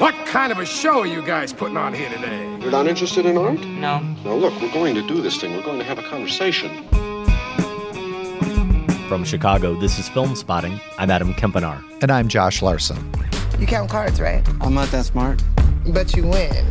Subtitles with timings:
[0.00, 2.58] What kind of a show are you guys putting on here today?
[2.60, 3.60] You're not interested in art?
[3.60, 4.00] No.
[4.00, 5.54] Now, look, we're going to do this thing.
[5.54, 6.86] We're going to have a conversation.
[9.08, 10.80] From Chicago, this is Filmspotting.
[10.98, 11.82] I'm Adam Kempenaar.
[12.02, 13.12] And I'm Josh Larsen.
[13.58, 14.42] You count cards, right?
[14.60, 15.42] I'm not that smart.
[15.88, 16.66] But you win.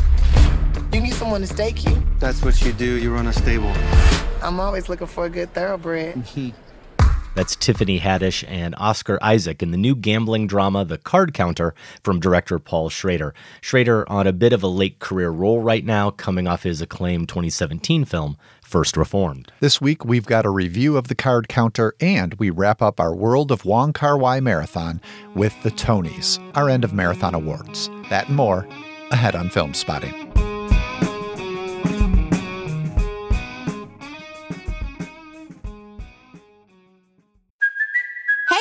[0.94, 2.04] You need someone to stake you.
[2.20, 2.96] That's what you do.
[2.96, 3.74] You run a stable.
[4.42, 6.24] I'm always looking for a good thoroughbred.
[7.40, 11.74] That's Tiffany Haddish and Oscar Isaac in the new gambling drama The Card Counter
[12.04, 13.34] from director Paul Schrader.
[13.62, 17.30] Schrader on a bit of a late career roll right now, coming off his acclaimed
[17.30, 19.54] 2017 film First Reformed.
[19.62, 23.16] This week we've got a review of The Card Counter and we wrap up our
[23.16, 25.00] World of Wong Kar Wai marathon
[25.34, 27.90] with the Tonys, our end of marathon awards.
[28.10, 28.68] That and more
[29.12, 30.29] ahead on Filmspotting.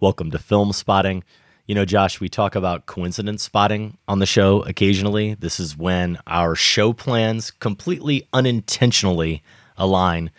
[0.00, 1.24] Welcome to Filmspotting.
[1.66, 5.34] You know, Josh, we talk about coincidence spotting on the show occasionally.
[5.34, 9.42] This is when our show plans completely unintentionally
[9.76, 10.30] align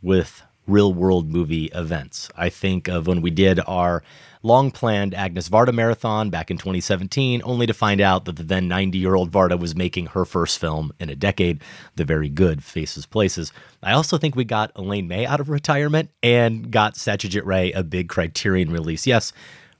[0.00, 2.30] with real world movie events.
[2.38, 4.02] I think of when we did our
[4.42, 8.68] long planned Agnes Varda marathon back in 2017, only to find out that the then
[8.68, 11.62] 90 year old Varda was making her first film in a decade,
[11.96, 13.52] the very good Faces Places.
[13.82, 17.82] I also think we got Elaine May out of retirement and got Satyajit Ray a
[17.82, 19.06] big Criterion release.
[19.06, 19.32] Yes,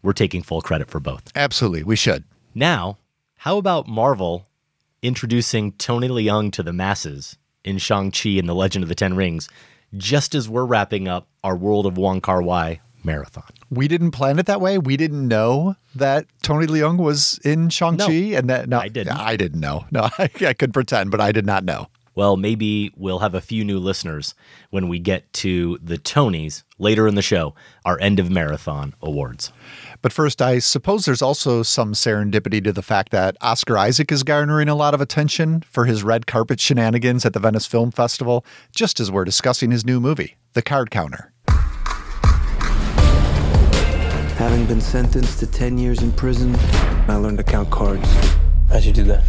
[0.02, 1.30] we're taking full credit for both.
[1.34, 2.24] Absolutely, we should.
[2.54, 2.98] Now,
[3.36, 4.46] how about Marvel
[5.02, 9.48] introducing Tony Leung to the masses in Shang-Chi and the Legend of the Ten Rings,
[9.96, 13.44] just as we're wrapping up our World of Wong Kar Wai marathon.
[13.70, 14.78] We didn't plan it that way.
[14.78, 19.16] We didn't know that Tony Leung was in Shang-Chi No, and that no I didn't.
[19.16, 19.84] I didn't know.
[19.90, 21.88] No, I, I could pretend, but I did not know.
[22.14, 24.34] Well, maybe we'll have a few new listeners
[24.68, 27.54] when we get to the Tonys later in the show,
[27.86, 29.50] our end of marathon awards.
[30.02, 34.24] But first, I suppose there's also some serendipity to the fact that Oscar Isaac is
[34.24, 38.44] garnering a lot of attention for his red carpet shenanigans at the Venice Film Festival,
[38.74, 41.31] just as we're discussing his new movie, The Card Counter.
[44.42, 46.56] Having been sentenced to 10 years in prison,
[47.06, 48.08] I learned to count cards.
[48.70, 49.22] How'd you do that?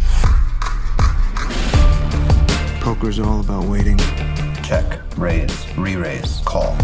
[2.80, 3.96] Poker's all about waiting.
[4.64, 6.76] Check, raise, re raise, call.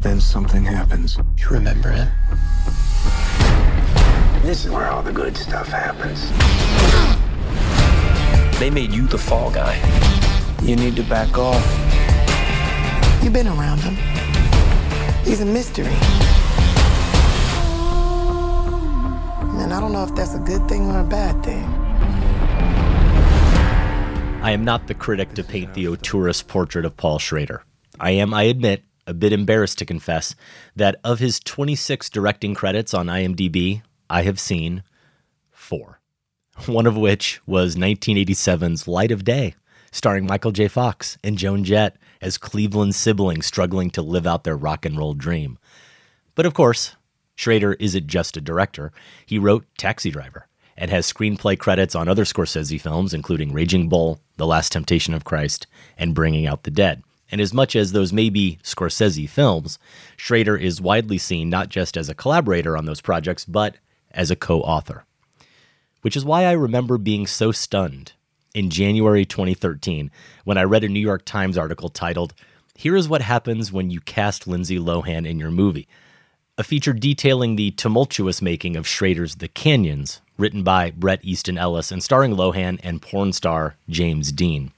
[0.00, 1.16] Then something happens.
[1.38, 2.08] You remember it?
[4.42, 6.28] This is where all the good stuff happens.
[8.60, 9.80] They made you the fall guy.
[10.62, 11.64] You need to back off.
[13.24, 13.96] You've been around him.
[15.24, 16.27] He's a mystery.
[19.58, 21.64] And I don't know if that's a good thing or a bad thing.
[24.42, 27.64] I am not the critic to paint the auteurist portrait of Paul Schrader.
[28.00, 30.34] I am, I admit, a bit embarrassed to confess
[30.76, 34.84] that of his 26 directing credits on IMDb, I have seen
[35.50, 36.00] four.
[36.66, 39.54] One of which was 1987's Light of Day,
[39.90, 40.68] starring Michael J.
[40.68, 45.14] Fox and Joan Jett as Cleveland siblings struggling to live out their rock and roll
[45.14, 45.58] dream.
[46.34, 46.96] But of course,
[47.38, 48.90] Schrader isn't just a director.
[49.24, 54.18] He wrote Taxi Driver and has screenplay credits on other Scorsese films, including Raging Bull,
[54.38, 57.00] The Last Temptation of Christ, and Bringing Out the Dead.
[57.30, 59.78] And as much as those may be Scorsese films,
[60.16, 63.76] Schrader is widely seen not just as a collaborator on those projects, but
[64.10, 65.04] as a co author.
[66.02, 68.14] Which is why I remember being so stunned
[68.52, 70.10] in January 2013
[70.42, 72.34] when I read a New York Times article titled,
[72.74, 75.86] Here is What Happens When You Cast Lindsay Lohan in Your Movie,
[76.58, 81.92] a feature detailing the tumultuous making of Schrader's The Canyons, written by Bret Easton Ellis
[81.92, 84.72] and starring Lohan and porn star James Dean.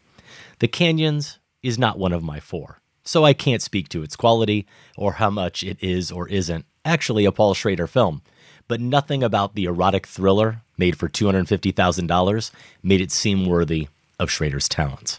[0.58, 4.66] The Canyons is not one of my four, so I can't speak to its quality
[4.94, 8.20] or how much it is or isn't actually a Paul Schrader film.
[8.68, 12.50] But nothing about the erotic thriller made for $250,000
[12.82, 13.88] made it seem worthy
[14.18, 15.18] of Schrader's talents.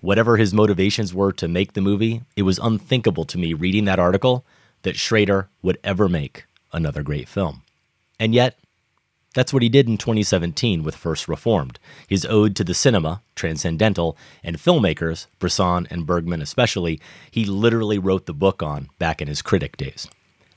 [0.00, 3.98] Whatever his motivations were to make the movie, it was unthinkable to me reading that
[3.98, 4.46] article
[4.82, 7.62] that Schrader would ever make another great film.
[8.18, 8.58] And yet,
[9.34, 11.78] that's what he did in 2017 with First Reformed,
[12.08, 18.26] his ode to the cinema, transcendental, and filmmakers, Bresson and Bergman especially, he literally wrote
[18.26, 20.08] the book on back in his critic days.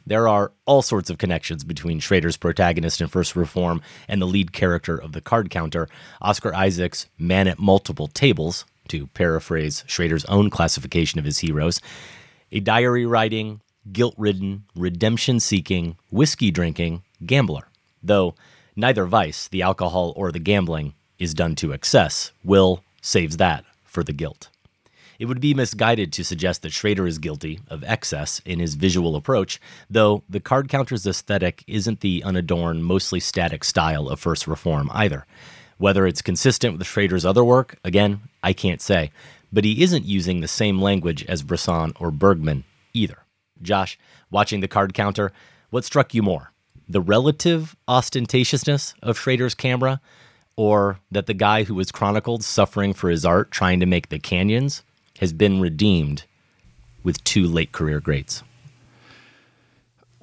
[0.06, 4.52] There are all sorts of connections between Schrader's protagonist in First Reform and the lead
[4.52, 5.88] character of the card counter,
[6.22, 11.82] Oscar Isaac's man at multiple tables, to paraphrase Schrader's own classification of his heroes,
[12.52, 13.62] a diary writing,
[13.92, 17.68] guilt ridden, redemption seeking, whiskey drinking gambler.
[18.04, 18.36] Though
[18.76, 24.04] neither vice, the alcohol or the gambling, is done to excess, Will saves that for
[24.04, 24.50] the guilt.
[25.20, 29.16] It would be misguided to suggest that Schrader is guilty of excess in his visual
[29.16, 34.90] approach, though the card counter's aesthetic isn't the unadorned, mostly static style of First Reform
[34.94, 35.28] either.
[35.78, 39.12] Whether it's consistent with Schrader's other work, again, I can't say,
[39.54, 42.64] but he isn't using the same language as Bresson or Bergman
[42.94, 43.20] either.
[43.62, 43.98] Josh,
[44.30, 45.32] watching the card counter,
[45.70, 46.52] what struck you more?
[46.88, 50.02] The relative ostentatiousness of Schrader's camera,
[50.56, 54.20] or that the guy who was chronicled suffering for his art trying to make the
[54.20, 54.84] canyons
[55.20, 56.26] has been redeemed
[57.04, 58.44] with two late career greats?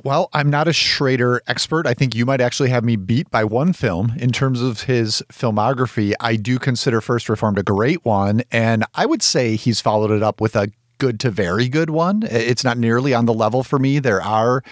[0.04, 1.84] Well, I'm not a Schrader expert.
[1.84, 5.24] I think you might actually have me beat by one film in terms of his
[5.32, 6.12] filmography.
[6.20, 10.22] I do consider First Reformed a great one, and I would say he's followed it
[10.22, 10.68] up with a
[10.98, 12.22] good to very good one.
[12.30, 13.98] It's not nearly on the level for me.
[13.98, 14.62] There are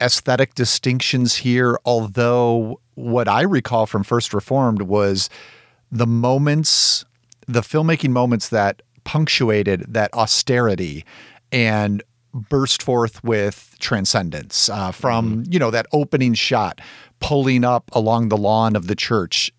[0.00, 5.28] aesthetic distinctions here, although what I recall from First Reformed was
[5.92, 7.04] the moments,
[7.46, 11.04] the filmmaking moments that punctuated that austerity
[11.52, 12.02] and
[12.32, 16.80] burst forth with transcendence uh, from you know that opening shot
[17.18, 19.50] pulling up along the lawn of the church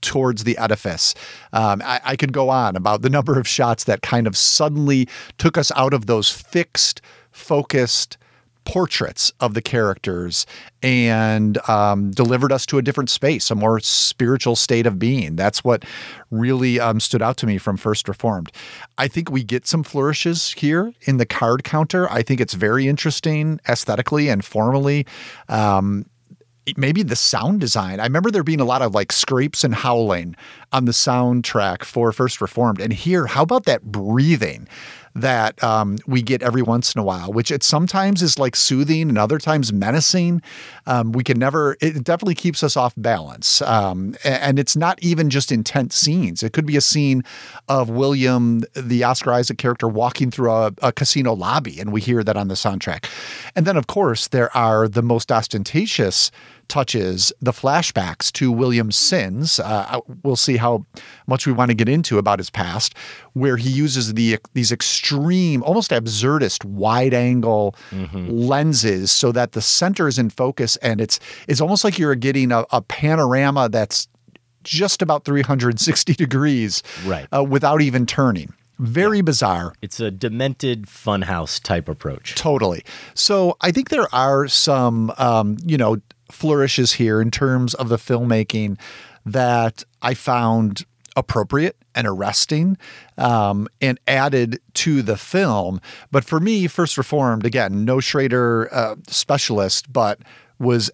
[0.00, 1.14] towards the edifice.
[1.52, 5.08] Um, I, I, could go on about the number of shots that kind of suddenly
[5.38, 7.00] took us out of those fixed,
[7.32, 8.16] focused
[8.64, 10.46] portraits of the characters
[10.82, 15.36] and um, delivered us to a different space, a more spiritual state of being.
[15.36, 15.84] That's what
[16.30, 18.52] really um, stood out to me from First Reformed.
[18.98, 22.08] I think we get some flourishes here in the card counter.
[22.10, 25.06] I think it's very interesting aesthetically and formally.
[25.48, 26.06] Um,
[26.76, 28.00] maybe the sound design.
[28.00, 30.36] I remember there being a lot of like scrapes and howling
[30.72, 32.80] on the soundtrack for First Reformed.
[32.80, 34.68] And here, how about that breathing?
[35.14, 39.08] that um, we get every once in a while, which it sometimes is like soothing
[39.08, 40.40] and other times menacing.
[40.86, 43.60] Um, we can never, it definitely keeps us off balance.
[43.62, 46.42] Um, and it's not even just intense scenes.
[46.42, 47.24] It could be a scene
[47.68, 52.22] of William, the Oscar Isaac character, walking through a, a casino lobby, and we hear
[52.22, 53.10] that on the soundtrack.
[53.56, 56.30] And then, of course, there are the most ostentatious
[56.70, 59.60] touches the flashbacks to William's sins.
[59.60, 60.86] Uh, we'll see how
[61.26, 62.94] much we want to get into about his past,
[63.34, 68.28] where he uses the these extreme, almost absurdist wide angle mm-hmm.
[68.30, 72.52] lenses so that the center is in focus, and it's it's almost like you're getting
[72.52, 74.08] a, a panorama that's
[74.62, 78.54] just about 360 degrees, right, uh, without even turning.
[78.80, 79.22] Very yeah.
[79.22, 79.74] bizarre.
[79.82, 82.34] It's a demented funhouse type approach.
[82.34, 82.82] Totally.
[83.14, 85.98] So I think there are some, um, you know,
[86.30, 88.78] flourishes here in terms of the filmmaking
[89.26, 90.84] that I found
[91.16, 92.78] appropriate and arresting
[93.18, 95.80] um, and added to the film.
[96.10, 100.20] But for me, First Reformed, again, no Schrader uh, specialist, but
[100.58, 100.90] was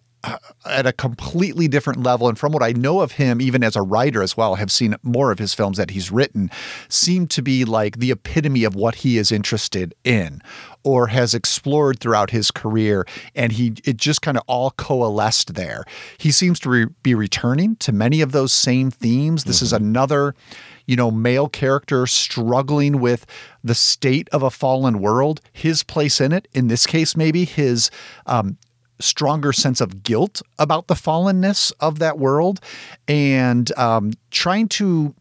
[0.65, 2.29] at a completely different level.
[2.29, 4.97] And from what I know of him, even as a writer as well, have seen
[5.03, 6.51] more of his films that he's written,
[6.89, 10.43] seem to be like the epitome of what he is interested in
[10.83, 13.05] or has explored throughout his career.
[13.35, 15.85] And he it just kind of all coalesced there.
[16.19, 19.45] He seems to re- be returning to many of those same themes.
[19.45, 19.65] This mm-hmm.
[19.65, 20.35] is another
[20.87, 23.27] you know, male character struggling with
[23.63, 27.91] the state of a fallen world, his place in it, in this case, maybe his
[28.27, 28.57] um,
[29.01, 32.61] stronger sense of guilt about the fallenness of that world
[33.07, 35.15] and um, trying to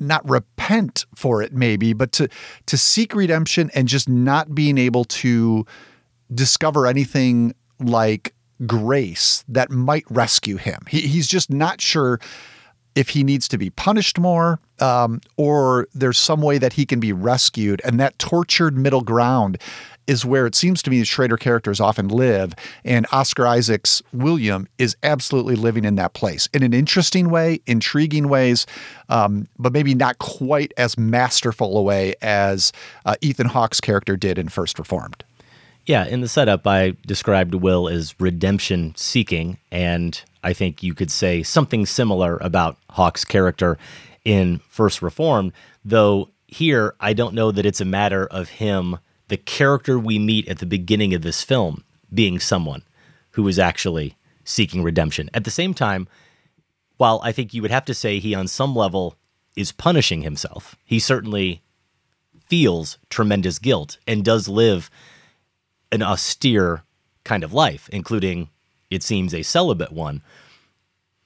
[0.00, 2.28] not repent for it maybe, but to
[2.66, 5.66] to seek redemption and just not being able to
[6.32, 8.34] discover anything like
[8.66, 10.80] grace that might rescue him.
[10.88, 12.20] He, he's just not sure
[12.94, 16.98] if he needs to be punished more um, or there's some way that he can
[16.98, 17.80] be rescued.
[17.84, 19.58] And that tortured middle ground
[20.08, 22.54] is where it seems to me the Schrader characters often live.
[22.84, 28.28] And Oscar Isaac's William is absolutely living in that place in an interesting way, intriguing
[28.28, 28.66] ways,
[29.08, 32.72] um, but maybe not quite as masterful a way as
[33.04, 35.22] uh, Ethan Hawke's character did in First Reformed.
[35.86, 41.10] Yeah, in the setup, I described Will as redemption seeking, and I think you could
[41.10, 43.78] say something similar about Hawke's character
[44.24, 45.52] in First Reformed,
[45.84, 50.48] though here I don't know that it's a matter of him, the character we meet
[50.48, 52.82] at the beginning of this film, being someone
[53.32, 55.30] who is actually seeking redemption.
[55.34, 56.08] At the same time,
[56.96, 59.14] while I think you would have to say he, on some level,
[59.54, 61.62] is punishing himself, he certainly
[62.48, 64.90] feels tremendous guilt and does live
[65.92, 66.82] an austere
[67.24, 68.48] kind of life, including,
[68.90, 70.22] it seems, a celibate one.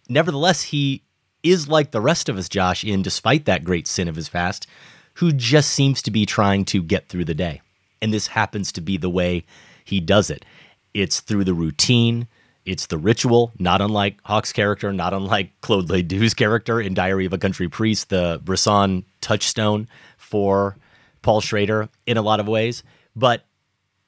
[0.08, 1.02] Nevertheless, he
[1.42, 4.66] is like the rest of us, Josh, in despite that great sin of his past,
[5.14, 7.61] who just seems to be trying to get through the day.
[8.02, 9.44] And this happens to be the way
[9.84, 10.44] he does it.
[10.92, 12.28] It's through the routine,
[12.64, 17.32] it's the ritual, not unlike Hawke's character, not unlike Claude Laydu's character in Diary of
[17.32, 20.76] a Country Priest, the Bresson touchstone for
[21.22, 22.82] Paul Schrader in a lot of ways.
[23.16, 23.44] But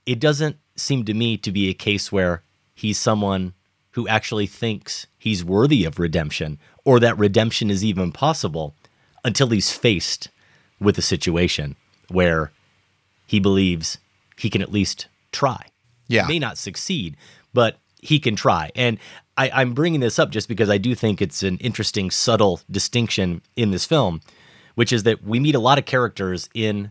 [0.07, 2.43] it doesn't seem to me to be a case where
[2.75, 3.55] he's someone
[3.93, 8.75] who actually thinks he's worthy of redemption or that redemption is even possible
[9.25, 10.29] until he's faced
[10.81, 11.77] with a situation
[12.09, 12.53] where
[13.27, 13.99] he believes
[14.39, 15.67] he can at least try.
[16.09, 16.27] Yeah.
[16.27, 17.17] He may not succeed,
[17.53, 18.71] but he can try.
[18.75, 18.99] And
[19.37, 23.43] I, am bringing this up just because I do think it's an interesting, subtle distinction
[23.57, 24.21] in this film,
[24.75, 26.91] which is that we meet a lot of characters in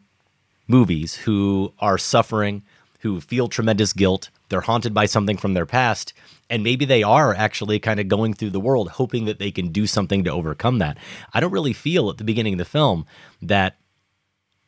[0.67, 2.63] movies who are suffering
[3.03, 4.29] who feel tremendous guilt.
[4.47, 6.13] They're haunted by something from their past.
[6.49, 9.69] And maybe they are actually kind of going through the world hoping that they can
[9.69, 10.97] do something to overcome that.
[11.33, 13.05] I don't really feel at the beginning of the film
[13.41, 13.75] that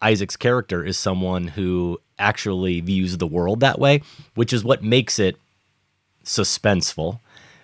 [0.05, 4.03] Isaac's character is someone who actually views the world that way,
[4.35, 5.35] which is what makes it
[6.23, 7.19] suspenseful,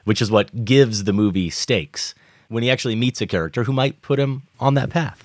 [0.05, 2.15] which is what gives the movie stakes
[2.47, 5.23] when he actually meets a character who might put him on that path.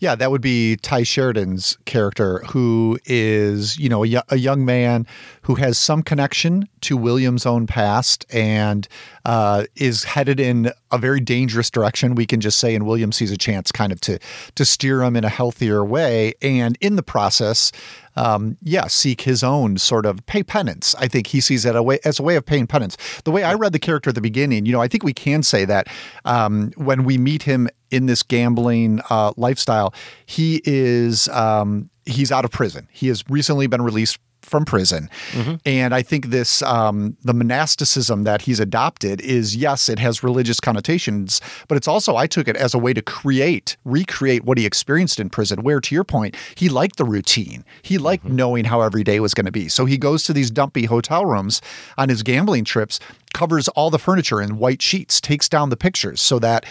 [0.00, 5.06] Yeah, that would be Tye Sheridan's character, who is, you know, a, young man
[5.42, 8.86] who has some connection to William's own past and
[9.24, 12.14] uh, is headed in a very dangerous direction.
[12.14, 14.18] We can just say, and William sees a chance kind of to
[14.54, 17.72] to steer him in a healthier way, and in the process,
[18.16, 20.94] um, yeah, seek his own sort of pay penance.
[20.98, 22.96] I think he sees it a way as a way of paying penance.
[23.24, 25.42] The way I read the character at the beginning, you know, I think we can
[25.42, 25.88] say that
[26.24, 29.94] um, when we meet him in this gambling uh, lifestyle,
[30.26, 32.88] he is um, he's out of prison.
[32.92, 34.18] He has recently been released
[34.48, 35.08] from prison.
[35.32, 35.54] Mm-hmm.
[35.66, 40.58] And I think this um, the monasticism that he's adopted is yes, it has religious
[40.58, 44.66] connotations, but it's also I took it as a way to create, recreate what he
[44.66, 45.62] experienced in prison.
[45.62, 47.64] Where to your point, he liked the routine.
[47.82, 48.36] He liked mm-hmm.
[48.36, 49.68] knowing how every day was going to be.
[49.68, 51.60] So he goes to these dumpy hotel rooms
[51.96, 52.98] on his gambling trips,
[53.34, 56.64] covers all the furniture in white sheets, takes down the pictures so that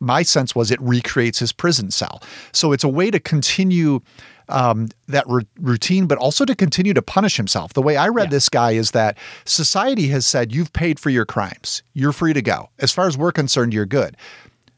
[0.00, 2.22] my sense was it recreates his prison cell.
[2.52, 4.00] So it's a way to continue
[4.48, 7.72] um, that r- routine, but also to continue to punish himself.
[7.72, 8.30] The way I read yeah.
[8.30, 11.82] this guy is that society has said, you've paid for your crimes.
[11.94, 12.68] You're free to go.
[12.78, 14.16] As far as we're concerned, you're good.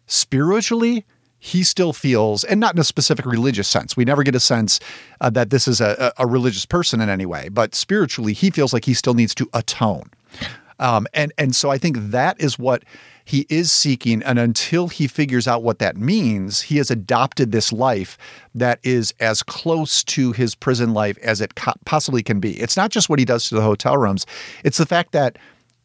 [0.06, 1.04] Spiritually,
[1.38, 4.80] he still feels, and not in a specific religious sense, we never get a sense
[5.20, 8.72] uh, that this is a, a religious person in any way, but spiritually, he feels
[8.72, 10.10] like he still needs to atone.
[10.80, 12.84] Um, and and so I think that is what
[13.28, 14.22] he is seeking.
[14.22, 18.16] And until he figures out what that means, he has adopted this life
[18.54, 21.54] that is as close to his prison life as it
[21.84, 22.58] possibly can be.
[22.58, 24.24] It's not just what he does to the hotel rooms,
[24.64, 25.36] it's the fact that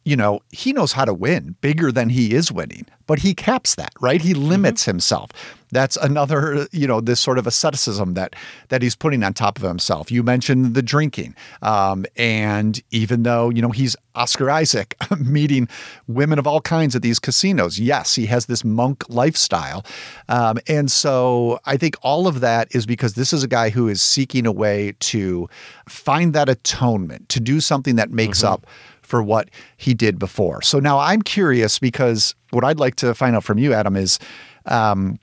[0.04, 3.74] you know, he knows how to win bigger than he is winning, but he caps
[3.76, 4.20] that, right?
[4.20, 4.48] He mm-hmm.
[4.48, 4.90] limits mm-hmm.
[4.92, 5.30] himself.
[5.72, 8.36] That's another, you know, this sort of asceticism that
[8.68, 10.12] that he's putting on top of himself.
[10.12, 15.68] You mentioned the drinking, um, and even though you know he's Oscar Isaac, meeting
[16.06, 19.84] women of all kinds at these casinos, yes, he has this monk lifestyle,
[20.28, 23.88] um, and so I think all of that is because this is a guy who
[23.88, 25.48] is seeking a way to
[25.88, 28.52] find that atonement, to do something that makes mm-hmm.
[28.52, 28.66] up
[29.14, 30.60] for what he did before.
[30.60, 34.18] So now I'm curious because what I'd like to find out from you, Adam, is
[34.66, 35.20] um,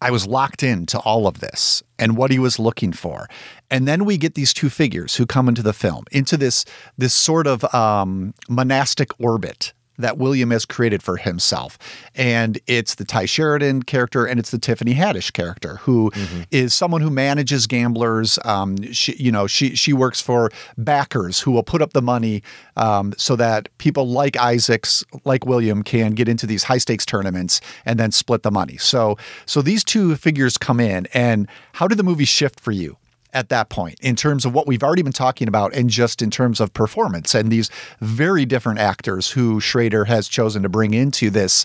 [0.00, 3.28] I was locked into all of this and what he was looking for.
[3.72, 6.64] And then we get these two figures who come into the film, into this
[6.96, 11.78] this sort of um, monastic orbit that William has created for himself.
[12.14, 16.10] And it's the Tye Sheridan character and it's the Tiffany Haddish character, who
[16.50, 18.38] is someone who manages gamblers.
[18.44, 22.42] Um, she, you know, she she works for backers who will put up the money
[22.76, 27.60] um, so that people like Isaacs, like William, can get into these high stakes tournaments
[27.84, 28.76] and then split the money.
[28.78, 32.96] So so these two figures come in, and how did the movie shift for you?
[33.32, 36.30] At that point in terms of what we've already been talking about and just in
[36.30, 37.70] terms of performance and these
[38.00, 41.64] very different actors who Schrader has chosen to bring into this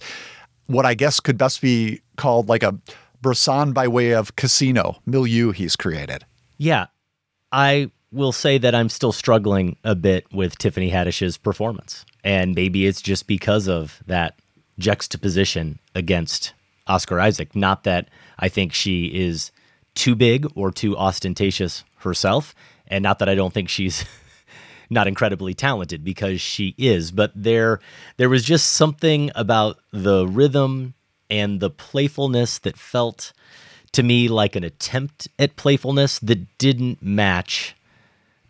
[0.68, 2.78] what I guess could best be called like a
[3.22, 6.26] Bresson by way of casino milieu he's created.
[6.58, 6.88] Yeah.
[7.52, 12.06] I will say that I'm still struggling a bit with Tiffany Haddish's performance.
[12.24, 14.40] And maybe it's just because of that
[14.80, 16.54] juxtaposition against
[16.88, 17.56] Oscar Isaac.
[17.56, 18.10] Not that
[18.40, 19.52] I think she is
[19.98, 22.56] too big or too ostentatious herself,
[22.88, 24.06] and not that I don't think she's
[24.90, 27.80] not incredibly talented because she is, but there
[28.18, 30.94] there was just something about the rhythm
[31.30, 33.34] and the playfulness that felt
[33.92, 37.76] to me like an attempt at playfulness that didn't match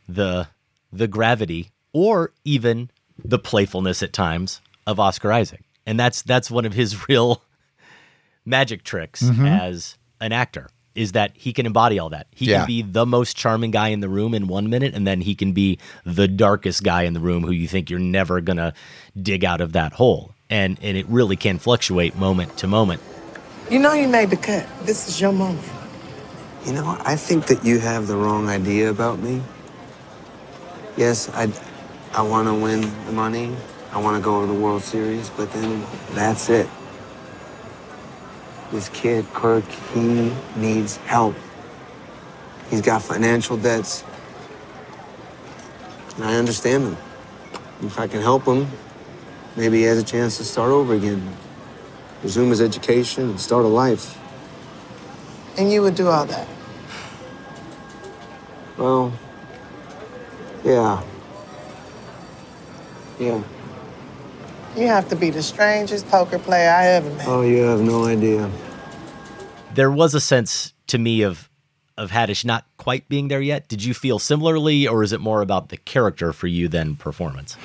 [0.08, 0.48] the
[0.94, 2.89] the gravity or even
[3.24, 5.63] the playfulness at times of Oscar Isaac.
[5.88, 7.42] And that's that's one of his real
[8.46, 9.60] magic tricks Mhm.
[9.60, 12.27] as an actor is that he can embody all that.
[12.36, 12.60] He Yeah.
[12.60, 15.36] can be the most charming guy in the room in one minute, and then he
[15.36, 18.74] can be the darkest guy in the room who you think you're never gonna
[19.22, 20.34] dig out of that hole.
[20.50, 23.01] And and it really can fluctuate moment to moment.
[23.70, 24.66] You know you made the cut.
[24.86, 25.68] This is your moment.
[26.66, 29.42] You know, I think that you have the wrong idea about me.
[30.98, 31.50] Yes, I,
[32.13, 33.56] I want to win the money.
[33.94, 36.68] I want to go to the World Series, but then that's it.
[38.71, 41.36] This kid, Kirk, he needs help.
[42.69, 44.03] He's got financial debts.
[46.15, 46.97] And I understand them.
[47.81, 48.67] If I can help him,
[49.55, 51.36] maybe he has a chance to start over again,
[52.24, 54.17] resume his education, and start a life.
[55.57, 56.47] And you would do all that.
[58.77, 59.13] Well,
[60.63, 61.03] yeah.
[63.19, 63.43] Yeah.
[64.77, 67.27] You have to be the strangest poker player I ever met.
[67.27, 68.49] Oh, you have no idea.
[69.73, 71.49] There was a sense to me of
[71.97, 73.67] of Haddish not quite being there yet.
[73.67, 77.58] Did you feel similarly, or is it more about the character for you than performance?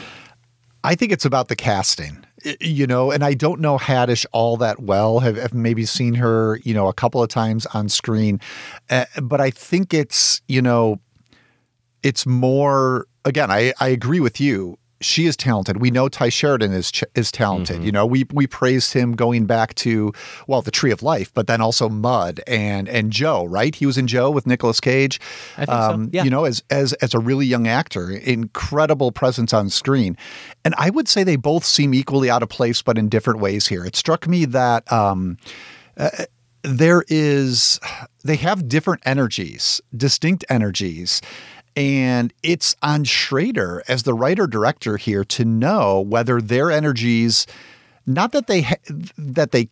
[0.82, 2.24] I think it's about the casting,
[2.58, 5.20] you know, and I don't know Haddish all that well.
[5.20, 8.40] Have, have maybe seen her, you know, a couple of times on screen,
[8.88, 10.98] uh, but I think it's, you know,
[12.02, 13.06] it's more.
[13.26, 14.78] Again, I I agree with you.
[15.02, 15.78] She is talented.
[15.80, 17.82] We know Tye Sheridan is ch- is talented.
[17.84, 20.12] You know, we we praised him going back to
[20.46, 23.44] well, the Tree of Life, but then also Mud and and Joe.
[23.44, 23.74] Right?
[23.74, 25.20] He was in Joe with Nicolas Cage.
[25.56, 26.24] I think so, yeah.
[26.24, 30.16] You know, as as as a really young actor, incredible presence on screen,
[30.64, 33.66] and I would say they both seem equally out of place, but in different ways.
[33.66, 34.90] Here, it struck me that.
[34.92, 35.38] Um,
[35.96, 36.10] uh,
[36.62, 37.80] there is
[38.24, 41.20] they have different energies distinct energies
[41.76, 47.46] and it's on Schrader as the writer director here to know whether their energies
[48.06, 48.74] not that they ha-
[49.16, 49.68] that they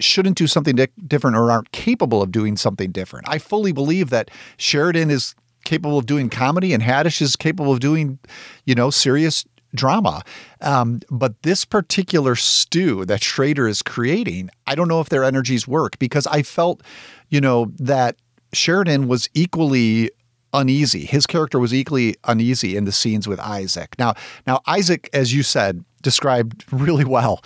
[0.00, 3.28] shouldn't do something di- different or aren't capable of doing something different.
[3.28, 7.80] I fully believe that Sheridan is capable of doing comedy and Haddish is capable of
[7.80, 8.18] doing,
[8.64, 10.22] you know, serious drama.
[10.60, 15.66] Um, but this particular stew that Schrader is creating, I don't know if their energies
[15.66, 16.82] work because I felt,
[17.30, 18.16] you know, that
[18.52, 20.10] Sheridan was equally
[20.52, 21.04] uneasy.
[21.04, 23.94] His character was equally uneasy in the scenes with Isaac.
[23.98, 24.14] Now,
[24.46, 27.42] now Isaac, as you said, described really well,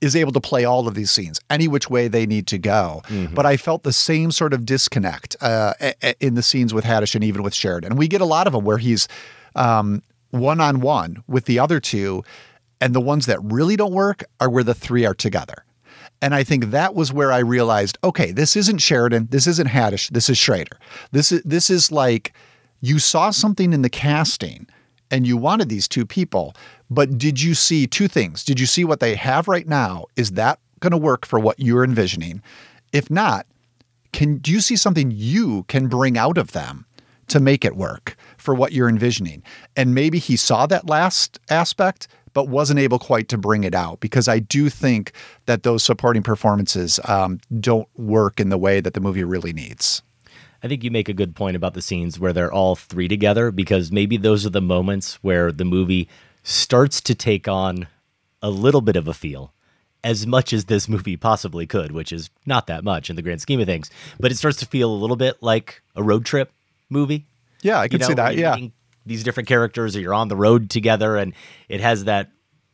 [0.00, 3.02] is able to play all of these scenes any which way they need to go.
[3.34, 5.72] But I felt the same sort of disconnect uh,
[6.20, 7.96] in the scenes with Haddish and even with Sheridan.
[7.96, 9.08] We get a lot of them where he's
[9.54, 12.22] one on one with the other two,
[12.80, 15.64] and the ones that really don't work are where the three are together.
[16.22, 20.10] And I think that was where I realized, okay, this isn't Sheridan, this isn't Haddish,
[20.10, 20.78] this is Schrader.
[21.12, 22.32] This is this is like
[22.80, 24.66] you saw something in the casting
[25.10, 26.54] and you wanted these two people,
[26.90, 28.44] but did you see two things?
[28.44, 30.06] Did you see what they have right now?
[30.16, 32.42] Is that going to work for what you're envisioning?
[32.92, 33.46] If not,
[34.12, 36.86] can do you see something you can bring out of them
[37.28, 39.42] to make it work for what you're envisioning?
[39.76, 44.00] And maybe he saw that last aspect but wasn't able quite to bring it out
[44.00, 45.12] because I do think
[45.46, 50.02] that those supporting performances um, don't work in the way that the movie really needs.
[50.62, 53.50] I think you make a good point about the scenes where they're all three together
[53.50, 56.08] because maybe those are the moments where the movie
[56.42, 57.86] starts to take on
[58.42, 59.52] a little bit of a feel
[60.02, 63.40] as much as this movie possibly could, which is not that much in the grand
[63.40, 66.52] scheme of things, but it starts to feel a little bit like a road trip
[66.90, 67.26] movie.
[67.62, 68.36] Yeah, I can see that.
[68.36, 68.56] Yeah.
[69.06, 71.34] These different characters, or you're on the road together, and
[71.68, 72.30] it has that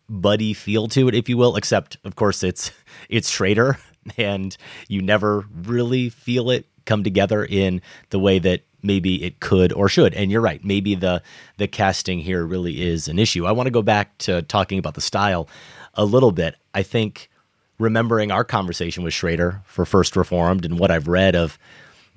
[0.09, 1.57] buddy feel to it, if you will.
[1.57, 2.71] Except, of course, it's
[3.09, 3.79] it's Schrader,
[4.17, 4.57] and
[4.89, 9.89] you never really feel it come together in the way that maybe it could or
[9.89, 10.15] should.
[10.15, 11.23] And you're right, maybe the
[11.57, 13.47] the casting here really is an issue.
[13.47, 15.49] I want to go back to talking about the style
[15.95, 16.57] a little bit.
[16.75, 17.31] I think
[17.79, 21.59] remembering our conversation with Schrader for First Reformed and what I've read of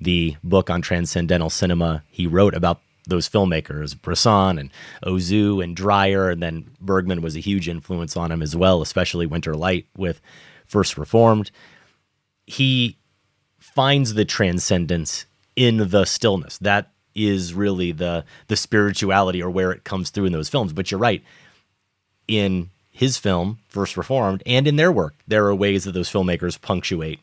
[0.00, 4.70] the book on transcendental cinema he wrote about those filmmakers, Bresson and
[5.04, 9.26] Ozu and Dreyer, and then Bergman was a huge influence on him as well, especially
[9.26, 10.20] Winter Light with
[10.64, 11.50] First Reformed.
[12.46, 12.96] He
[13.58, 16.58] finds the transcendence in the stillness.
[16.58, 20.72] That is really the the spirituality or where it comes through in those films.
[20.72, 21.22] But you're right.
[22.26, 26.60] In his film, First Reformed, and in their work, there are ways that those filmmakers
[26.60, 27.20] punctuate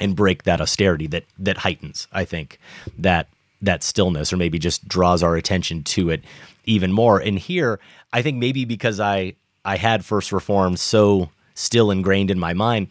[0.00, 2.58] and break that austerity that that heightens, I think,
[2.98, 3.28] that
[3.62, 6.22] that stillness or maybe just draws our attention to it
[6.64, 7.18] even more.
[7.18, 7.80] And here,
[8.12, 12.88] I think maybe because I I had First Reformed so still ingrained in my mind,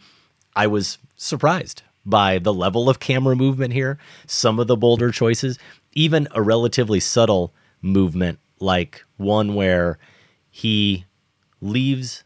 [0.56, 5.58] I was surprised by the level of camera movement here, some of the bolder choices,
[5.92, 9.98] even a relatively subtle movement like one where
[10.50, 11.04] he
[11.60, 12.24] leaves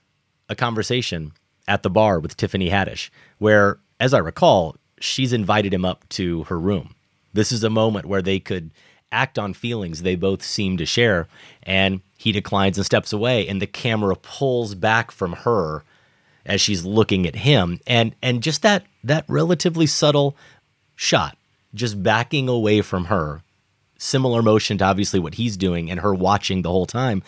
[0.49, 1.33] a conversation
[1.67, 6.45] at the bar with Tiffany Haddish, where, as I recall, she's invited him up to
[6.45, 6.95] her room.
[7.33, 8.71] This is a moment where they could
[9.11, 11.29] act on feelings they both seem to share,
[11.63, 15.85] and he declines and steps away, and the camera pulls back from her
[16.45, 20.37] as she's looking at him, and and just that that relatively subtle
[20.97, 21.37] shot,
[21.75, 23.43] just backing away from her,
[23.99, 27.23] similar motion to obviously what he's doing, and her watching the whole time,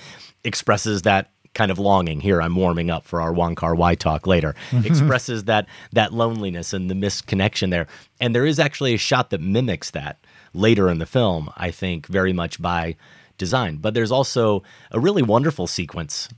[0.44, 4.54] expresses that kind of longing here i'm warming up for our Wong Kar-wai talk later
[4.70, 4.86] mm-hmm.
[4.86, 7.86] expresses that that loneliness and the misconnection there.
[8.20, 10.18] And there is actually a shot that mimics that
[10.52, 12.96] later in the film i think very much by
[13.38, 13.78] design.
[13.78, 16.28] But there's also a really wonderful sequence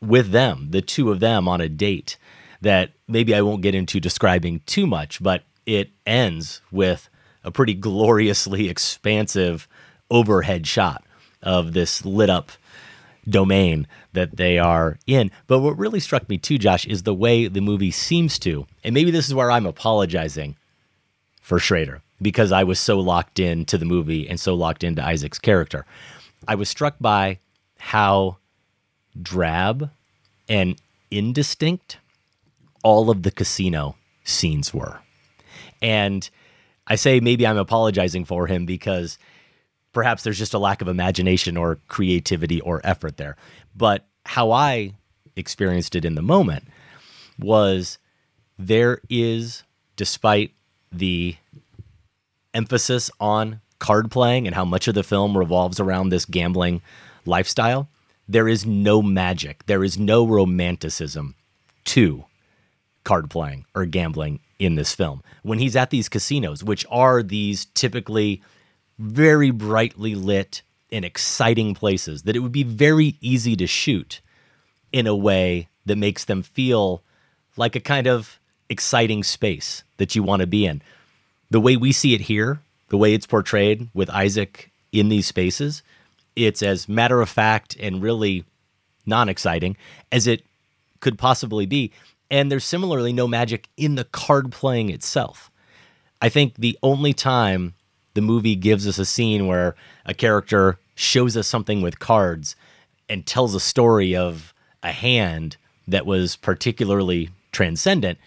[0.00, 2.16] with them the two of them on a date
[2.62, 7.10] that maybe i won't get into describing too much but it ends with
[7.44, 9.68] a pretty gloriously expansive
[10.10, 11.04] overhead shot
[11.42, 12.52] of this lit up
[13.28, 15.30] domain that they are in.
[15.46, 18.94] But what really struck me too, Josh, is the way the movie seems to, and
[18.94, 20.56] maybe this is where I'm apologizing
[21.40, 25.38] for Schrader because I was so locked into the movie and so locked into Isaac's
[25.38, 25.86] character.
[26.46, 27.38] I was struck by
[27.78, 28.38] how
[29.20, 29.90] drab
[30.48, 30.80] and
[31.10, 31.98] indistinct
[32.82, 35.00] all of the casino scenes were.
[35.82, 36.28] And
[36.86, 39.18] I say maybe I'm apologizing for him because
[39.92, 43.36] perhaps there's just a lack of imagination or creativity or effort there.
[43.76, 44.94] But how I
[45.36, 46.64] experienced it in the moment
[47.38, 47.98] was
[48.58, 49.64] there is,
[49.96, 50.52] despite
[50.92, 51.36] the
[52.52, 56.82] emphasis on card playing and how much of the film revolves around this gambling
[57.24, 57.88] lifestyle,
[58.28, 61.34] there is no magic, there is no romanticism
[61.84, 62.24] to
[63.04, 65.22] card playing or gambling in this film.
[65.42, 68.42] When he's at these casinos, which are these typically
[69.00, 74.20] very brightly lit and exciting places that it would be very easy to shoot
[74.92, 77.02] in a way that makes them feel
[77.56, 80.82] like a kind of exciting space that you want to be in.
[81.50, 85.82] The way we see it here, the way it's portrayed with Isaac in these spaces,
[86.36, 88.44] it's as matter of fact and really
[89.06, 89.76] non exciting
[90.12, 90.44] as it
[91.00, 91.90] could possibly be.
[92.30, 95.50] And there's similarly no magic in the card playing itself.
[96.20, 97.74] I think the only time
[98.14, 102.56] the movie gives us a scene where a character shows us something with cards
[103.08, 105.56] and tells a story of a hand
[105.88, 108.18] that was particularly transcendent.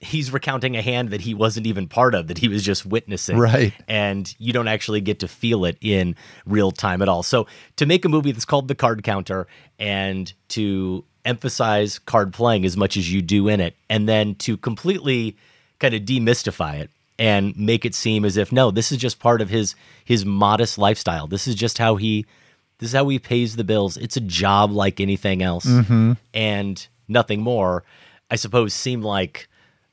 [0.00, 3.38] He's recounting a hand that he wasn't even part of that he was just witnessing.
[3.38, 3.72] Right.
[3.86, 7.22] And you don't actually get to feel it in real time at all.
[7.22, 9.46] So to make a movie that's called the card counter
[9.78, 14.56] and to emphasize card playing as much as you do in it and then to
[14.56, 15.36] completely
[15.78, 16.90] kind of demystify it
[17.22, 20.76] and make it seem as if no, this is just part of his his modest
[20.76, 21.28] lifestyle.
[21.28, 22.26] This is just how he
[22.78, 23.96] this is how he pays the bills.
[23.96, 26.14] It's a job like anything else, mm-hmm.
[26.34, 27.84] and nothing more.
[28.28, 29.48] I suppose seemed like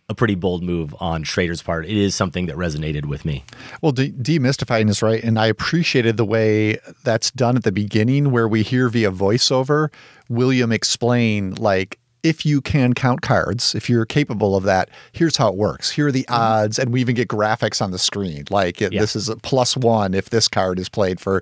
[0.10, 1.86] a pretty bold move on Schrader's part.
[1.86, 3.44] It is something that resonated with me.
[3.84, 5.24] Well, de- demystifying is right.
[5.24, 9.90] And I appreciated the way that's done at the beginning, where we hear via voiceover
[10.28, 15.48] William explain, like, if you can count cards, if you're capable of that, here's how
[15.50, 15.90] it works.
[15.90, 16.42] Here are the mm-hmm.
[16.42, 18.46] odds, and we even get graphics on the screen.
[18.50, 19.00] Like it, yeah.
[19.00, 21.42] this is a plus one if this card is played for,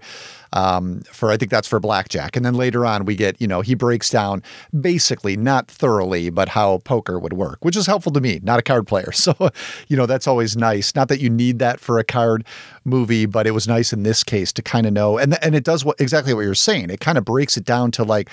[0.54, 2.36] um, for I think that's for blackjack.
[2.36, 4.44] And then later on, we get you know he breaks down
[4.80, 8.64] basically not thoroughly, but how poker would work, which is helpful to me, not a
[8.64, 9.12] card player.
[9.18, 9.34] So
[9.88, 10.96] you know that's always nice.
[10.96, 12.46] Not that you need that for a card
[12.86, 15.66] movie, but it was nice in this case to kind of know, and and it
[15.66, 16.92] does what exactly what you're saying.
[16.92, 18.30] It kind of breaks it down to like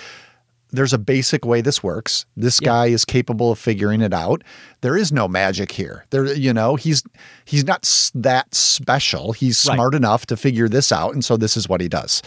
[0.74, 2.26] there's a basic way this works.
[2.37, 4.42] This guy is capable of figuring it out.
[4.80, 6.04] There is no magic here.
[6.10, 7.02] There, you know, he's
[7.44, 9.32] he's not s- that special.
[9.32, 9.74] He's Right.
[9.76, 12.22] smart enough to figure this out, and so this is what he does.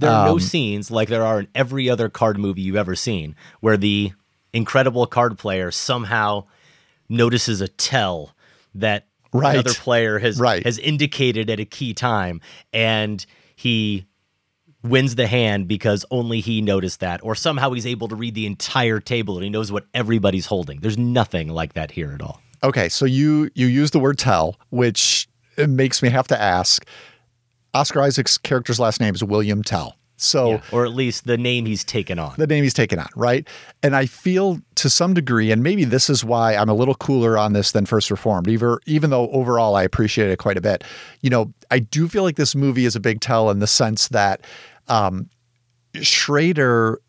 [0.00, 2.94] There are no Um, scenes like there are in every other card movie you've ever
[2.96, 4.12] seen where the
[4.52, 6.44] incredible card player somehow
[7.08, 8.34] notices a tell
[8.74, 9.54] that Right.
[9.54, 10.62] another player has Right.
[10.64, 12.40] has indicated at a key time
[12.72, 13.24] and
[13.56, 14.06] he
[14.82, 18.46] wins the hand because only he noticed that or somehow he's able to read the
[18.46, 20.80] entire table and he knows what everybody's holding.
[20.80, 22.40] There's nothing like that here at all.
[22.64, 26.86] Okay, so you you use the word tell, which makes me have to ask.
[27.74, 29.96] Oscar Isaac's character's last name is William Tell.
[30.18, 32.34] So Or at least the name he's taken on.
[32.38, 33.48] the name he's taken on, right?
[33.82, 37.36] And I feel to some degree, and maybe this is why I'm a little cooler
[37.36, 40.84] on this than First Reformed, even, even though overall I appreciate it quite a bit.
[41.22, 44.08] You know, I do feel like this movie is a big tell in the sense
[44.08, 44.42] that
[44.88, 45.28] um,
[46.00, 47.00] Schrader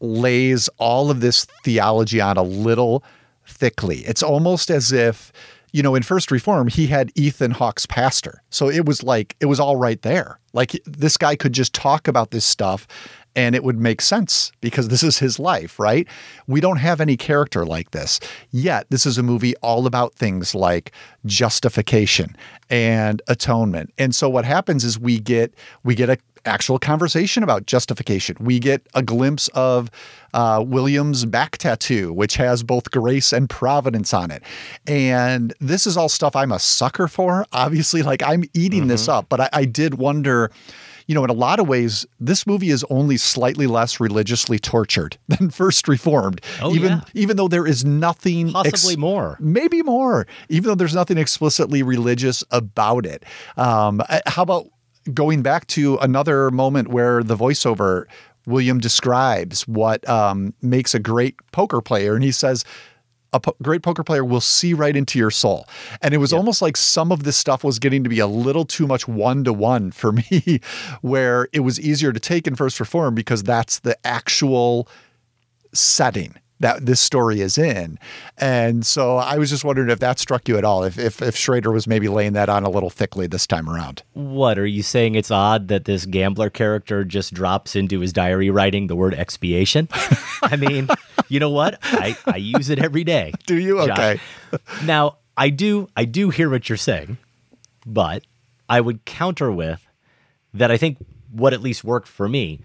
[0.00, 3.04] lays all of this theology on a little
[3.46, 3.98] thickly.
[4.00, 5.32] It's almost as if,
[5.72, 8.42] you know, in First Reform, he had Ethan Hawke's pastor.
[8.50, 10.38] So it was like, it was all right there.
[10.52, 12.86] Like this guy could just talk about this stuff
[13.34, 16.06] and it would make sense because this is his life, right?
[16.46, 18.20] We don't have any character like this.
[18.50, 20.92] Yet, this is a movie all about things like
[21.24, 22.36] justification
[22.68, 23.92] and atonement.
[23.96, 25.54] And so what happens is we get
[25.84, 28.36] we get a actual conversation about justification.
[28.40, 29.90] We get a glimpse of
[30.34, 34.42] uh, William's back tattoo, which has both grace and providence on it.
[34.86, 37.46] And this is all stuff I'm a sucker for.
[37.52, 40.50] Obviously, like I'm eating this up, but I, I did wonder.
[41.08, 45.18] You know, in a lot of ways, this movie is only slightly less religiously tortured
[45.28, 46.40] than First Reformed.
[46.62, 47.00] Oh, even yeah.
[47.14, 49.36] even though there is nothing Possibly more.
[49.40, 53.24] maybe more, even though there's nothing explicitly religious about it.
[53.56, 54.68] Um, how about
[55.12, 58.06] going back to another moment where the voiceover
[58.46, 62.64] William describes what um, makes a great poker player, and he says.
[63.34, 65.66] A po- great poker player will see right into your soul.
[66.02, 68.66] And it was almost like some of this stuff was getting to be a little
[68.66, 70.60] too much one to one for me,
[71.00, 74.86] where it was easier to take in First Reform because that's the actual
[75.72, 77.98] setting that this story is in.
[78.38, 81.36] And so I was just wondering if that struck you at all, if, if, if
[81.36, 84.02] Schrader was maybe laying that on a little thickly this time around.
[84.14, 85.16] What are you saying?
[85.16, 89.88] It's odd that this gambler character just drops into his diary writing the word expiation.
[90.42, 90.88] I mean,
[91.28, 91.78] you know what?
[91.82, 93.32] I, I use it every day.
[93.46, 93.84] Do you?
[93.84, 93.98] Josh.
[93.98, 94.20] Okay.
[94.84, 97.18] now I do I do hear what you're saying,
[97.86, 98.24] but
[98.68, 99.84] I would counter with
[100.54, 100.70] that.
[100.70, 100.98] I think
[101.30, 102.60] what at least worked for me,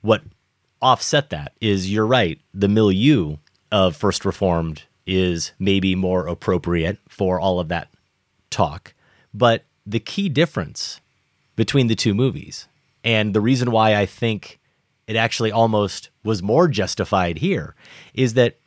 [0.00, 0.22] what
[0.86, 2.40] offset that is you're right.
[2.54, 3.38] The milieu
[3.72, 7.88] of First Reformed is maybe more appropriate for all of that
[8.50, 8.94] talk,
[9.34, 11.00] but the key difference
[11.56, 12.68] between the two movies
[13.02, 14.60] and the reason why I think
[15.08, 17.74] it actually almost was more justified here
[18.14, 18.58] is that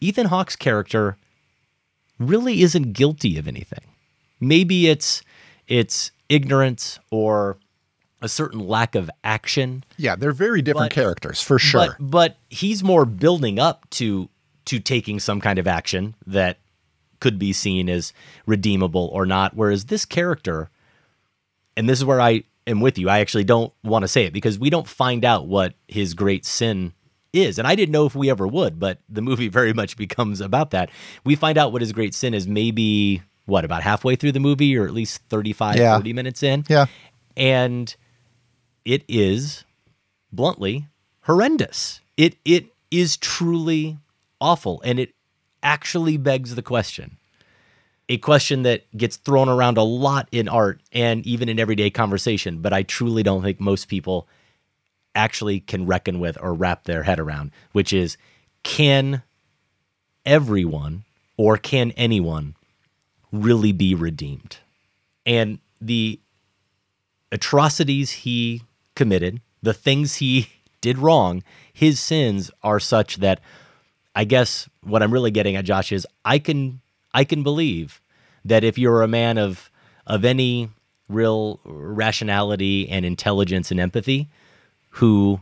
[0.00, 1.16] Ethan Hawke's character
[2.18, 3.84] really isn't guilty of anything.
[4.40, 5.22] Maybe it's
[5.66, 7.56] it's ignorance or
[8.22, 9.84] a certain lack of action.
[9.96, 11.96] Yeah, they're very different But- characters for sure.
[11.98, 14.28] But, but he's more building up to
[14.66, 16.58] to taking some kind of action that
[17.20, 18.12] could be seen as
[18.46, 19.54] redeemable or not.
[19.54, 20.70] Whereas this character,
[21.76, 24.32] and this is where I am with you, I actually don't want to say it
[24.32, 26.92] because we don't find out what his great sin
[27.32, 27.58] is.
[27.60, 30.72] And I didn't know if we ever would, but the movie very much becomes about
[30.72, 30.90] that.
[31.24, 34.76] We find out what his great sin is maybe, what, about halfway through the movie
[34.76, 35.94] or at least 35, Yeah.
[35.96, 36.64] 40 minutes in.
[36.68, 36.86] Yeah.
[37.36, 37.94] And
[38.86, 39.64] it is
[40.32, 40.86] bluntly
[41.22, 42.00] horrendous.
[42.16, 43.98] It it is truly
[44.40, 45.12] awful and it
[45.62, 47.18] actually begs the question.
[48.08, 52.62] A question that gets thrown around a lot in art and even in everyday conversation,
[52.62, 54.28] but I truly don't think most people
[55.16, 58.16] actually can reckon with or wrap their head around, which is
[58.62, 59.24] can
[60.24, 61.02] everyone
[61.36, 62.54] or can anyone
[63.32, 64.58] really be redeemed?
[65.24, 66.20] And the
[67.32, 68.62] atrocities he
[68.96, 70.48] committed, the things he
[70.80, 73.40] did wrong, his sins are such that
[74.14, 76.80] I guess what I'm really getting at, Josh, is I can
[77.14, 78.00] I can believe
[78.44, 79.70] that if you're a man of
[80.06, 80.70] of any
[81.08, 84.28] real rationality and intelligence and empathy
[84.90, 85.40] who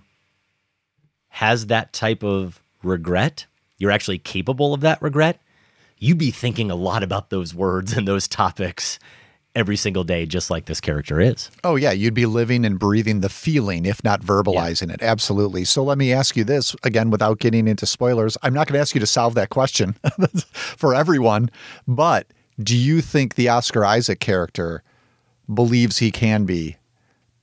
[1.29, 3.47] has that type of regret,
[3.79, 5.41] you're actually capable of that regret,
[5.99, 8.99] you'd be thinking a lot about those words and those topics
[9.55, 11.51] every single day, just like this character is.
[11.63, 11.93] Oh, yeah.
[11.93, 15.03] You'd be living and breathing the feeling, if not verbalizing it.
[15.03, 15.65] Absolutely.
[15.65, 18.37] So let me ask you this again, without getting into spoilers.
[18.43, 19.95] I'm not going to ask you to solve that question
[20.53, 21.51] for everyone,
[21.87, 22.27] but
[22.63, 24.83] do you think the Oscar Isaac character
[25.53, 26.77] believes he can be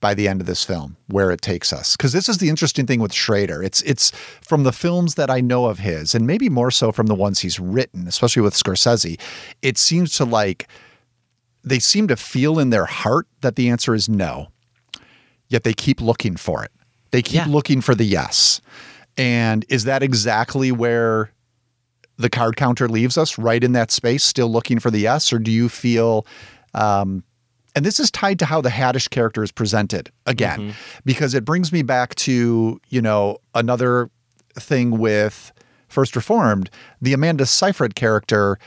[0.02, 2.86] by the end of this film where it takes us because this is the interesting
[2.86, 3.62] thing with Schrader.
[3.62, 4.10] It's it's
[4.42, 7.38] from the films that I know of his, and maybe more so from the ones
[7.38, 9.18] he's written, especially with Scorsese.
[9.62, 10.68] It seems to like
[11.64, 14.48] they seem to feel in their heart that the answer is no,
[15.48, 16.70] yet they keep looking for it.
[17.10, 17.46] They keep Yeah.
[17.46, 18.60] looking for the yes.
[19.16, 21.30] And is that exactly where
[22.16, 25.32] the card counter leaves us, right in that space, still looking for the yes?
[25.32, 26.26] Or do you feel,
[26.74, 27.22] um,
[27.74, 31.72] and this is tied to how the Haddish character is presented again, because it brings
[31.72, 34.10] me back to, you know, another
[34.54, 35.52] thing with
[35.88, 36.70] First Reformed,
[37.00, 38.58] the Amanda Seyfried character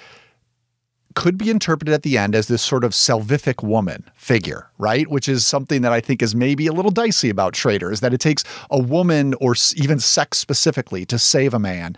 [1.16, 5.10] could be interpreted at the end as this sort of salvific woman figure, right?
[5.10, 8.14] Which is something that I think is maybe a little dicey about Schrader, is that
[8.14, 11.96] it takes a woman or even sex specifically to save a man.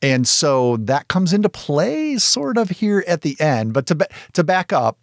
[0.00, 3.72] And so that comes into play sort of here at the end.
[3.72, 4.98] But to, ba- to back up,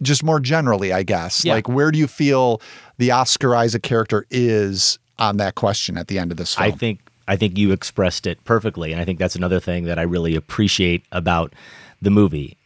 [0.00, 1.54] just more generally, I guess, Yeah.
[1.54, 2.60] like where do you feel
[2.98, 6.72] the Oscar Isaac character is on that question at the end of this film?
[6.72, 9.98] I think I think you expressed it perfectly, and I think that's another thing that
[9.98, 11.52] I really appreciate about
[12.00, 12.56] the movie,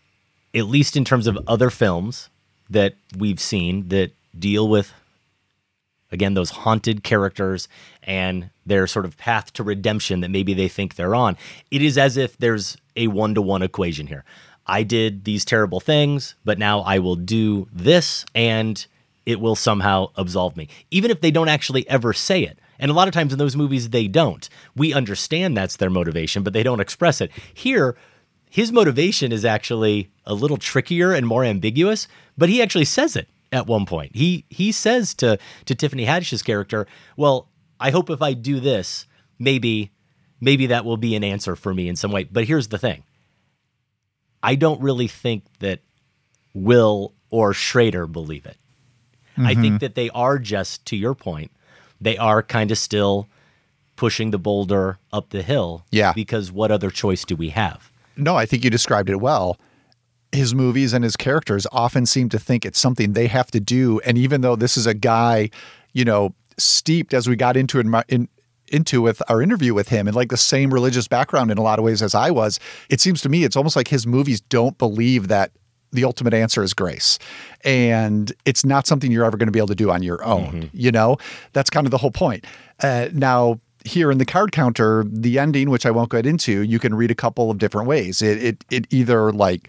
[0.55, 2.29] at least in terms of other films
[2.71, 4.93] that we've seen that deal with
[6.11, 7.69] again those haunted characters
[8.03, 11.37] and their sort of path to redemption that maybe they think they're on.
[11.71, 14.25] It is as if there's a one to one equation here.
[14.67, 18.85] I did these terrible things, but now I will do this and
[19.27, 22.59] it will somehow absolve me, even if they don't actually ever say it.
[22.79, 24.49] And a lot of times in those movies, they don't.
[24.75, 27.31] We understand that's their motivation, but they don't express it.
[27.55, 27.97] Here,
[28.53, 33.27] his motivation is actually a little trickier and more ambiguous, but he actually says it
[33.51, 34.15] at one point.
[34.15, 36.87] He he says to to Tiffany Haddish's character,
[37.17, 37.49] "Well,
[37.81, 39.07] I hope if I do this,
[39.39, 39.91] maybe
[40.39, 43.05] maybe that will be an answer for me in some way." But here's the thing.
[44.43, 45.81] I don't really think that
[46.53, 48.59] Will or Schrader believe it.
[49.39, 49.61] I Mhm.
[49.63, 51.51] think that they are just to your point,
[51.99, 53.29] they are kind of still
[53.97, 55.87] pushing the boulder up the hill.
[55.91, 56.13] Yeah.
[56.13, 57.91] Because what other choice do we have?
[58.17, 59.59] No, I think you described it well.
[60.33, 64.01] His movies and his characters often seem to think it's something they have to do.
[64.01, 65.51] And even though this is a guy,
[65.93, 68.29] you know, steeped as we got into in, in
[68.69, 71.79] into with our interview with him and like the same religious background in a lot
[71.79, 74.79] of ways as I was, it seems to me it's almost like his movies don't
[74.79, 75.51] believe that
[75.93, 77.19] the ultimate answer is grace.
[77.65, 80.71] And it's not something you're ever going to be able to do on your own.
[80.73, 81.19] You know,
[81.53, 82.47] that's kind of the whole point.
[82.83, 86.79] Uh, now, here in the card counter, the ending, which I won't get into, you
[86.79, 88.23] can read a couple of different ways.
[88.23, 89.69] It it it either like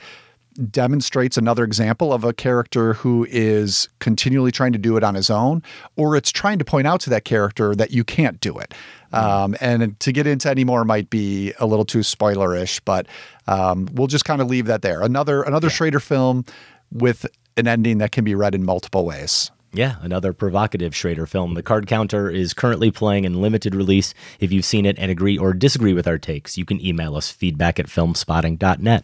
[0.69, 5.29] demonstrates another example of a character who is continually trying to do it on his
[5.29, 5.63] own,
[5.95, 8.73] or it's trying to point out to that character that you can't do it.
[9.11, 13.07] Um, and to get into any more might be a little too spoilerish, but
[13.47, 15.01] um, we'll just kind of leave that there.
[15.01, 16.45] Another another Schrader film
[16.91, 17.25] with
[17.57, 19.51] an ending that can be read in multiple ways.
[19.75, 21.55] Yeah, another provocative Schrader film.
[21.55, 24.13] The Card Counter is currently playing in limited release.
[24.39, 27.31] If you've seen it and agree or disagree with our takes, you can email us
[27.31, 29.03] feedback at filmspotting.net.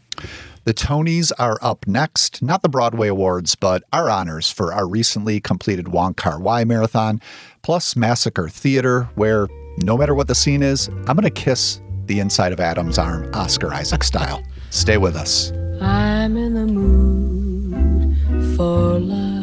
[0.65, 5.39] The Tonys are up next, not the Broadway Awards, but our honors for our recently
[5.39, 7.19] completed Wong Kar Wai marathon,
[7.63, 12.19] plus Massacre Theater, where no matter what the scene is, I'm going to kiss the
[12.19, 14.43] inside of Adam's arm, Oscar Isaac style.
[14.69, 15.51] Stay with us.
[15.81, 19.38] I'm in the mood for love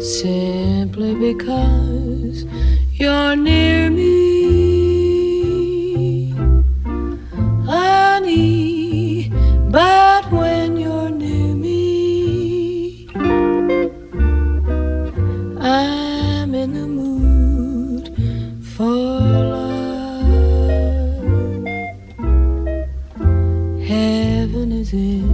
[0.00, 2.44] simply because
[2.92, 4.08] you're near me,
[7.66, 9.30] honey.
[9.70, 13.08] But when you're near me,
[15.60, 18.14] I'm in the mood
[18.62, 20.24] for love.
[23.86, 25.27] Heaven is in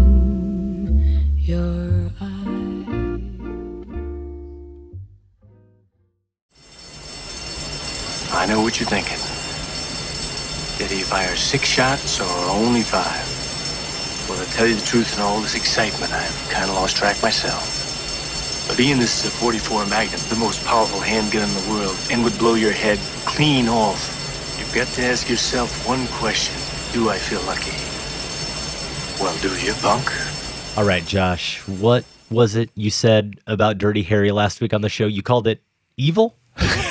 [8.44, 9.16] I know what you're thinking.
[10.76, 13.24] Did he fire six shots or only five?
[14.28, 17.16] Well, to tell you the truth, in all this excitement, I've kind of lost track
[17.22, 18.68] myself.
[18.68, 22.22] But being this is a 44 Magnum, the most powerful handgun in the world, and
[22.22, 24.12] would blow your head clean off,
[24.58, 26.54] you've got to ask yourself one question.
[26.92, 27.72] Do I feel lucky?
[29.24, 30.12] Well, do you, punk?
[30.76, 34.90] All right, Josh, what was it you said about Dirty Harry last week on the
[34.90, 35.06] show?
[35.06, 35.62] You called it
[35.96, 36.36] evil?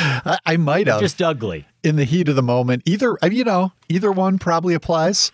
[0.00, 1.00] I, I might have.
[1.00, 1.66] Just ugly.
[1.82, 2.82] In the heat of the moment.
[2.86, 5.32] Either, uh, you know, either one probably applies.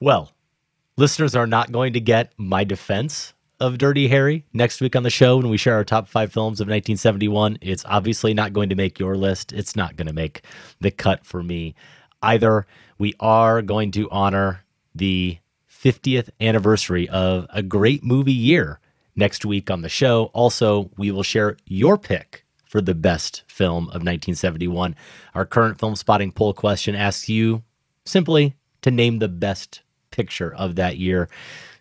[0.00, 0.32] Well,
[0.96, 5.10] listeners are not going to get my defense of Dirty Harry next week on the
[5.10, 7.58] show when we share our top five films of 1971.
[7.60, 9.52] It's obviously not going to make your list.
[9.52, 10.42] It's not going to make
[10.80, 11.74] the cut for me
[12.22, 12.66] either.
[12.98, 15.38] We are going to honor the
[15.70, 18.80] 50th anniversary of a great movie year
[19.14, 20.30] next week on the show.
[20.34, 22.44] Also, we will share your pick
[22.76, 24.94] for the best film of 1971.
[25.34, 27.62] Our current Filmspotting poll question asks you
[28.04, 31.30] simply to name the best picture of that year.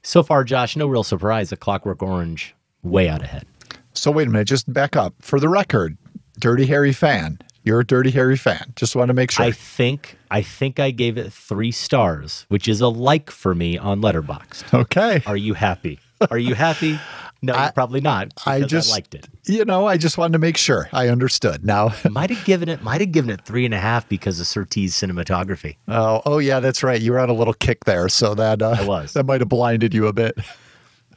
[0.03, 1.51] So far, Josh, no real surprise.
[1.51, 3.45] A Clockwork Orange way out ahead.
[3.91, 5.13] So wait a minute, just back up.
[5.19, 5.97] For the record,
[6.39, 7.39] Dirty Harry fan.
[7.63, 8.71] You're a Dirty Harry fan.
[8.77, 9.45] Just want to make sure.
[9.45, 13.77] I think I think I gave it three stars, which is a like for me
[13.77, 14.73] on Letterboxd.
[14.73, 15.23] Okay.
[15.25, 15.99] Are you happy?
[16.31, 16.97] Are you happy?
[17.45, 18.33] No, I- probably not.
[18.45, 19.27] I just- liked it.
[19.47, 21.63] You know, I just wanted to make sure I understood.
[21.65, 24.47] Now, Might have given it might have given it three and a half because of
[24.47, 25.75] Surtees cinematography.
[25.87, 26.99] oh, oh yeah, that's right.
[26.99, 29.13] You were on a little kick there, so that uh, I was.
[29.13, 30.37] that might have blinded you a bit.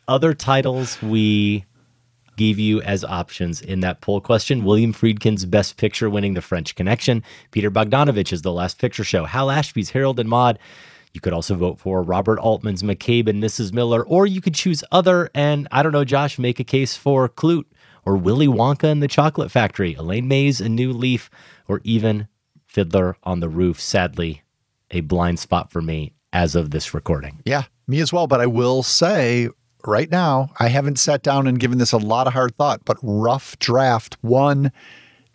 [0.06, 1.64] Other titles we
[2.36, 6.74] gave you as options in that poll question William Friedkin's Best Picture winning The French
[6.76, 10.58] Connection, Peter Bogdanovich's The Last Picture Show, Hal Ashby's Harold and Maude.
[11.18, 13.72] You could also vote for Robert Altman's McCabe and Mrs.
[13.72, 17.28] Miller, or you could choose other and, I don't know, Josh, make a case for
[17.28, 17.64] Klute
[18.06, 21.28] or Willy Wonka and the Chocolate Factory, Elaine May's, A New Leaf,
[21.66, 22.28] or even
[22.68, 23.80] Fiddler on the Roof.
[23.80, 24.44] Sadly,
[24.92, 27.42] a blind spot for me as of this recording.
[27.44, 28.28] Yeah, me as well.
[28.28, 29.48] But I will say
[29.84, 32.96] right now, I haven't sat down and given this a lot of hard thought, but
[33.02, 34.70] rough draft one,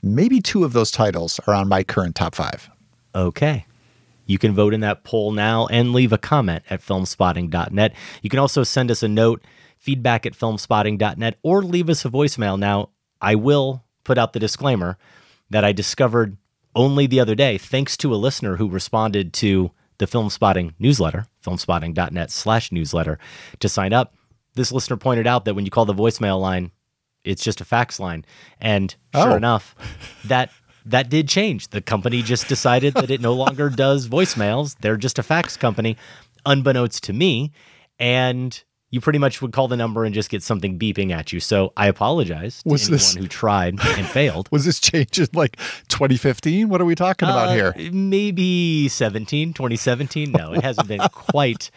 [0.02, 2.70] maybe two of those titles are on my current top five.
[3.14, 3.66] Okay.
[4.26, 7.94] You can vote in that poll now and leave a comment at filmspotting.net.
[8.22, 9.44] You can also send us a note,
[9.78, 12.58] feedback at filmspotting.net, or leave us a voicemail.
[12.58, 12.90] Now,
[13.22, 14.98] I will put out the disclaimer
[15.50, 16.38] that I discovered
[16.76, 22.32] only the other day, thanks to a listener who responded to the Filmspotting newsletter, filmspotting.net
[22.32, 23.20] slash newsletter,
[23.60, 24.16] to sign up.
[24.56, 26.72] This listener pointed out that when you call the voicemail line,
[27.24, 28.26] it's just a fax line.
[28.60, 29.36] And sure Oh.
[29.36, 29.76] enough,
[30.26, 30.50] that
[30.86, 31.70] that did change.
[31.70, 34.76] The company just decided that it no longer does voicemails.
[34.82, 35.98] They're just a fax company,
[36.46, 37.52] unbeknownst to me.
[38.00, 41.40] And you pretty much would call the number and just get something beeping at you.
[41.40, 44.50] So I apologize to Was anyone this- who tried and failed.
[44.52, 45.56] Was this change in like
[45.88, 46.70] 2015?
[46.70, 47.92] What are we talking about Uh, here?
[47.92, 50.32] Maybe 17, 2017.
[50.32, 51.72] No, it hasn't been quite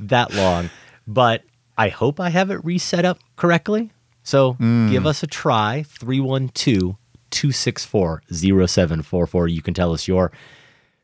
[0.00, 0.70] that long,
[1.06, 1.42] but
[1.76, 3.90] I hope I have it reset up correctly.
[4.22, 4.90] So Hmm.
[4.90, 6.96] give us a try 312
[7.34, 9.48] 264 0744.
[9.48, 10.32] You can tell us your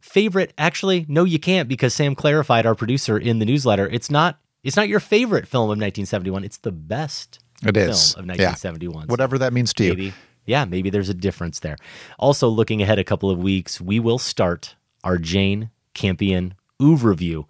[0.01, 0.53] favorite.
[0.57, 4.39] Actually, no, you can't because Sam clarified, our producer in the newsletter, it's not.
[4.63, 6.45] It's not your favorite film of 1971.
[6.45, 8.13] It's the best It film is.
[8.13, 9.05] of 1971.
[9.07, 10.13] So Whatever that means to you.
[10.47, 11.77] yeah maybe there's a difference there
[12.19, 14.75] also looking ahead a couple of weeks we will start
[15.05, 17.47] our jane campion oeuvre review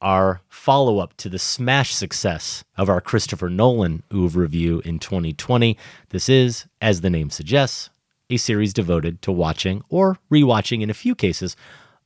[0.00, 5.76] our follow-up to the smash success of our christopher nolan oeuvre review in 2020
[6.10, 7.88] this is as the name suggests
[8.30, 11.56] a series devoted to watching or rewatching in a few cases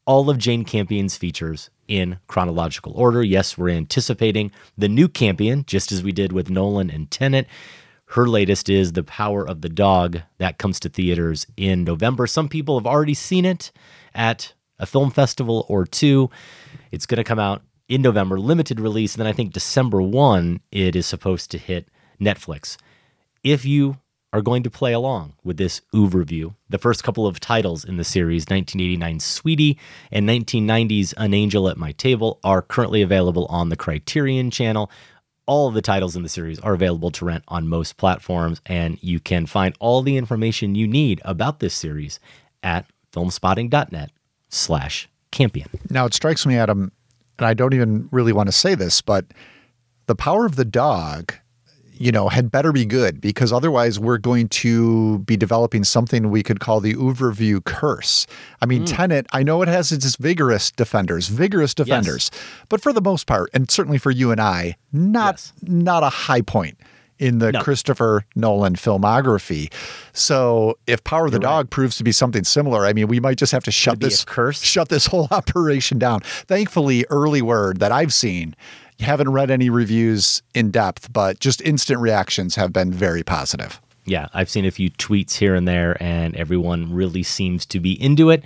[0.09, 3.23] all of Jane Campion's features in chronological order.
[3.23, 7.47] Yes, we're anticipating the new Campion, just as we did with Nolan and Tenet.
[8.12, 10.23] Her latest is The Power of the Dog.
[10.39, 12.27] That comes to theaters in November.
[12.27, 13.71] Some people have already seen it
[14.14, 16.31] at a film festival or two.
[16.91, 19.14] It's going to come out in November, limited release.
[19.14, 21.89] And then I think December 1, it is supposed to hit
[22.19, 22.79] Netflix.
[23.45, 23.99] If you
[24.33, 26.55] are going to play along with this overview.
[26.68, 29.79] the first couple of titles in the series, 1989's Sweetie
[30.12, 34.91] and 1990's An Angel at My Table, are currently available on the Criterion channel.
[35.47, 39.03] All of the titles in the series are available to rent on most platforms, and
[39.03, 42.20] you can find all the information you need about this series
[42.62, 44.12] at filmspotting.net
[44.51, 45.68] slash campion.
[45.89, 46.93] Now it strikes me, Adam,
[47.39, 49.24] and I don't even really want to say this, but
[50.07, 51.33] the power of the dog,
[51.99, 56.42] you know, had better be good because otherwise we're going to be developing something we
[56.42, 58.26] could call the overview curse.
[58.62, 62.30] I mean, Tenet, I know it has its vigorous defenders, vigorous defenders,
[62.68, 66.42] but for the most part, and certainly for you and I, not not a high
[66.42, 66.78] point
[67.18, 67.61] in the No.
[67.61, 69.72] Christopher Nolan filmography.
[70.12, 73.38] So if Power of the Dog proves to be something similar, I mean, we might
[73.38, 74.62] just have to shut this curse?
[74.62, 76.20] shut this whole operation down.
[76.20, 78.55] Thankfully, early word that I've seen,
[79.01, 83.80] haven't read any reviews in depth, but just instant reactions have been very positive.
[84.05, 88.01] yeah, I've seen a few tweets here and there, and everyone really seems to be
[88.03, 88.42] into it.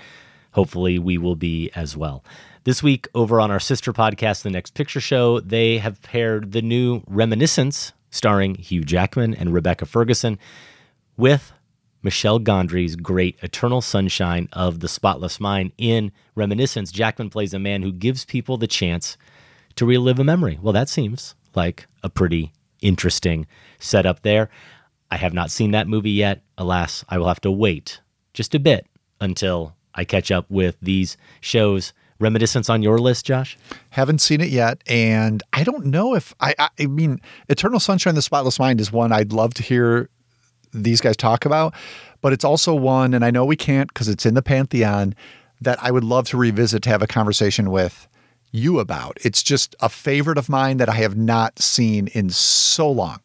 [0.52, 2.24] Hopefully, we will be as well.
[2.64, 6.62] This week, over on our sister podcast, The Next Picture Show, they have paired the
[6.62, 10.38] new Reminiscence, starring Hugh Jackman and Rebecca Ferguson,
[11.16, 11.52] with
[12.02, 15.72] Michel Gondry's great Eternal Sunshine of the Spotless Mind.
[15.78, 19.16] In Reminiscence, Jackman plays a man who gives people the chance
[19.76, 20.58] to relive a memory.
[20.60, 23.46] Well, that seems like a pretty interesting
[23.78, 24.48] setup there.
[25.10, 26.42] I have not seen that movie yet.
[26.56, 28.00] Alas, I will have to wait
[28.34, 28.86] just a bit
[29.20, 31.92] until I catch up with these shows
[32.22, 33.58] Reminiscence on your list, Josh?
[33.90, 36.54] Haven't seen it yet, and I don't know if I.
[36.56, 40.08] I, I mean, Eternal Sunshine of the Spotless Mind is one I'd love to hear
[40.72, 41.74] these guys talk about,
[42.20, 45.16] but it's also one, and I know we can't because it's in the pantheon
[45.60, 48.06] that I would love to revisit to have a conversation with
[48.52, 49.18] you about.
[49.22, 53.20] It's just a favorite of mine that I have not seen in so long,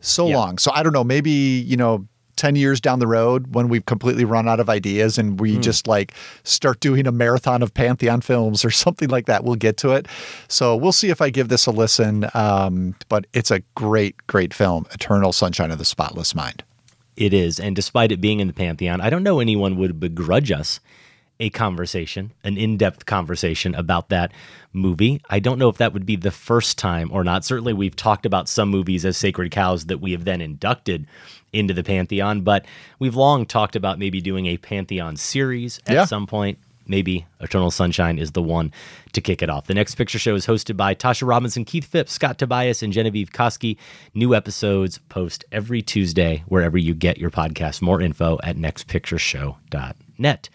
[0.00, 0.36] so Yeah.
[0.36, 0.58] long.
[0.58, 1.04] So I don't know.
[1.04, 2.06] Maybe you know.
[2.36, 5.86] 10 years down the road when we've completely run out of ideas and we just
[5.86, 6.14] like
[6.44, 10.08] start doing a marathon of pantheon films or something like that we'll get to it
[10.48, 14.54] so we'll see if i give this a listen um, but it's a great great
[14.54, 16.64] film eternal sunshine of the spotless mind
[17.16, 17.60] It is.
[17.60, 20.80] And despite it being in the Pantheon, I don't know anyone would begrudge us
[21.42, 24.32] a conversation, an in depth conversation about that
[24.72, 25.20] movie.
[25.28, 27.44] I don't know if that would be the first time or not.
[27.44, 31.06] Certainly, we've talked about some movies as sacred cows that we have then inducted
[31.52, 32.64] into the Pantheon, but
[32.98, 36.04] we've long talked about maybe doing a Pantheon series at Yeah.
[36.06, 36.58] some point.
[36.86, 38.72] Maybe Eternal Sunshine is the one
[39.12, 39.66] to kick it off.
[39.68, 43.30] The next picture show is hosted by Tasha Robinson, Keith Phipps, Scott Tobias, and Genevieve
[43.30, 43.76] Koski.
[44.14, 47.82] New episodes post every Tuesday wherever you get your podcast.
[47.82, 50.48] More info at nextpictureshow.net.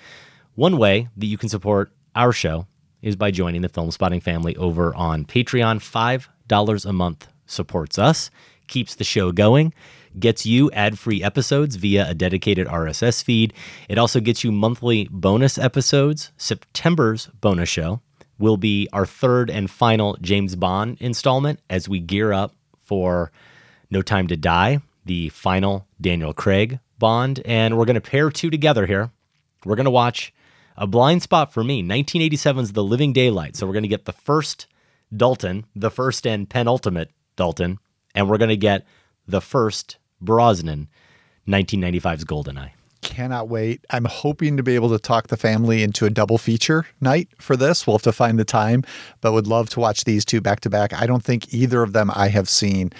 [0.57, 2.65] One way that you can support our show
[3.03, 5.77] is by joining the Filmspotting family over on Patreon.
[5.77, 8.31] $5 a month supports us,
[8.65, 9.71] keeps the show going,
[10.17, 13.53] gets you ad free episodes via a dedicated RSS feed.
[13.87, 16.31] It also gets you monthly bonus episodes.
[16.37, 18.01] September's bonus show
[18.39, 23.31] will be our third and final James Bond installment as we gear up for
[23.91, 27.43] No Time to Die, the final Daniel Craig Bond.
[27.45, 29.11] And we're going to pair two together here.
[29.63, 30.33] We're going to watch
[30.77, 31.81] a blind spot for me.
[31.83, 33.55] 1987's The Living Daylight.
[33.55, 34.67] So we're going to get the first
[35.15, 37.79] Dalton, the first and penultimate Dalton,
[38.13, 38.85] and we're going to get
[39.27, 40.89] the first Brosnan,
[41.47, 42.71] 1995's Goldeneye.
[43.01, 43.85] cannot wait.
[43.89, 47.55] I'm hoping to be able to talk the family into a double feature night for
[47.55, 47.85] this.
[47.85, 48.83] We'll have to find the time
[49.21, 50.93] but would love to watch these two back to back.
[50.93, 52.91] I don't think either of them i have seen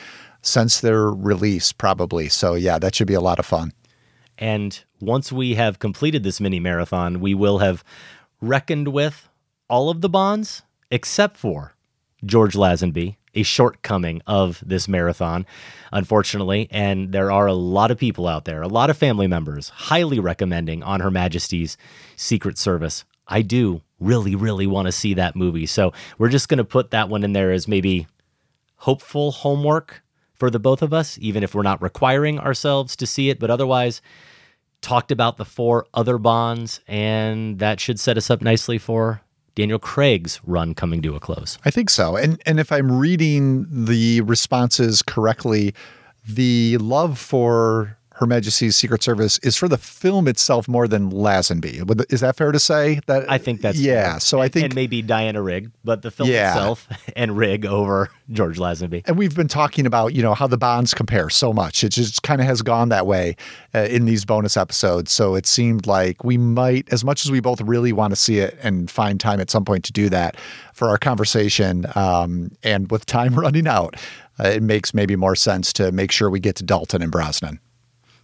[0.41, 2.30] since their release probably.
[2.30, 3.73] So yeah that should be a lot of fun
[4.38, 7.84] And once we have completed this mini marathon, we will have
[8.42, 9.30] reckoned with
[9.70, 11.76] all of the bonds except for
[12.26, 15.46] George Lazenby, a shortcoming of this marathon,
[15.92, 16.68] unfortunately.
[16.72, 20.20] And there are a lot of people out there, a lot of family members, highly
[20.20, 21.78] recommending On Her Majesty's
[22.16, 23.06] Secret Service.
[23.28, 25.66] I do really, really want to see that movie.
[25.66, 28.08] So we're just going to put that one in there as maybe
[28.78, 33.30] hopeful homework for the both of us, even if we're not requiring ourselves to see
[33.30, 33.40] it.
[33.40, 34.02] But otherwise,
[34.82, 39.21] talked about the four other bonds, and that should set us up nicely for
[39.55, 41.57] Daniel Craig's run coming to a close.
[41.65, 42.15] I think so.
[42.15, 45.73] And and if I'm reading the responses correctly,
[46.28, 52.11] the love for Her Majesty's Secret Service is for the film itself more than Lazenby.
[52.11, 52.99] Is that fair to say?
[53.05, 54.11] That I think that's yeah.
[54.13, 54.20] fair.
[54.20, 56.49] So I And- think and maybe Diana Rigg, but the film Yeah.
[56.49, 59.03] itself and Rigg over George Lazenby.
[59.05, 62.24] and we've been talking about you know how the bonds compare so much it just
[62.24, 63.38] kind of has gone that way
[63.74, 67.39] uh, in these bonus episodes so it seemed like we might as much as we
[67.39, 70.36] both really want to see it and find time at some point to do that
[70.74, 73.95] for our conversation um, and with time running out
[74.43, 77.59] uh, it makes maybe more sense to make sure we get to dalton and brosnan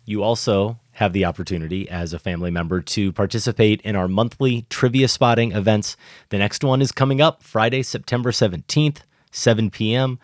[0.05, 5.07] You also have the opportunity as a family member to participate in our monthly trivia
[5.07, 5.97] spotting events.
[6.29, 8.97] The next one is coming up Friday, September 17th,
[9.31, 10.19] 7 p.m.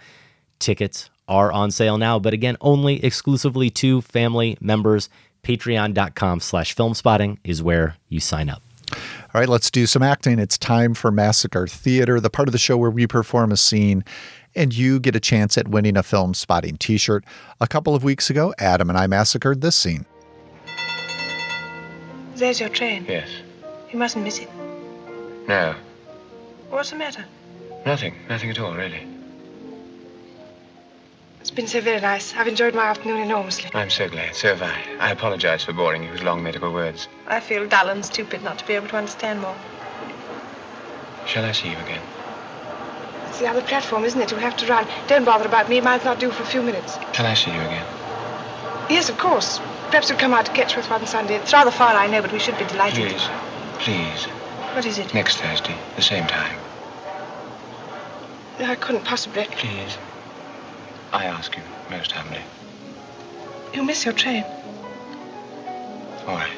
[0.59, 5.09] Tickets are on sale now, but again, only exclusively to family members.
[5.43, 8.61] Patreon.com slash filmspotting is where you sign up.
[8.91, 10.39] All right, let's do some acting.
[10.39, 14.03] It's time for Massacre Theater, the part of the show where we perform a scene
[14.55, 17.23] and you get a chance at winning a Filmspotting t shirt.
[17.61, 20.05] A couple of weeks ago, Adam and I massacred this scene.
[22.35, 23.05] There's your train.
[23.07, 23.29] Yes.
[23.91, 24.49] You mustn't miss it.
[25.47, 25.75] No.
[26.69, 27.25] What's the matter?
[27.85, 28.15] Nothing.
[28.29, 29.07] Nothing at all, really.
[31.41, 32.35] It's been so very nice.
[32.35, 33.71] I've enjoyed my afternoon enormously.
[33.73, 34.35] I'm so glad.
[34.35, 35.07] So have I.
[35.07, 37.07] I apologize for boring you with long medical words.
[37.27, 39.55] I feel dull and stupid not to be able to understand more.
[41.25, 42.01] Shall I see you again?
[43.29, 44.31] It's the other platform, isn't it?
[44.31, 44.87] You'll have to run.
[45.07, 45.77] Don't bother about me.
[45.77, 46.97] It might not do for a few minutes.
[47.13, 47.85] Can I see you again?
[48.89, 49.59] Yes, of course.
[49.89, 51.35] Perhaps you'll come out to Ketchworth one Sunday.
[51.35, 53.07] It's rather far, I know, but we should be delighted.
[53.07, 53.29] Please.
[53.77, 54.25] Please.
[54.73, 55.13] What is it?
[55.13, 56.57] Next Thursday, the same time.
[58.59, 59.45] No, I couldn't possibly.
[59.45, 59.97] Please.
[61.13, 62.41] I ask you most humbly.
[63.73, 64.43] You miss your train.
[66.27, 66.51] All right.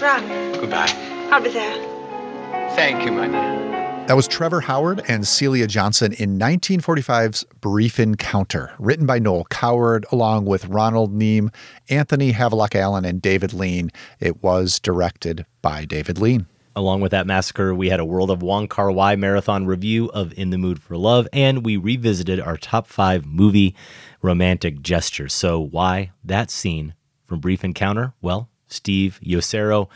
[0.00, 0.52] Run.
[0.52, 0.92] Goodbye.
[1.30, 2.70] I'll be there.
[2.74, 3.83] Thank you, my dear.
[4.06, 10.04] That was Trevor Howard and Celia Johnson in 1945's Brief Encounter, written by Noel Coward
[10.12, 11.50] along with Ronald Neame,
[11.88, 13.90] Anthony Havelock Allen, and David Lean.
[14.20, 16.44] It was directed by David Lean.
[16.76, 20.34] Along with that massacre, we had a World of Wong Kar Wai marathon review of
[20.34, 23.74] In the Mood for Love, and we revisited our top five movie
[24.20, 25.32] romantic gestures.
[25.32, 26.92] So, why that scene
[27.24, 28.12] from Brief Encounter?
[28.20, 29.88] Well, Steve Yosero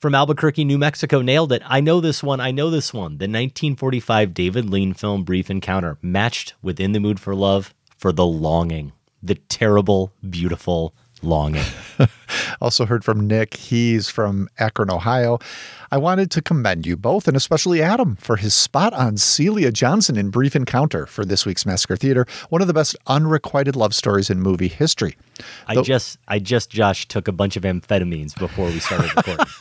[0.00, 1.62] from Albuquerque, New Mexico nailed it.
[1.66, 2.40] I know this one.
[2.40, 3.12] I know this one.
[3.18, 8.24] The 1945 David Lean film Brief Encounter matched within the Mood for Love for the
[8.26, 8.92] longing,
[9.22, 11.64] the terrible, beautiful longing.
[12.62, 13.54] also heard from Nick.
[13.54, 15.38] He's from Akron, Ohio.
[15.90, 20.16] I wanted to commend you both, and especially Adam, for his spot on Celia Johnson
[20.16, 24.30] in Brief Encounter for this week's Massacre Theater, one of the best unrequited love stories
[24.30, 25.14] in movie history.
[25.66, 29.44] I Though- just, I just, Josh, took a bunch of amphetamines before we started recording.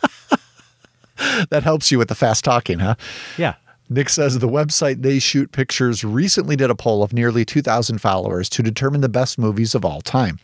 [1.50, 2.96] that helps you with the fast talking, huh?
[3.38, 3.56] Yeah.
[3.92, 8.48] Nick says the website They Shoot Pictures recently did a poll of nearly 2,000 followers
[8.50, 10.38] to determine the best movies of all time.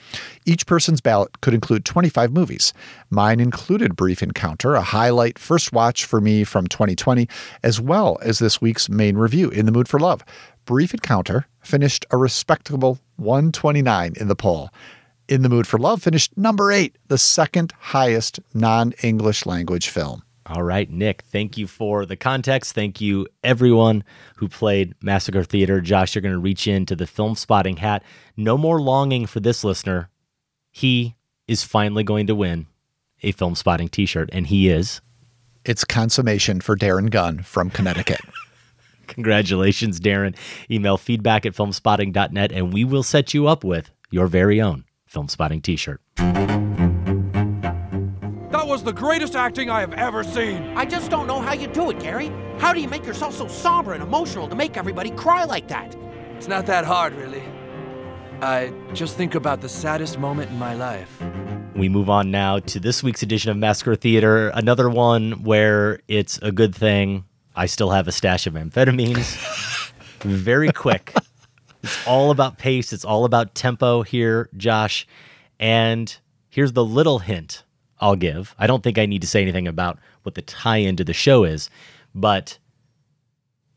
[0.47, 2.73] Each person's ballot could include 25 movies.
[3.11, 7.29] Mine included Brief Encounter, a highlight first watch for me from 2020,
[7.61, 10.25] as well as this week's main review, In the Mood for Love.
[10.65, 14.71] Brief Encounter finished a respectable 129 in the poll.
[15.27, 20.23] In the Mood for Love finished number eight, the second highest non English language film.
[20.47, 22.73] All right, Nick, thank you for the context.
[22.73, 24.03] Thank you, everyone
[24.35, 25.81] who played Massacre Theater.
[25.81, 28.03] Josh, you're going to reach into the Filmspotting hat.
[28.37, 30.09] No more longing for this listener.
[30.69, 31.15] He
[31.47, 32.67] is finally going to win
[33.23, 35.01] a Filmspotting t shirt, and he is.
[35.63, 38.21] It's consummation for Darren Gunn from Connecticut.
[39.07, 40.35] Congratulations, Darren.
[40.69, 45.63] Email feedback at filmspotting.net, and we will set you up with your very own Filmspotting
[45.63, 46.01] t shirt.
[48.75, 50.61] That was the greatest acting I have ever seen.
[50.75, 52.29] I just don't know how you do it, Gary.
[52.57, 55.95] How do you make yourself so somber and emotional to make everybody cry like that?
[56.35, 57.41] It's not that hard, really.
[58.41, 61.09] I just think about the saddest moment in my life.
[61.73, 66.37] We move on now to this week's edition of Massacre Theater, another one where it's
[66.39, 67.23] a good thing
[67.55, 69.89] I still have a stash of amphetamines.
[70.19, 71.13] Very quick.
[71.81, 75.07] It's all about pace, it's all about tempo here, Josh.
[75.61, 76.13] And
[76.49, 77.63] here's the little hint
[77.99, 78.53] I'll give.
[78.59, 81.13] I don't think I need to say anything about what the tie in to the
[81.13, 81.69] show is,
[82.13, 82.57] but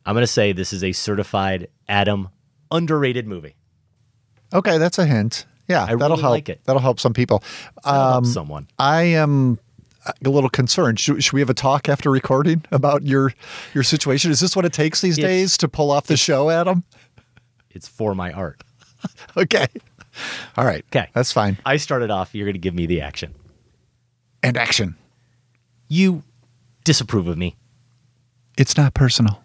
[0.05, 2.29] I'm going to say this is a certified Adam
[2.71, 3.57] underrated movie.
[4.53, 5.47] Okay, that's a hint.
[5.69, 6.33] Yeah, I that'll really help.
[6.33, 6.61] like it.
[6.64, 7.43] That'll help some people.
[7.85, 8.69] Um, someone.
[8.79, 9.59] I am
[10.25, 10.99] a little concerned.
[10.99, 13.35] Should, should, we have a talk after recording about your
[13.75, 14.31] your situation?
[14.31, 16.85] Is this what it takes these it's, days to pull off the show, Adam?
[17.71, 18.64] It's for my art.
[19.37, 19.66] okay.
[20.57, 20.85] All right.
[20.87, 21.11] Okay.
[21.12, 21.59] That's fine.
[21.66, 22.35] I started off.
[22.35, 23.35] You're going to give me the action
[24.43, 24.97] and action.
[25.89, 26.22] You
[26.84, 27.57] disapprove of me.
[28.57, 29.43] It's not personal.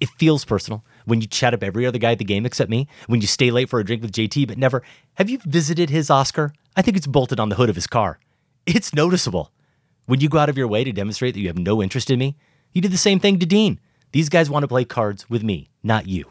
[0.00, 2.86] It feels personal when you chat up every other guy at the game except me,
[3.06, 4.82] when you stay late for a drink with JT, but never.
[5.14, 6.52] Have you visited his Oscar?
[6.76, 8.18] I think it's bolted on the hood of his car.
[8.66, 9.50] It's noticeable.
[10.06, 12.18] When you go out of your way to demonstrate that you have no interest in
[12.18, 12.36] me,
[12.72, 13.80] you did the same thing to Dean.
[14.12, 16.30] These guys want to play cards with me, not you.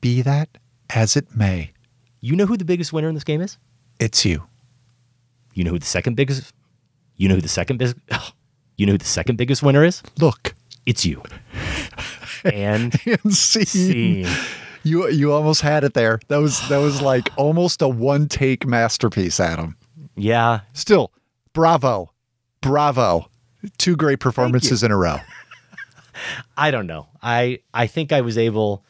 [0.00, 0.58] Be that
[0.90, 1.72] as it may.
[2.20, 3.58] You know who the biggest winner in this game is?
[3.98, 4.44] It's you.
[5.54, 6.52] You know who the second biggest
[7.22, 8.30] you know who the second biggest oh,
[8.76, 10.02] you know who the second biggest winner is?
[10.18, 10.56] Look.
[10.86, 11.22] It's you.
[12.44, 13.64] and, and scene.
[13.64, 14.26] scene.
[14.82, 16.18] You you almost had it there.
[16.26, 19.76] That was that was like almost a one take masterpiece, Adam.
[20.16, 20.62] Yeah.
[20.72, 21.12] Still,
[21.52, 22.10] bravo.
[22.60, 23.28] Bravo.
[23.78, 25.18] Two great performances in a row.
[26.56, 27.06] I don't know.
[27.22, 28.84] I I think I was able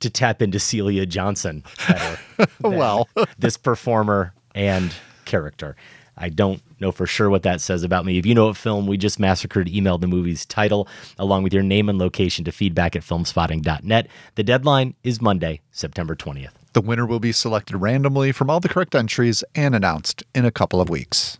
[0.00, 2.18] to tap into Celia Johnson better.
[2.62, 3.08] well,
[3.38, 4.94] this performer and
[5.26, 5.76] character.
[6.16, 8.17] I don't know for sure what that says about me.
[8.17, 11.63] If you know what film we just massacred, email the movie's title along with your
[11.63, 14.07] name and location to feedback at filmspotting.net.
[14.35, 16.51] The deadline is Monday, September 20th.
[16.73, 20.51] The winner will be selected randomly from all the correct entries and announced in a
[20.51, 21.37] couple of weeks.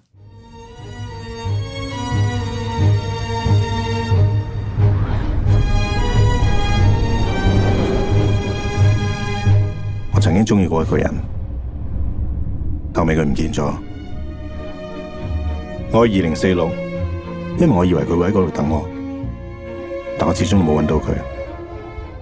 [10.15, 11.21] I 曾经中意过一个人，
[12.93, 13.86] 后尾佢唔见咗。
[15.91, 16.69] 我去二零四六，
[17.59, 18.87] 因为我以为佢会喺嗰度等我，
[20.17, 21.13] 但我始终冇揾到佢。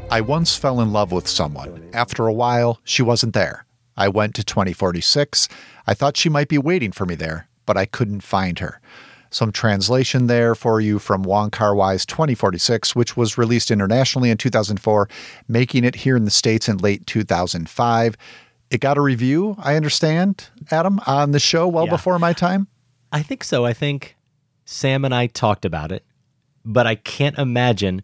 [0.09, 1.69] I once fell in love with someone.
[1.93, 3.65] After a while, she wasn't there.
[3.95, 5.47] I went to 2046.
[5.87, 8.81] I thought she might be waiting for me there, but I couldn't find her.
[9.29, 14.35] Some translation there for you from Wong Kar Wai's 2046, which was released internationally in
[14.37, 15.07] 2004,
[15.47, 18.17] making it here in the States in late 2005.
[18.69, 21.91] It got a review, I understand, Adam, on the show well Yeah.
[21.91, 22.67] before my time.
[23.12, 23.64] I think so.
[23.64, 24.16] I think
[24.64, 26.04] Sam and I talked about it,
[26.64, 28.02] but I can't imagine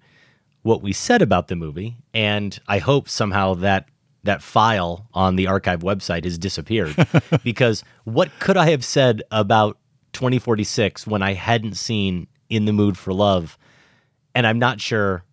[0.62, 1.96] what we said about the movie.
[2.14, 3.88] And I hope somehow that
[4.24, 6.94] that file on the archive website has disappeared
[7.42, 9.78] because what could I have said about
[10.12, 13.58] 2046 when I hadn't seen In the Mood for Love
[14.34, 15.24] And I'm not sure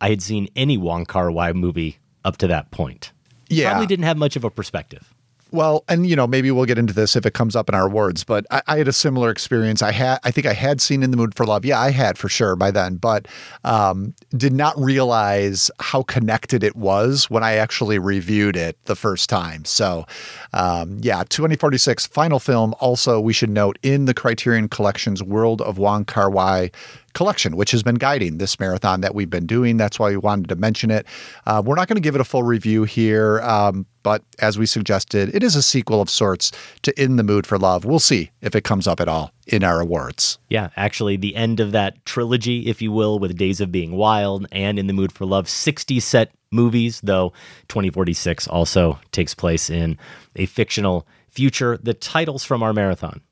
[0.00, 3.12] I had seen any Wong Kar Wai movie up to that point.
[3.48, 3.70] Yeah.
[3.70, 5.14] Probably didn't have much of a perspective.
[5.52, 7.88] Well, and you know, maybe we'll get into this if it comes up in our
[7.88, 9.80] words, but I, I, had a similar experience.
[9.80, 11.64] I had, I think I had seen In the Mood for Love.
[11.64, 13.28] Yeah, I had for sure by then, but
[13.62, 19.30] um, did not realize how connected it was when I actually reviewed it the first
[19.30, 19.64] time.
[19.64, 20.04] So,
[20.52, 22.74] um, yeah, 2046 final film.
[22.80, 26.72] Also, we should note in the Criterion Collection's World of Wong Kar Wai
[27.16, 29.78] collection, which has been guiding this marathon that we've been doing.
[29.78, 31.06] That's why we wanted to mention it.
[31.46, 34.66] Uh, we're not going to give it a full review here, um, but as we
[34.66, 36.52] suggested, it is a sequel of sorts
[36.82, 37.84] to In the Mood for Love.
[37.84, 40.38] We'll see if it comes up at all in our awards.
[40.50, 44.46] Yeah, actually, the end of that trilogy, if you will, with Days of Being Wild
[44.52, 47.32] and In the Mood for Love, 60 set movies, though
[47.68, 49.98] 2046 also takes place in
[50.36, 51.78] a fictional future.
[51.82, 53.22] The titles from our marathon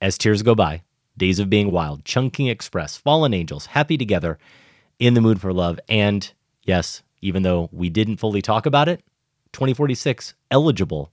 [0.00, 0.82] As Tears Go By,
[1.18, 4.38] Days of Being Wild, Chungking Express, Fallen Angels, Happy Together,
[4.98, 9.02] In the Mood for Love, and yes, even though we didn't fully talk about it,
[9.52, 11.10] 2046 eligible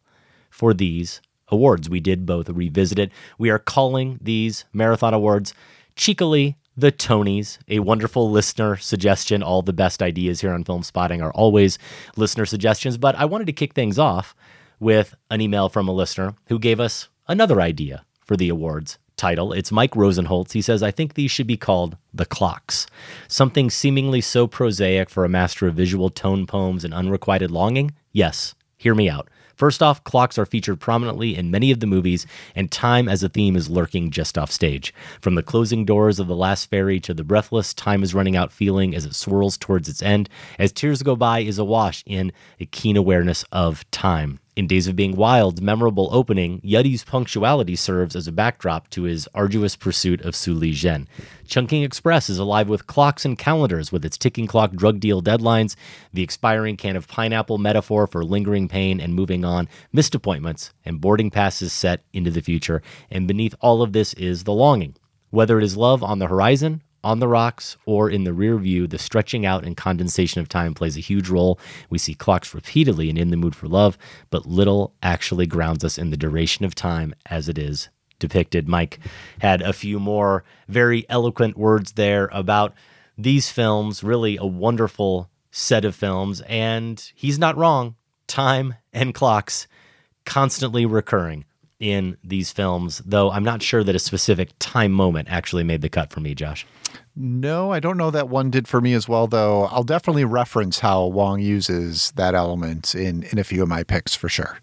[0.50, 1.90] for these awards.
[1.90, 3.12] We did both revisit it.
[3.38, 5.54] We are calling these marathon awards
[5.96, 9.42] cheekily the Tonys, a wonderful listener suggestion.
[9.42, 11.80] All the best ideas here on Filmspotting are always
[12.18, 14.36] listener suggestions, but I wanted to kick things off
[14.80, 19.54] with an email from a listener who gave us another idea for the awards title.
[19.54, 20.54] It's Mike Rosenholtz.
[20.54, 22.88] He says, I think these should be called The Clocks.
[23.28, 27.94] Something seemingly so prosaic for a master of visual tone poems and unrequited longing?
[28.12, 29.30] Yes, hear me out.
[29.56, 33.30] First off, clocks are featured prominently in many of the movies, and time as a
[33.30, 34.94] theme is lurking just off stage.
[35.22, 38.52] From the closing doors of The Last Ferry to the breathless, time is running out
[38.52, 42.66] feeling as it swirls towards its end, as tears go by is awash in a
[42.66, 44.40] keen awareness of time.
[44.56, 49.28] In Days of Being Wild's memorable opening, Yuddy's punctuality serves as a backdrop to his
[49.34, 51.08] arduous pursuit of Su Li Zhen.
[51.46, 55.76] Chungking Express is alive with clocks and calendars, with its ticking clock drug deal deadlines,
[56.14, 61.02] the expiring can of pineapple metaphor for lingering pain and moving on, missed appointments, and
[61.02, 62.82] boarding passes set into the future.
[63.12, 64.96] And beneath all of this is the longing.
[65.32, 68.88] Whether it is love on the horizon on the rocks or in the rear view,
[68.88, 71.60] the stretching out and condensation of time plays a huge role.
[71.92, 73.96] We see clocks repeatedly and in the mood for love,
[74.32, 78.68] but little actually grounds us in the duration of time as it is depicted.
[78.68, 79.00] Mike
[79.40, 82.74] had a few more very eloquent words there about
[83.18, 87.96] these films, really a wonderful set of films, and he's not wrong.
[88.26, 89.68] Time and clocks
[90.26, 91.46] constantly recurring
[91.80, 95.90] in these films, though I'm not sure that a specific time moment actually made the
[95.90, 96.66] cut for me, Josh.
[97.16, 99.66] No, I don't know that one did for me as well, though.
[99.66, 104.14] I'll definitely reference how Wong uses that element in, in a few of my picks
[104.14, 104.60] for sure.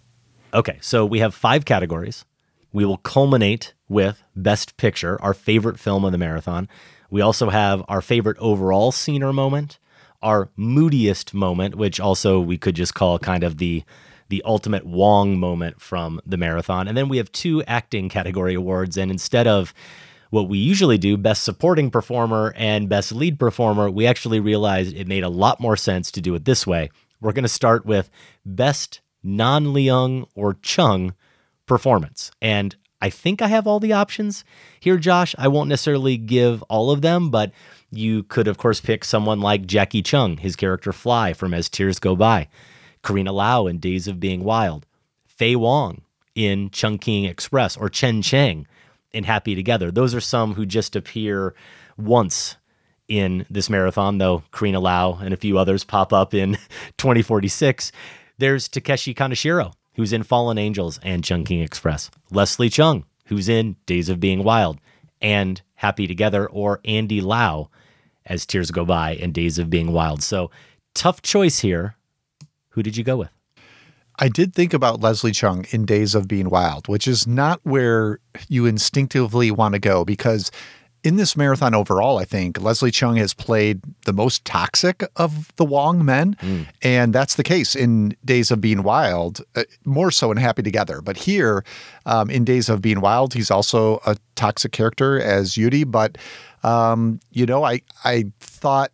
[0.53, 2.26] Okay, so we have five categories.
[2.72, 6.68] We will culminate with Best Picture, our favorite film of the marathon.
[7.11, 9.78] We also have our favorite overall scene or moment,
[10.22, 13.82] our moodiest moment, which also we could just call kind of the
[14.28, 16.88] the ultimate Wong moment from the marathon.
[16.88, 18.96] And then we have two acting category awards.
[18.96, 19.74] And instead of
[20.33, 25.07] what we usually do, best supporting performer and best lead performer, we actually realized it
[25.07, 26.89] made a lot more sense to do it this way.
[27.20, 28.09] We're going to start with
[28.47, 31.12] best non Leung or Chung
[31.66, 32.30] performance.
[32.41, 34.43] And I think I have all the options
[34.80, 35.35] here, Josh.
[35.37, 37.53] I won't necessarily give all of them, but
[37.91, 41.99] you could, of course, pick someone like Jackie Chung, his character Fly from As Tears
[41.99, 42.49] Go By.
[43.03, 44.87] Carina Lau in Days of Being Wild,
[45.26, 46.01] Faye Wong
[46.35, 48.66] in Chungking Express, or Chen Cheng
[49.13, 49.91] in Happy Together.
[49.91, 51.55] Those are some who just appear
[51.97, 52.57] once
[53.09, 56.55] in this marathon, though Carina Lau and a few others pop up in
[56.99, 57.93] 2046.
[58.39, 64.09] There's Takeshi Kaneshiro, who's in Fallen Angels and Chungking Express, Leslie Chung, who's in Days
[64.09, 64.79] of Being Wild
[65.21, 67.69] and Happy Together, or Andy Lau
[68.25, 70.23] as Tears Go By and Days of Being Wild.
[70.23, 70.51] So
[70.95, 71.97] tough choice here
[72.71, 73.31] who did you go with?
[74.23, 78.20] I did think about Leslie Chung in Days of Being Wild, which is not where
[78.49, 80.53] you instinctively want to go because
[81.03, 85.64] in this marathon overall, I think Leslie Chung has played the most toxic of the
[85.64, 86.37] Wong men.
[86.37, 86.66] Mm.
[86.83, 91.01] And that's the case in Days of Being Wild, uh, more so in Happy Together.
[91.01, 91.64] But here
[92.07, 95.91] um, in Days of Being Wild, he's also a toxic character as Yuddy.
[95.91, 96.16] But,
[96.62, 98.93] um, you know, I, I thought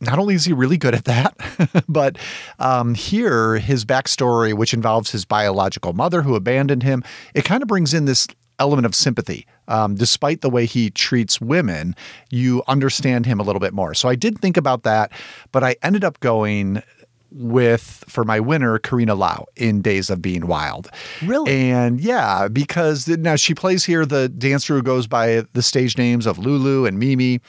[0.00, 1.36] not only is he really good at that,
[1.88, 2.18] but
[2.58, 7.02] um, here his backstory, which involves his biological mother who abandoned him,
[7.34, 8.28] it kind of brings in this
[8.58, 9.46] element of sympathy.
[9.68, 11.94] Um, despite the way he treats women,
[12.30, 13.94] you understand him a little bit more.
[13.94, 15.12] So I did think about that,
[15.52, 16.82] but I ended up going
[17.30, 20.90] with for my winner Carina Lau in Days of Being Wild.
[21.22, 21.52] Really?
[21.52, 26.26] And yeah, because now she plays here the dancer who goes by the stage names
[26.26, 27.40] of Lulu and Mimi.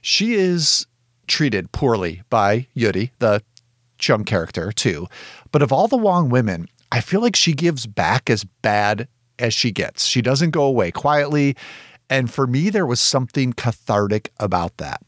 [0.00, 0.86] She is
[1.26, 3.42] treated poorly by Yuddy, the
[3.98, 5.06] Chung character, too.
[5.52, 9.08] But of all the Wong women, I feel like she gives back as bad
[9.38, 10.04] as she gets.
[10.04, 11.56] She doesn't go away quietly.
[12.10, 15.00] And for me, there was something cathartic about that.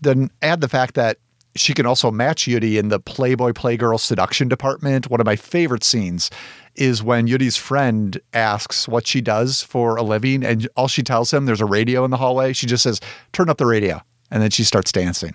[0.00, 1.18] Then add the fact that
[1.54, 5.10] she can also match Yuddy in the Playboy Playgirl seduction department.
[5.10, 6.30] One of my favorite scenes
[6.74, 11.32] is when Yuddy's friend asks what she does for a living, and all she tells
[11.32, 12.52] him there's a radio in the hallway.
[12.52, 13.00] She just says,
[13.32, 15.34] "Turn up the radio," and then she starts dancing.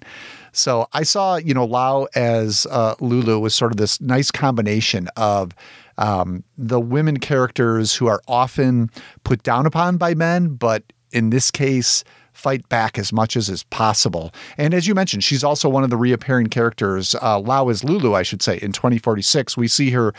[0.54, 5.08] So I saw, you know, Lau as uh, Lulu was sort of this nice combination
[5.16, 5.54] of
[5.98, 8.90] um, the women characters who are often
[9.24, 13.64] put down upon by men, but in this case fight back as much as is
[13.64, 14.34] possible.
[14.58, 17.14] And as you mentioned, she's also one of the reappearing characters.
[17.22, 19.58] Uh, Lau is Lulu, I should say, in 2046.
[19.58, 20.14] We see her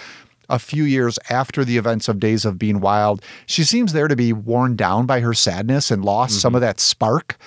[0.48, 3.22] a few years after the events of Days of Being Wild.
[3.46, 6.40] She seems there to be worn down by her sadness and lost mm-hmm.
[6.40, 7.38] some of that spark.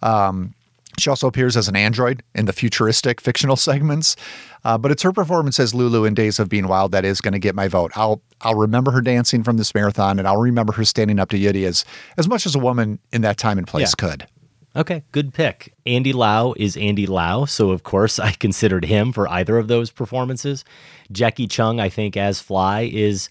[0.00, 0.54] Um,
[0.98, 4.16] she also appears as an android in the futuristic fictional segments.
[4.64, 7.32] Uh, but it's her performance as Lulu in Days of Being Wild that is going
[7.32, 7.92] to get my vote.
[7.96, 11.38] I'll I'll remember her dancing from this marathon, and I'll remember her standing up to
[11.38, 11.84] Yuddy as
[12.16, 14.08] as much as a woman in that time and place yeah.
[14.08, 14.26] could.
[14.74, 15.74] Okay, good pick.
[15.84, 19.90] Andy Lau is Andy Lau, so of course I considered him for either of those
[19.90, 20.64] performances.
[21.10, 23.28] Jackie Chung, I think, as Fly, is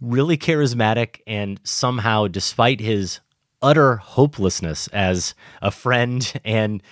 [0.00, 3.20] really charismatic and somehow, despite his
[3.64, 6.82] utter hopelessness as a friend and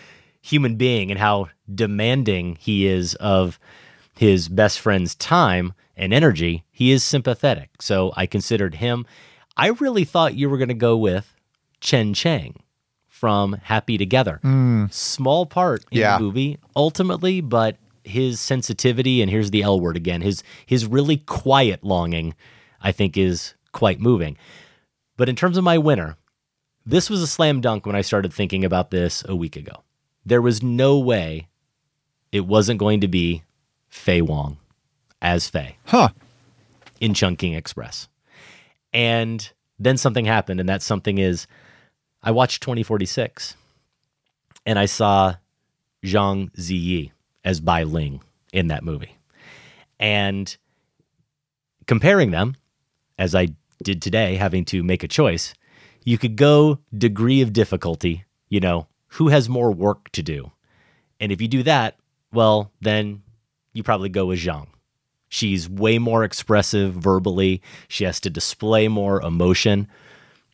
[0.41, 3.61] human being and how demanding he is of
[4.17, 7.83] his best friend's time and energy, he is sympathetic.
[7.83, 9.05] So I considered him.
[9.55, 11.37] I really thought you were going to go with
[11.81, 12.63] Chen Chang
[13.07, 14.41] from Happy Together.
[14.43, 14.91] Mm.
[14.93, 16.17] Small part in yeah.
[16.17, 21.19] the movie ultimately, but his sensitivity and here's the L word again, his his really
[21.19, 22.35] quiet longing
[22.81, 24.37] I think is quite moving.
[25.17, 26.17] But in terms of my winner,
[26.85, 29.83] this was a slam dunk when I started thinking about this a week ago.
[30.25, 31.49] There was no way
[32.31, 33.43] it wasn't going to be
[33.89, 34.59] Faye Wong
[35.21, 35.77] as Faye.
[35.87, 36.11] Huh.
[37.01, 38.09] In Chungking Express.
[38.93, 41.47] And then something happened, and that something is
[42.23, 43.57] I watched 2046
[44.65, 45.35] and I saw
[46.05, 47.11] Zhang Ziyi
[47.45, 48.21] as Bai Ling
[48.53, 49.17] in that movie.
[49.99, 50.57] And
[51.87, 52.57] comparing them,
[53.19, 53.49] as I
[53.83, 55.55] did today, having to make a choice,
[56.05, 60.53] you could go degree of difficulty, you know, who has more work to do.
[61.21, 61.97] And if you do that,
[62.33, 63.23] well, then
[63.73, 64.69] you probably go with Zhang.
[65.29, 67.63] She's way more expressive verbally.
[67.89, 69.89] She has to display more emotion.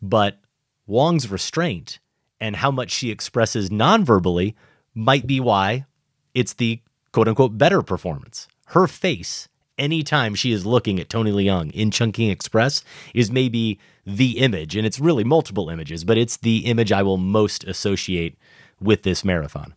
[0.01, 0.39] But
[0.87, 1.99] Wong's restraint
[2.41, 4.55] and how much she expresses nonverbally
[4.95, 5.87] might be why
[6.35, 6.81] it's the
[7.13, 8.47] quote unquote better performance.
[8.67, 12.85] Her face, anytime she is looking at Tony Leung in Chungking Express,
[13.15, 17.19] is maybe the image, and it's really multiple images, but it's the image I will
[17.19, 18.39] most associate
[18.81, 19.75] with this marathon.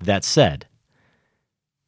[0.00, 0.66] That said,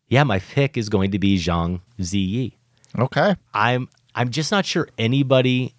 [0.07, 2.55] yeah, my pick is going to be Zhang Ziyi.
[2.99, 3.37] Okay.
[3.55, 5.75] I'm I'm just not sure anybody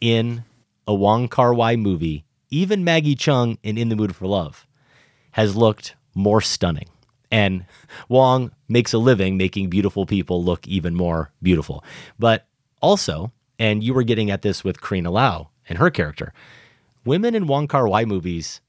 [0.00, 0.44] in
[0.86, 4.66] a Wong Kar Wai movie, even Maggie Cheung in In the Mood for Love,
[5.32, 6.88] has looked more stunning.
[7.30, 7.66] And
[8.08, 11.84] Wong makes a living making beautiful people look even more beautiful.
[12.18, 12.46] But
[12.80, 16.32] also, and you were getting at this with Carina Lau and her character,
[17.04, 18.60] women in Wong Kar Wai movies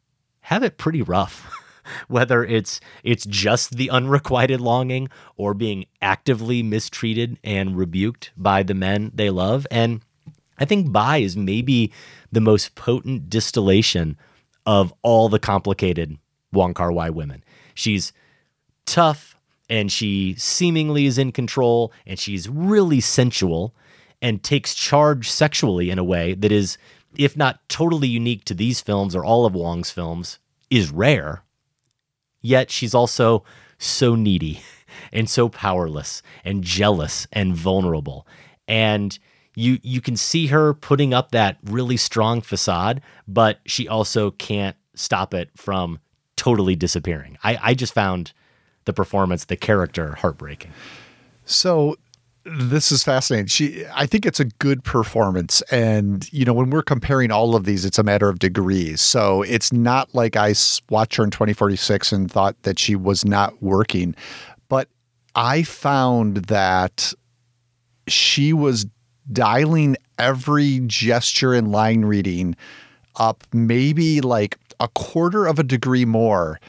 [0.41, 1.51] have it pretty rough.
[2.07, 5.07] Whether it's it's just the unrequited longing
[5.37, 9.67] or being actively mistreated and rebuked by the men they love.
[9.69, 10.01] And
[10.57, 11.91] I think Bai is maybe
[12.31, 14.17] the most potent distillation
[14.65, 16.17] of all the complicated
[16.51, 17.43] Wong Kar Wai women.
[17.75, 18.13] She's
[18.87, 19.35] tough
[19.69, 23.75] and she seemingly is in control and she's really sensual
[24.21, 26.77] and takes charge sexually in a way that is,
[27.17, 30.39] if not totally unique to these films or all of Wong's films,
[30.69, 31.43] is rare.
[32.41, 33.43] Yet she's also
[33.77, 34.61] so needy
[35.13, 38.27] and so powerless and jealous and vulnerable.
[38.67, 39.17] And
[39.55, 44.75] you you can see her putting up that really strong facade, but she also can't
[44.95, 45.99] stop it from
[46.35, 47.37] totally disappearing.
[47.43, 48.33] I, I just found
[48.85, 50.71] the performance, the character heartbreaking.
[51.45, 51.97] So
[52.45, 53.47] this is fascinating.
[53.47, 57.65] She, I think it's a good performance, and you know, when we're comparing all of
[57.65, 59.01] these, it's a matter of degrees.
[59.01, 60.53] So it's not like I
[60.89, 64.15] watched her in 2046 and thought that she was not working,
[64.69, 64.87] but
[65.33, 67.13] I found that
[68.07, 68.85] she was
[69.31, 72.55] dialing every gesture and line reading
[73.15, 76.59] up maybe like a quarter of a degree more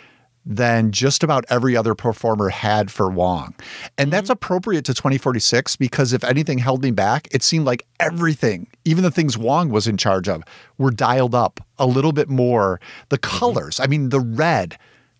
[0.46, 3.54] than just about every other performer had for Wong.
[3.98, 4.32] And that's mm-hmm.
[4.32, 9.10] appropriate to 2046 because if anything held me back, it seemed like everything, even the
[9.10, 10.44] things Wong was in charge of,
[10.78, 12.80] were dialed up a little bit more.
[13.08, 13.38] The mm-hmm.
[13.38, 14.78] colors, I mean, the red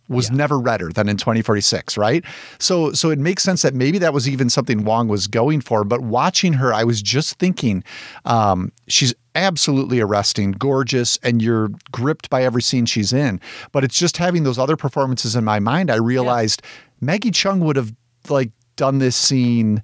[0.09, 2.25] was never redder than in 2046, right?
[2.59, 5.85] So so it makes sense that maybe that was even something Wong was going for.
[5.85, 7.83] But watching her, I was just thinking,
[8.25, 13.41] um, she's absolutely arresting, gorgeous, and you're gripped by every scene she's in.
[13.73, 15.91] But it's just having those other performances in my mind.
[15.91, 16.63] I realized
[17.01, 17.93] Maggie Cheung would have
[18.29, 19.83] like done this scene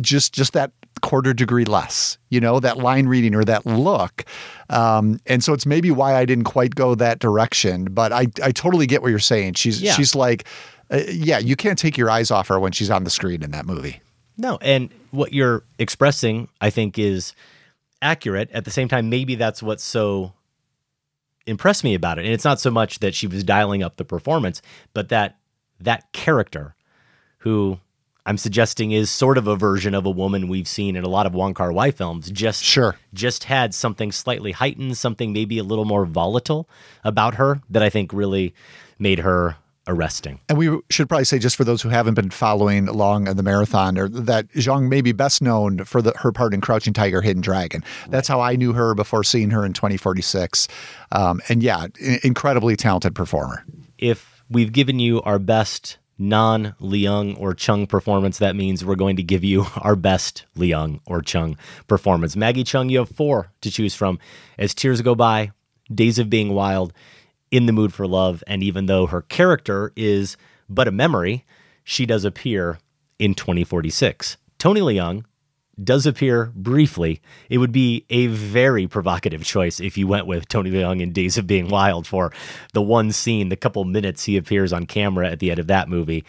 [0.00, 0.72] just just that
[1.02, 4.24] quarter degree less, you know, that line reading or that look.
[4.68, 7.86] Um, and so it's maybe why I didn't quite go that direction.
[7.86, 9.54] But I, I totally get what you're saying.
[9.54, 9.92] She's Yeah.
[9.92, 10.44] she's like,
[10.90, 13.50] uh, yeah, you can't take your eyes off her when she's on the screen in
[13.52, 14.00] that movie.
[14.36, 17.34] No, and what you're expressing, I think, is
[18.02, 18.50] accurate.
[18.52, 20.32] At the same time, maybe that's what's so
[21.46, 22.24] impressed me about it.
[22.24, 24.62] And it's not so much that she was dialing up the performance,
[24.94, 25.38] but that
[25.80, 26.74] that character,
[27.38, 27.78] who
[28.30, 31.26] I'm suggesting is sort of a version of a woman we've seen in a lot
[31.26, 35.64] of Wong Kar Wai films, just sure, just had something slightly heightened, something maybe a
[35.64, 36.68] little more volatile
[37.02, 38.54] about her that I think really
[39.00, 39.56] made her
[39.88, 40.38] arresting.
[40.48, 43.42] And we should probably say, just for those who haven't been following along in the
[43.42, 47.22] marathon, or that Zhang may be best known for the, her part in Crouching Tiger,
[47.22, 47.82] Hidden Dragon.
[48.10, 50.68] That's how I knew her before seeing her in 2046.
[51.10, 53.64] Um, and yeah, i- incredibly talented performer.
[53.98, 59.16] if we've given you our best non Leung or Cheung performance, that means we're going
[59.16, 61.56] to give you our best Leung or Cheung
[61.88, 62.36] performance.
[62.36, 64.20] Maggie Cheung, you have four to choose from.
[64.58, 65.50] As tears go by,
[65.92, 66.92] Days of Being Wild,
[67.50, 70.36] In the Mood for Love, and even though her character is
[70.68, 71.44] but a memory,
[71.82, 72.78] she does appear
[73.18, 74.36] in 2046.
[74.58, 75.24] Tony Leung
[75.84, 77.20] does appear briefly.
[77.48, 81.38] It would be a very provocative choice if you went with Tony Leung in Days
[81.38, 82.32] of Being Wild for
[82.72, 85.88] the one scene, the couple minutes he appears on camera at the end of that
[85.88, 86.24] movie.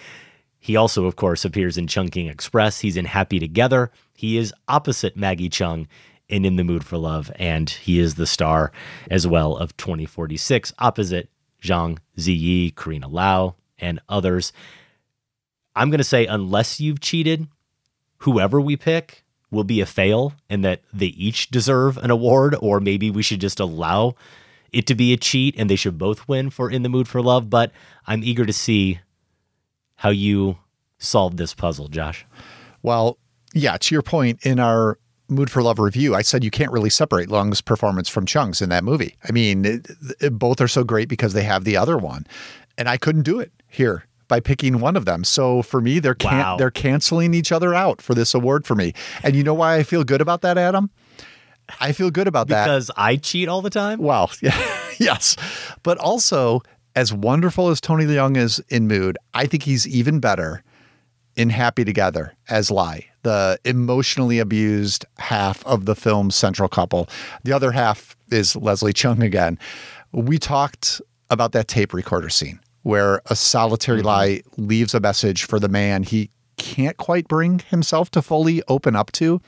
[0.60, 2.80] He also, of course, appears in Chungking Express.
[2.80, 3.92] He's in Happy Together.
[4.14, 5.88] He is opposite Maggie Cheung
[6.30, 8.72] in In the Mood for Love, and he is the star
[9.10, 11.30] as well of 2046, opposite
[11.62, 14.54] Zhang Ziyi, Carina Lau, and others.
[15.76, 17.48] I'm going to say, unless you've cheated,
[18.18, 22.80] whoever we pick will be a fail and that they each deserve an award, or
[22.80, 24.16] maybe we should just allow
[24.72, 27.22] it to be a cheat and they should both win for In the Mood for
[27.22, 27.50] Love.
[27.50, 27.72] But
[28.08, 29.00] I'm eager to see
[29.96, 30.58] how you
[30.98, 32.26] solve this puzzle, Josh.
[32.82, 33.18] Well,
[33.54, 34.98] yeah, to your point, in our
[35.28, 38.70] Mood for Love review, I said you can't really separate Leung's performance from Cheung's in
[38.70, 39.16] that movie.
[39.28, 39.88] I mean, it,
[40.20, 42.26] it- both are so great because they have the other one,
[42.78, 45.26] and I couldn't do it here by picking one of them.
[45.26, 46.56] So for me, they're can- Wow.
[46.56, 48.94] they're canceling each other out for this award for me.
[49.24, 50.90] And you know why I feel good about that, Adam?
[51.82, 54.00] I feel good about that Because I cheat all the time?
[54.00, 54.58] Well, yeah,
[54.98, 55.36] yes.
[55.84, 56.62] But also,
[56.96, 60.64] as wonderful as Tony Leung is in Mood, I think he's even better
[61.36, 67.10] in Happy Together as Lai, the emotionally abused half of the film's central couple.
[67.44, 69.60] The other half is Leslie Cheung again.
[70.14, 74.08] We talked about that tape recorder scene where a solitary mm-hmm.
[74.08, 78.96] Lai leaves a message for the man he can't quite bring himself to fully open
[78.96, 79.42] up to.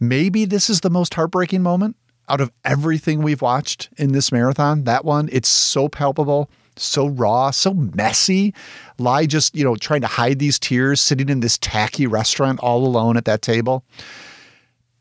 [0.00, 1.96] Maybe this is the most heartbreaking moment
[2.28, 4.84] out of everything we've watched in this marathon.
[4.84, 8.54] That one, it's so palpable, so raw, so messy.
[8.98, 12.86] Lai just, you know, trying to hide these tears, sitting in this tacky restaurant all
[12.86, 13.84] alone at that table.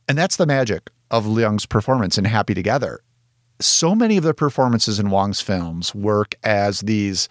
[0.08, 3.02] And that's the magic of Leung's performance in Happy Together.
[3.62, 7.28] So many of the performances in Wong's films work as these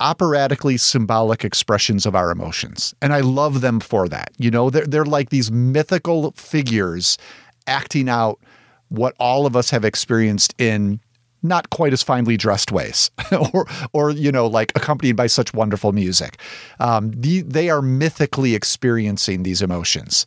[0.00, 2.94] operatically symbolic expressions of our emotions.
[3.00, 4.32] And I love them for that.
[4.38, 7.18] You know, they're, they're like these mythical figures
[7.66, 8.40] acting out
[8.88, 11.00] what all of us have experienced in
[11.44, 13.10] not quite as finely dressed ways
[13.52, 16.38] or or you know like accompanied by such wonderful music
[16.78, 20.24] um, the, they are mythically experiencing these emotions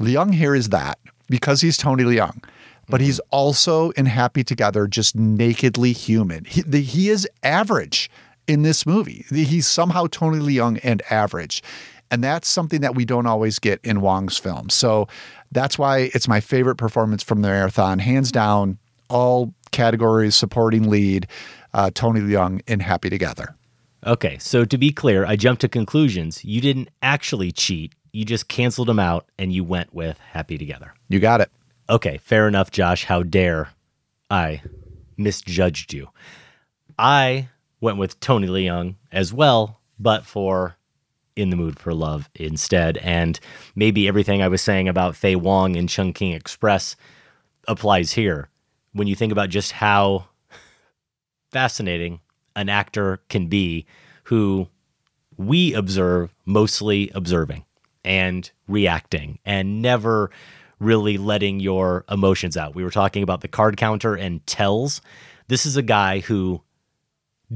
[0.00, 0.98] Leung here is that
[1.28, 2.42] because he's Tony Leung,
[2.90, 6.44] but he's also in Happy Together just nakedly human.
[6.44, 8.10] He, the, he is average
[8.46, 9.24] in this movie.
[9.30, 11.62] He's somehow Tony Leung and average.
[12.10, 14.74] And that's something that we don't always get in Wong's films.
[14.74, 15.06] So
[15.52, 18.78] that's why it's my favorite performance from the marathon, hands down,
[19.08, 21.28] all categories, supporting lead,
[21.72, 23.54] uh, Tony Leung in Happy Together.
[24.06, 26.44] Okay, so to be clear, I jumped to conclusions.
[26.44, 27.94] You didn't actually cheat.
[28.12, 30.94] You just canceled them out and you went with Happy Together.
[31.08, 31.50] You got it.
[31.90, 33.04] Okay, fair enough, Josh.
[33.06, 33.70] How dare
[34.30, 34.62] I
[35.16, 36.08] misjudged you?
[36.96, 37.48] I
[37.80, 40.76] went with Tony Leung as well, but for
[41.34, 42.96] In the Mood for Love instead.
[42.98, 43.40] And
[43.74, 46.94] maybe everything I was saying about Faye Wong and Chungking Express
[47.66, 48.50] applies here.
[48.92, 50.26] When you think about just how
[51.50, 52.20] fascinating
[52.54, 53.84] an actor can be
[54.24, 54.68] who
[55.36, 57.64] we observe mostly observing
[58.04, 60.30] and reacting and never
[60.80, 62.74] really letting your emotions out.
[62.74, 65.00] We were talking about the card counter and tells.
[65.46, 66.62] This is a guy who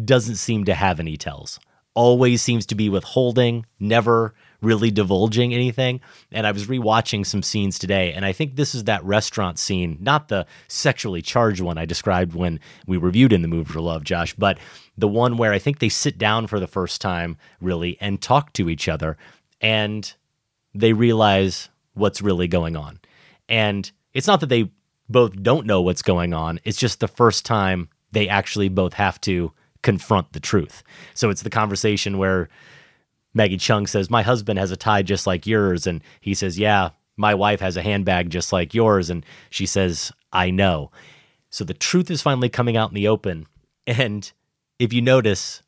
[0.05, 1.59] doesn't seem to have any tells.
[1.95, 6.01] Always seems to be withholding, never really divulging anything.
[6.33, 9.99] And I was rewatching some scenes today, and I think this is that restaurant scene,
[10.01, 14.05] not the sexually charged one I described when we reviewed in the movie for love,
[14.05, 14.59] Josh, but
[14.99, 18.53] the one where I think they sit down for the first time, really, and talk
[18.55, 19.17] to each other,
[19.61, 20.13] and
[20.75, 22.99] they realize what's really going on.
[23.49, 24.71] And it's not that they
[25.09, 29.21] both don't know what's going on, it's just the first time they actually both have
[29.23, 30.83] to confront the truth.
[31.15, 32.49] So it's the conversation where
[33.35, 35.87] Maggie Cheung says, My husband has a tie just like yours.
[35.87, 39.11] And he says, Yeah, my wife has a handbag just like yours.
[39.11, 40.91] And she says, I know.
[41.51, 43.47] So the truth is finally coming out in the open.
[43.87, 44.33] And
[44.79, 45.63] if you notice,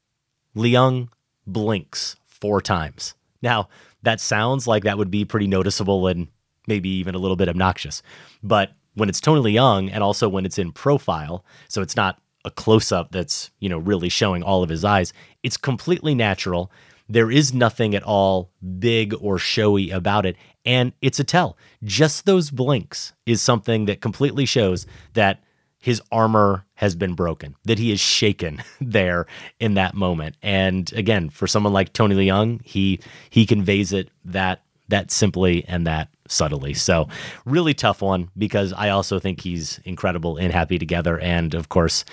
[0.56, 1.08] Leung
[1.46, 3.14] blinks four times.
[3.42, 3.68] Now,
[4.02, 6.28] that sounds like that would be pretty noticeable and
[6.66, 8.02] maybe even a little bit obnoxious.
[8.42, 12.50] But when it's Tony Leung and also when it's in profile, so it's not a
[12.50, 15.12] close up that's, you know, really showing all of his eyes,
[15.42, 16.70] it's completely natural.
[17.08, 20.36] There is nothing at all big or showy about it.
[20.64, 21.58] And it's a tell.
[21.84, 25.42] Just those blinks is something that completely shows that
[25.78, 29.26] his armor has been broken, that he is shaken there
[29.60, 30.36] in that moment.
[30.42, 33.00] And again, for someone like Tony Leung, he
[33.30, 36.74] he conveys it that that simply and that subtly.
[36.74, 37.08] So,
[37.44, 42.04] really tough one because I also think he's incredible in Happy Together and of course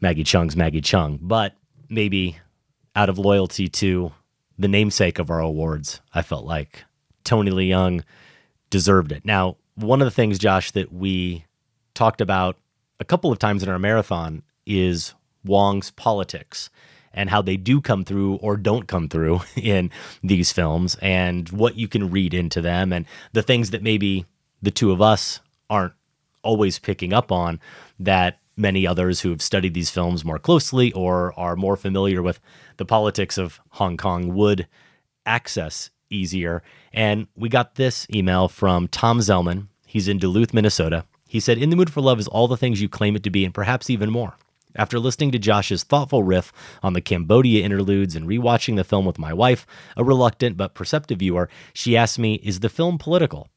[0.00, 1.54] Maggie Cheung's Maggie Cheung, but
[1.88, 2.38] maybe
[2.94, 4.12] out of loyalty to
[4.58, 6.84] the namesake of our awards, I felt like
[7.24, 8.02] Tony Leung
[8.70, 9.24] deserved it.
[9.24, 11.44] Now, one of the things Josh that we
[11.94, 12.56] talked about
[12.98, 16.70] a couple of times in our marathon is Wong's politics
[17.16, 19.90] and how they do come through or don't come through in
[20.22, 24.26] these films and what you can read into them and the things that maybe
[24.62, 25.94] the two of us aren't
[26.42, 27.58] always picking up on
[27.98, 32.40] that many others who have studied these films more closely or are more familiar with
[32.76, 34.66] the politics of Hong Kong would
[35.26, 36.62] access easier.
[36.92, 39.66] And we got this email from Tom Zellman.
[39.86, 41.04] He's in Duluth, Minnesota.
[41.28, 43.30] He said, In the Mood for Love is all the things you claim it to
[43.30, 44.36] be and perhaps even more.
[44.76, 46.52] After listening to Josh's thoughtful riff
[46.82, 49.66] on the Cambodia interludes and rewatching the film with my wife,
[49.96, 53.48] a reluctant but perceptive viewer, she asked me, Is the film political?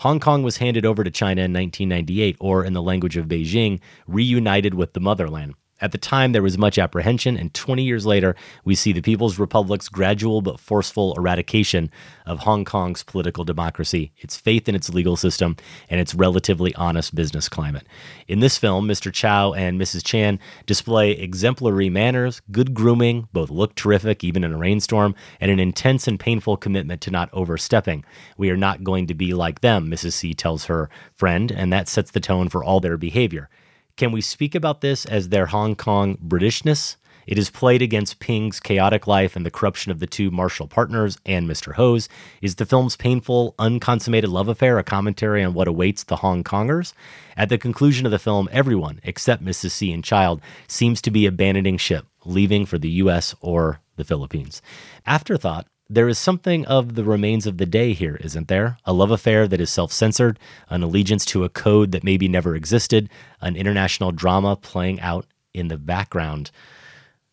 [0.00, 3.80] Hong Kong was handed over to China in 1998, or in the language of Beijing,
[4.06, 5.54] reunited with the motherland.
[5.82, 9.38] At the time, there was much apprehension, and 20 years later, we see the People's
[9.38, 11.90] Republic's gradual but forceful eradication
[12.26, 15.56] of Hong Kong's political democracy, its faith in its legal system,
[15.88, 17.86] and its relatively honest business climate.
[18.28, 19.10] In this film, Mr.
[19.10, 20.04] Chow and Mrs.
[20.04, 25.58] Chan display exemplary manners, good grooming, both look terrific even in a rainstorm, and an
[25.58, 28.04] intense and painful commitment to not overstepping.
[28.36, 30.12] We are not going to be like them, Mrs.
[30.12, 33.48] C tells her friend, and that sets the tone for all their behavior.
[33.96, 36.96] Can we speak about this as their Hong Kong Britishness?
[37.26, 41.18] It is played against Ping's chaotic life and the corruption of the two Marshall partners
[41.24, 41.74] and Mr.
[41.74, 42.08] Hose.
[42.42, 46.92] Is the film's painful, unconsummated love affair a commentary on what awaits the Hong Kongers?
[47.36, 49.70] At the conclusion of the film, everyone, except Mrs.
[49.70, 53.34] C and Child, seems to be abandoning ship, leaving for the U.S.
[53.40, 54.60] or the Philippines.
[55.06, 58.78] Afterthought there is something of the remains of the day here, isn't there?
[58.84, 60.38] A love affair that is self censored,
[60.68, 63.10] an allegiance to a code that maybe never existed,
[63.40, 66.52] an international drama playing out in the background.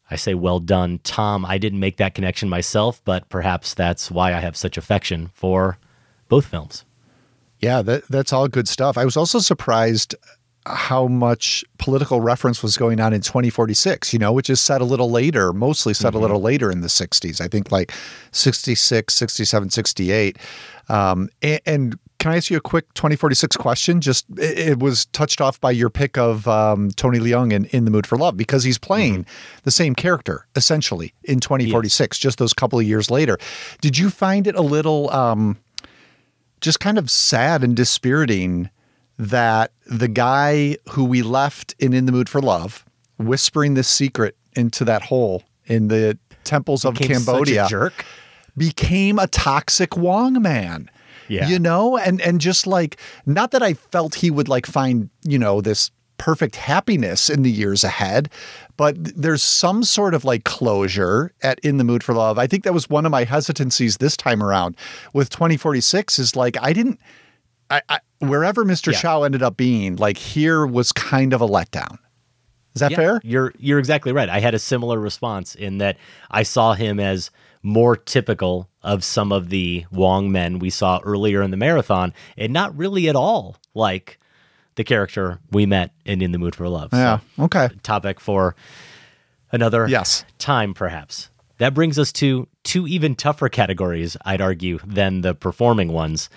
[0.10, 1.46] I say, well done, Tom.
[1.46, 5.78] I didn't make that connection myself, but perhaps that's why I have such affection for
[6.28, 6.84] both films.
[7.60, 8.98] Yeah, that, that's all good stuff.
[8.98, 10.16] I was also surprised
[10.70, 14.86] how much political reference was going on in 2046, you know, which is set a
[14.86, 16.18] little later, mostly set mm-hmm.
[16.18, 17.42] a little later in the 60s.
[17.42, 17.94] I think like
[18.32, 20.38] 66, 67, 68.
[20.90, 24.02] Um, and, and, can I ask you a quick 2046 question?
[24.02, 27.86] Just it, it was touched off by your pick of um, Tony Leung in In
[27.86, 29.60] the Mood for Love because he's playing mm-hmm.
[29.64, 32.20] the same character essentially in 2046, yes.
[32.20, 33.38] just those couple of years later.
[33.82, 35.58] Did you find it a little um,
[36.60, 38.72] just kind of sad and dispiriting?
[39.18, 42.86] That the guy who we left in In the Mood for Love,
[43.18, 48.06] whispering this secret into that hole in the temples of became Cambodia, jerk.
[48.56, 50.90] became a toxic Wong man.
[51.30, 51.50] Yeah.
[51.50, 55.38] You know, and and just like not that I felt he would like find, you
[55.38, 58.30] know, this perfect happiness in the years ahead,
[58.76, 62.40] but there's some sort of like closure at In the Mood for Love.
[62.40, 64.78] I think that was one of my hesitancies this time around
[65.14, 67.00] with 2046 is like I didn't
[67.70, 68.92] I, I wherever Mr.
[68.92, 69.00] Yeah.
[69.00, 71.98] Chow ended up being, like here was kind of a letdown.
[72.76, 73.22] Is that yeah, fair?
[73.24, 74.30] You're you're exactly right.
[74.30, 75.98] I had a similar response in that
[76.30, 77.32] I saw him as
[77.64, 82.54] more typical of some of the Wong men we saw earlier in the marathon, and
[82.54, 84.20] not really at all like
[84.76, 86.90] the character we met in In the Mood for Love.
[86.94, 87.20] Yeah.
[87.36, 87.70] So, okay.
[87.82, 88.56] Topic for
[89.52, 90.24] another Yes.
[90.38, 91.30] time, perhaps.
[91.58, 96.30] That brings us to two even tougher categories, I'd argue, than the performing ones.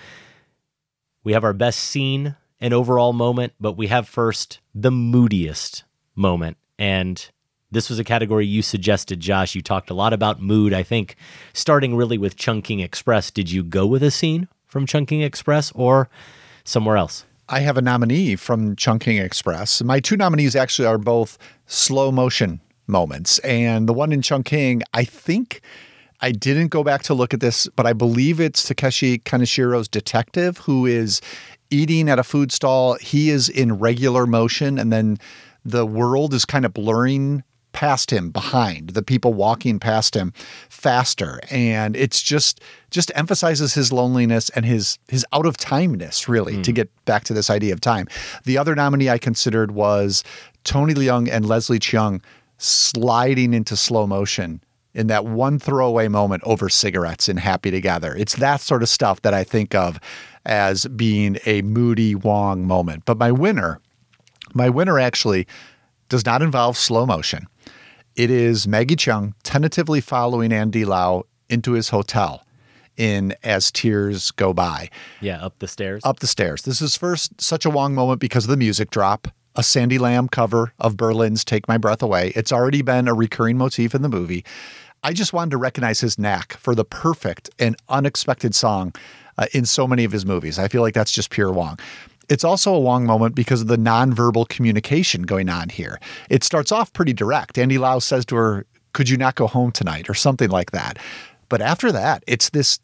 [1.23, 5.83] We have our best scene and overall moment, but we have first the moodiest
[6.15, 6.57] moment.
[6.77, 7.29] And
[7.71, 9.55] this was a category you suggested, Josh.
[9.55, 10.73] You talked a lot about mood.
[10.73, 11.15] I think
[11.53, 16.09] starting really with Chungking Express, did you go with a scene from Chungking Express or
[16.63, 17.25] somewhere else?
[17.49, 19.83] I have a nominee from Chungking Express.
[19.83, 23.39] My two nominees actually are both slow motion moments.
[23.39, 25.61] And the one in Chungking, I think
[26.21, 30.59] I didn't go back to look at this, but I believe it's Takeshi Kaneshiro's detective
[30.59, 31.19] who is
[31.71, 32.95] eating at a food stall.
[32.95, 35.17] He is in regular motion, and then
[35.65, 37.43] the world is kind of blurring
[37.73, 40.33] past him behind the people walking past him
[40.69, 41.39] faster.
[41.49, 42.61] And it's just
[42.91, 46.75] just emphasizes his loneliness and his his out of timeness really to hmm.
[46.75, 48.07] get back to this idea of time.
[48.43, 50.23] The other nominee i considered was
[50.63, 52.21] tony leung and leslie cheung
[52.57, 54.61] sliding into slow motion
[54.93, 59.21] in that one throwaway moment over cigarettes in happy together it's that sort of stuff
[59.21, 59.99] that i think of
[60.45, 63.79] as being a moody wong moment but my winner
[64.53, 65.47] my winner actually
[66.09, 67.47] does not involve slow motion.
[68.15, 72.45] It is Maggie Cheung tentatively following Andy Lau into his hotel
[72.97, 74.89] in As Tears Go By.
[75.21, 76.01] Yeah, up the stairs.
[76.03, 76.63] Up the stairs.
[76.63, 80.27] This is first such a Wong moment because of the music drop, a Sandy Lam
[80.27, 82.33] cover of Berlin's Take My Breath Away.
[82.35, 84.43] It's already been a recurring motif in the movie.
[85.03, 88.93] I just wanted to recognize his knack for the perfect and unexpected song
[89.37, 90.59] uh, in so many of his movies.
[90.59, 91.79] I feel like that's just pure Wong.
[92.29, 95.99] It's also a Wong moment because of the nonverbal communication going on here.
[96.29, 97.57] It starts off pretty direct.
[97.57, 100.09] Andy Lau says to her, Could you not go home tonight?
[100.09, 100.99] or something like that.
[101.49, 102.79] But after that, it's this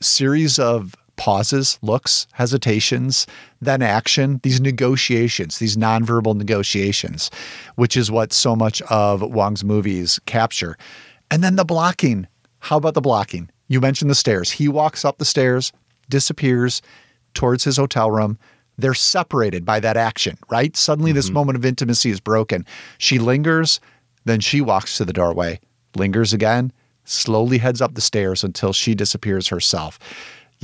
[0.00, 3.26] series of pauses, looks, hesitations,
[3.60, 7.30] then action, these negotiations, these nonverbal negotiations,
[7.76, 10.76] which is what so much of Wong's movies capture.
[11.30, 12.26] And then the blocking.
[12.60, 13.50] How about the blocking?
[13.68, 14.50] You mentioned the stairs.
[14.50, 15.72] He walks up the stairs,
[16.08, 16.82] disappears
[17.34, 18.38] towards his hotel room.
[18.78, 20.76] They're separated by that action, right?
[20.76, 21.34] Suddenly, this mm-hmm.
[21.34, 22.66] moment of intimacy is broken.
[22.98, 23.80] She lingers,
[24.24, 25.60] then she walks to the doorway,
[25.96, 26.72] lingers again,
[27.04, 29.98] slowly heads up the stairs until she disappears herself.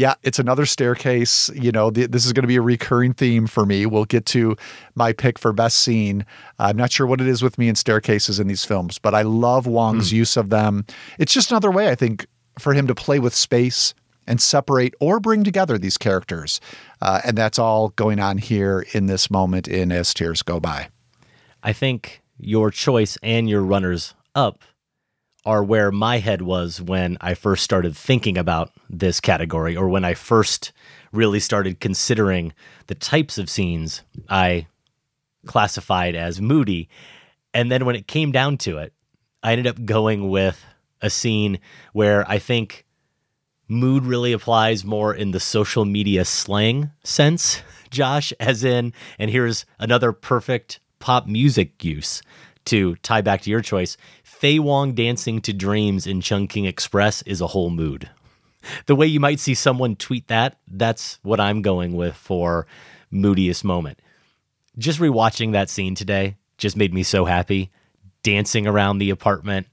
[0.01, 1.51] Yeah, it's another staircase.
[1.55, 3.85] You know, th- this is going to be a recurring theme for me.
[3.85, 4.57] We'll get to
[4.95, 6.25] my pick for best scene.
[6.59, 9.21] I'm not sure what it is with me and staircases in these films, but I
[9.21, 10.87] love Wong's use of them.
[11.19, 12.27] It's just another way, I think,
[12.59, 13.93] for him to play with space
[14.27, 16.63] and separate or bring together these characters.
[17.03, 20.89] Uh, and that's all going on here in this moment in As Tears Go By.
[21.63, 24.61] I think your choice and your runners up
[25.45, 30.05] are where my head was when I first started thinking about this category or when
[30.05, 30.73] I first
[31.13, 32.53] really started considering
[32.87, 34.67] the types of scenes I
[35.47, 36.89] classified as moody.
[37.55, 38.93] And then when it came down to it,
[39.43, 40.63] I ended up going with
[41.01, 41.59] a scene
[41.93, 42.85] where I think
[43.67, 49.65] mood really applies more in the social media slang sense, Josh, as in, and here's
[49.79, 52.21] another perfect pop music use
[52.67, 53.97] to tie back to your choice.
[54.23, 58.09] Faye Wong dancing to dreams in Chungking Express is a whole mood.
[58.87, 62.67] The way you might see someone tweet that, that's what I'm going with for
[63.11, 64.01] moodiest moment.
[64.79, 67.71] Just rewatching that scene today just made me so happy.
[68.23, 69.67] Dancing around the apartment,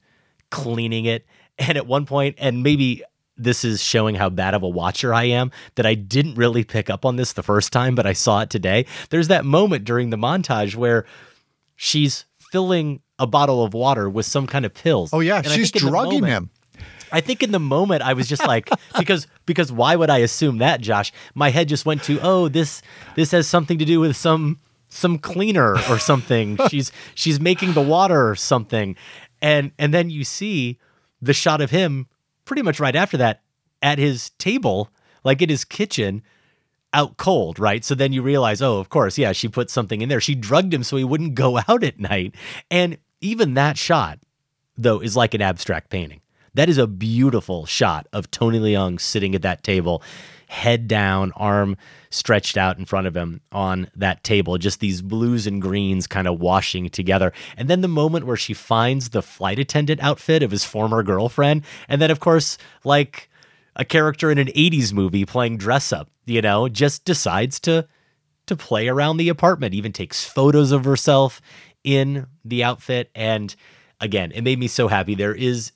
[0.50, 1.26] cleaning it.
[1.58, 3.02] And at one point, and maybe
[3.36, 6.90] this is showing how bad of a watcher I am that I didn't really pick
[6.90, 8.86] up on this the first time, but I saw it today.
[9.10, 11.04] There's that moment during the montage where
[11.76, 15.10] she's filling a bottle of water with some kind of pills.
[15.12, 15.36] Oh, yeah.
[15.38, 16.50] And She's think in the drugging moment- him.
[17.10, 18.68] I think in the moment I was just like
[18.98, 21.10] because because why would I assume that, Josh?
[21.34, 22.82] My head just went to, oh, this
[23.14, 24.58] this has something to do with some
[24.90, 26.58] some cleaner or something.
[26.70, 28.94] she's she's making the water or something.
[29.40, 30.78] And and then you see
[31.22, 32.08] the shot of him
[32.44, 33.40] pretty much right after that
[33.82, 34.90] at his table,
[35.24, 36.22] like in his kitchen,
[36.92, 37.84] out cold, right?
[37.84, 40.20] So then you realize, oh, of course, yeah, she put something in there.
[40.20, 42.34] She drugged him so he wouldn't go out at night.
[42.70, 44.18] And even that shot,
[44.76, 46.20] though, is like an abstract painting.
[46.54, 50.02] That is a beautiful shot of Tony Leung sitting at that table,
[50.48, 51.76] head down, arm
[52.10, 54.56] stretched out in front of him on that table.
[54.56, 57.32] Just these blues and greens kind of washing together.
[57.56, 61.64] And then the moment where she finds the flight attendant outfit of his former girlfriend.
[61.86, 63.27] And then, of course, like
[63.78, 67.86] a character in an 80s movie playing dress up, you know, just decides to
[68.46, 71.42] to play around the apartment, even takes photos of herself
[71.84, 73.54] in the outfit and
[74.00, 75.14] again, it made me so happy.
[75.14, 75.72] There is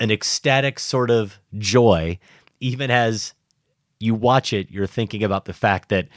[0.00, 2.18] an ecstatic sort of joy
[2.60, 3.34] even as
[3.98, 6.08] you watch it, you're thinking about the fact that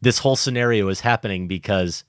[0.00, 2.04] this whole scenario is happening because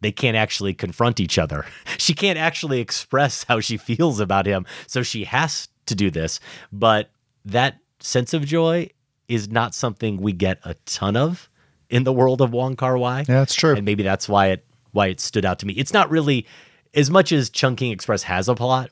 [0.00, 1.66] they can't actually confront each other.
[1.98, 4.64] She can't actually express how she feels about him.
[4.86, 6.40] So she has to do this.
[6.72, 7.10] But
[7.44, 8.88] that sense of joy
[9.28, 11.48] is not something we get a ton of
[11.88, 13.24] in the world of Wong Kar Wai.
[13.28, 13.74] Yeah, it's true.
[13.74, 15.74] And maybe that's why it why it stood out to me.
[15.74, 16.46] It's not really
[16.94, 18.90] as much as Chungking Express has a plot,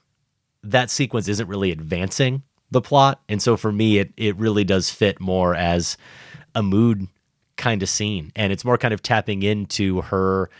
[0.62, 3.20] that sequence isn't really advancing the plot.
[3.28, 5.96] And so for me it it really does fit more as
[6.54, 7.08] a mood
[7.56, 8.30] kind of scene.
[8.36, 10.50] And it's more kind of tapping into her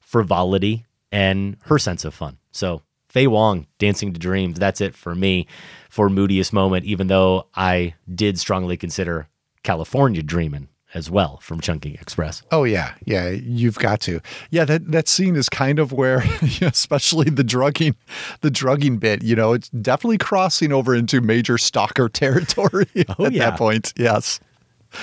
[0.00, 2.38] frivolity and her sense of fun.
[2.52, 2.82] So
[3.12, 5.46] Faye Wong, Dancing to Dreams, that's it for me
[5.90, 9.28] for moodiest moment, even though I did strongly consider
[9.62, 12.42] California Dreamin' as well from Chungking Express.
[12.50, 14.20] Oh yeah, yeah, you've got to.
[14.50, 16.24] Yeah, that that scene is kind of where,
[16.62, 17.96] especially the drugging,
[18.40, 19.22] the drugging bit.
[19.22, 22.86] You know, it's definitely crossing over into major stalker territory
[23.18, 23.50] Oh, at yeah.
[23.50, 23.92] that point.
[23.94, 24.40] Yes.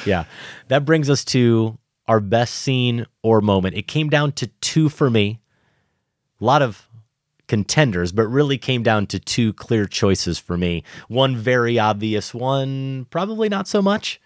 [0.03, 0.23] Yeah.
[0.69, 1.77] That brings us to
[2.07, 3.75] our best scene or moment.
[3.75, 5.41] It came down to two for me.
[6.41, 6.88] A lot of
[7.49, 10.83] contenders, but really came down to two clear choices for me.
[11.09, 14.21] One very obvious, one probably not so much.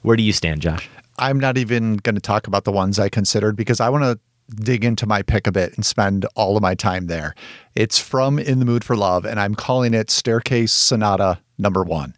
[0.00, 0.90] Where do you stand, Josh?
[1.18, 4.18] I'm not even going to talk about the ones I considered because I want to
[4.56, 7.34] dig into my pick a bit and spend all of my time there.
[7.76, 12.14] It's from In the Mood for Love, and I'm calling it Staircase Sonata number one.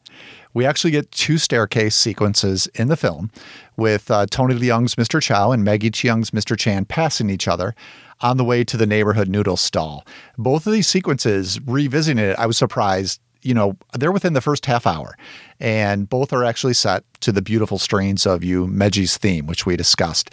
[0.54, 3.30] We actually get two staircase sequences in the film
[3.76, 5.20] with uh, Tony Leung's Mr.
[5.20, 6.56] Chow and Maggie Cheung's Mr.
[6.56, 7.74] Chan passing each other
[8.20, 10.06] on the way to the neighborhood noodle stall.
[10.38, 14.64] Both of these sequences, revisiting it, I was surprised you know, they're within the first
[14.66, 15.16] half hour,
[15.60, 20.30] and both are actually set to the beautiful strains of Yumeji's theme, which we discussed.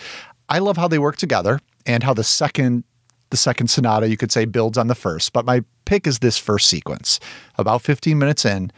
[0.47, 2.85] I love how they work together and how the second
[3.29, 6.37] the second sonata you could say builds on the first, but my pick is this
[6.37, 7.17] first sequence.
[7.57, 8.71] About 15 minutes in,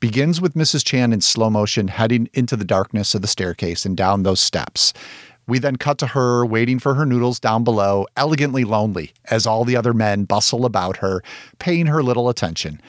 [0.00, 0.84] begins with Mrs.
[0.84, 4.94] Chan in slow motion heading into the darkness of the staircase and down those steps.
[5.46, 9.64] We then cut to her waiting for her noodles down below, elegantly lonely, as all
[9.64, 11.22] the other men bustle about her,
[11.58, 12.80] paying her little attention.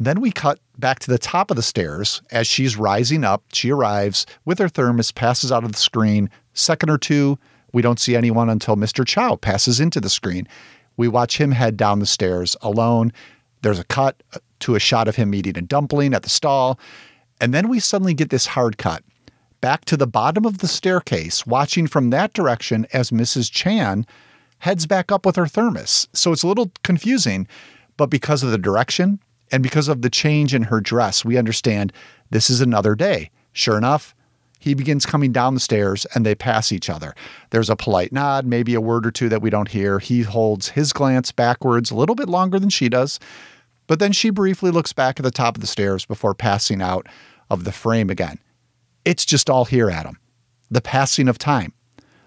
[0.00, 3.42] Then we cut back to the top of the stairs as she's rising up.
[3.52, 6.30] She arrives with her thermos, passes out of the screen.
[6.52, 7.38] Second or two,
[7.72, 9.06] we don't see anyone until Mr.
[9.06, 10.48] Chow passes into the screen.
[10.96, 13.12] We watch him head down the stairs alone.
[13.62, 14.22] There's a cut
[14.64, 16.78] to a shot of him eating a dumpling at the stall.
[17.40, 19.04] And then we suddenly get this hard cut
[19.60, 23.50] back to the bottom of the staircase, watching from that direction as Mrs.
[23.50, 24.06] Chan
[24.58, 26.08] heads back up with her thermos.
[26.12, 27.46] So it's a little confusing,
[27.96, 29.20] but because of the direction
[29.52, 31.92] and because of the change in her dress, we understand
[32.30, 33.30] this is another day.
[33.52, 34.14] Sure enough,
[34.58, 37.14] he begins coming down the stairs and they pass each other.
[37.50, 39.98] There's a polite nod, maybe a word or two that we don't hear.
[39.98, 43.20] He holds his glance backwards a little bit longer than she does,
[43.86, 47.06] but then she briefly looks back at the top of the stairs before passing out
[47.50, 48.38] of the frame again.
[49.04, 50.18] It's just all here, Adam.
[50.70, 51.72] The passing of time,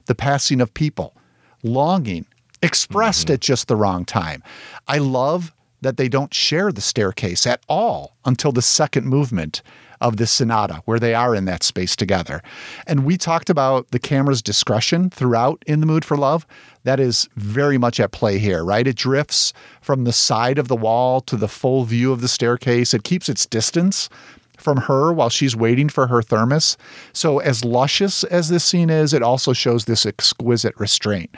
[0.06, 1.16] the passing of people,
[1.64, 2.28] longing
[2.62, 3.36] expressed mm-hmm.
[3.36, 4.44] at just the wrong time.
[4.88, 9.62] I love that they don't share the staircase at all until the second movement
[10.02, 12.42] of this sonata, where they are in that space together.
[12.86, 16.46] And we talked about the camera's discretion throughout In the Mood for Love.
[16.84, 18.88] That is very much at play here, right?
[18.88, 22.94] It drifts from the side of the wall to the full view of the staircase.
[22.94, 24.10] It keeps its distance
[24.58, 26.78] from her while she's waiting for her thermos.
[27.14, 31.36] So, as luscious as this scene is, it also shows this exquisite restraint.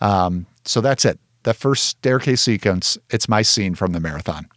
[0.00, 1.18] Um, so, that's it.
[1.44, 4.48] The first staircase sequence, it's my scene from the marathon.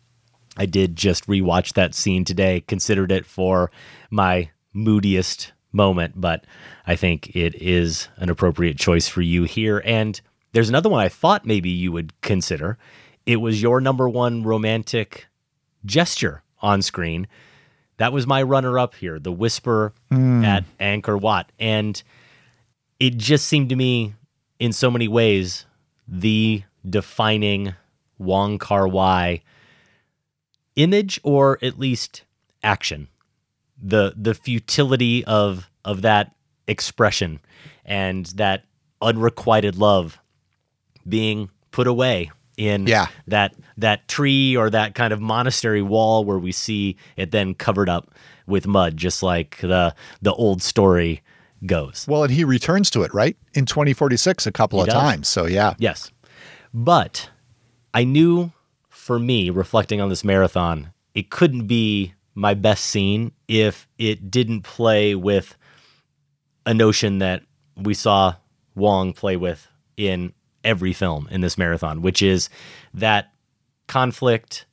[0.58, 3.72] I did just rewatch that scene today, considered it for
[4.10, 6.46] my moodiest moment, but
[6.86, 9.82] I think it is an appropriate choice for you here.
[9.86, 10.20] And
[10.52, 12.78] there's another one I thought maybe you would consider.
[13.26, 15.28] It was your number one romantic
[15.86, 17.28] gesture on screen.
[17.98, 20.44] That was my runner up here, the whisper Mm.
[20.44, 21.52] at Angkor Wat.
[21.60, 22.02] And
[23.00, 24.16] it just seemed to me,
[24.60, 25.66] in so many ways,
[26.08, 27.74] the defining
[28.18, 29.42] Wong Kar Wai
[30.82, 32.24] image or at least
[32.64, 33.08] action.
[33.82, 36.36] The the futility of of that
[36.68, 37.40] expression
[37.86, 38.66] and that
[39.02, 40.20] unrequited love
[41.08, 43.08] being put away in Yeah.
[43.28, 47.90] that that tree or that kind of monastery wall where we see it then covered
[47.90, 48.12] up
[48.46, 51.22] with mud just like the the old story
[51.66, 52.06] goes.
[52.08, 53.36] Well, and he returns to it, right?
[53.54, 55.02] In 2046 a couple He of does.
[55.02, 55.28] times.
[55.28, 55.74] So, yeah.
[55.80, 56.12] Yes.
[56.74, 57.30] But
[57.94, 58.52] I knew
[59.02, 64.62] for me, reflecting on this marathon, it couldn't be my best scene if it didn't
[64.62, 65.58] play with
[66.68, 67.42] a notion that
[67.76, 68.36] we saw
[68.76, 69.68] Wong play with
[69.98, 70.34] in
[70.64, 72.48] every film in this marathon, which is
[72.94, 73.32] that
[73.88, 74.68] conflict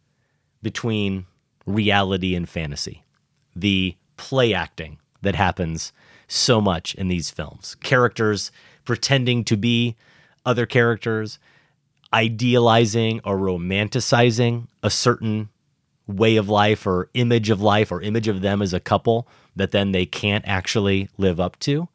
[0.61, 1.25] between
[1.65, 3.05] reality and fantasy,
[3.57, 5.91] the play acting that happens
[6.27, 8.53] so much in these films, characters
[8.85, 9.97] pretending to be
[10.45, 11.39] other characters,
[12.13, 15.49] idealizing or romanticizing a certain
[16.07, 19.73] way of life or image of life or image of them as a couple that
[19.73, 21.89] then they can't actually live up to.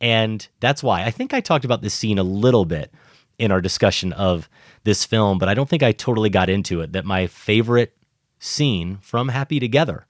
[0.00, 2.92] And that's why I think I talked about this scene a little bit
[3.38, 4.48] in our discussion of
[4.84, 6.92] this film, but I don't think I totally got into it.
[6.92, 7.96] That my favorite
[8.40, 10.06] scene from Happy Together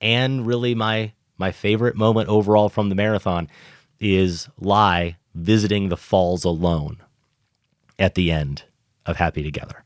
[0.00, 3.48] and really my my favorite moment overall from the marathon
[3.98, 6.98] is Lai visiting the falls alone
[7.98, 8.64] at the end
[9.06, 9.84] of Happy Together.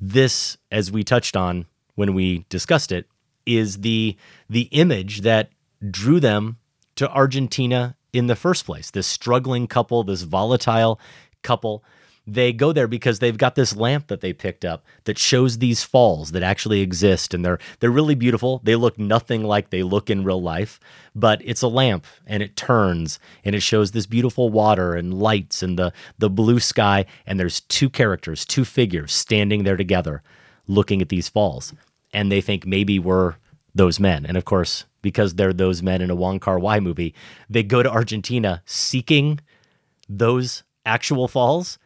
[0.00, 3.06] This, as we touched on when we discussed it,
[3.46, 4.16] is the
[4.48, 5.50] the image that
[5.90, 6.58] drew them
[6.96, 8.90] to Argentina in the first place.
[8.90, 11.00] This struggling couple, this volatile
[11.42, 11.84] couple
[12.26, 15.82] they go there because they've got this lamp that they picked up that shows these
[15.82, 18.60] falls that actually exist and they're they're really beautiful.
[18.62, 20.78] They look nothing like they look in real life,
[21.14, 25.62] but it's a lamp and it turns and it shows this beautiful water and lights
[25.62, 30.22] and the the blue sky and there's two characters, two figures standing there together
[30.68, 31.74] looking at these falls.
[32.14, 33.34] And they think maybe we're
[33.74, 34.26] those men.
[34.26, 37.14] And of course, because they're those men in a Wong Kar-wai movie,
[37.48, 39.40] they go to Argentina seeking
[40.08, 41.78] those actual falls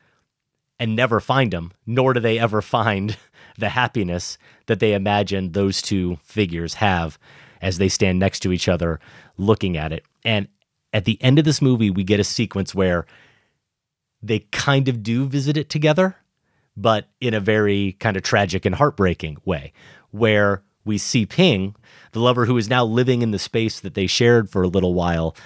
[0.78, 3.16] and never find them, nor do they ever find
[3.58, 7.18] the happiness that they imagine those two figures have
[7.62, 9.00] as they stand next to each other
[9.38, 10.04] looking at it.
[10.24, 10.48] And
[10.92, 13.06] at the end of this movie, we get a sequence where
[14.22, 16.16] they kind of do visit it together,
[16.76, 19.72] but in a very kind of tragic and heartbreaking way,
[20.10, 21.74] where we see Ping,
[22.12, 24.94] the lover who is now living in the space that they shared for a little
[24.94, 25.36] while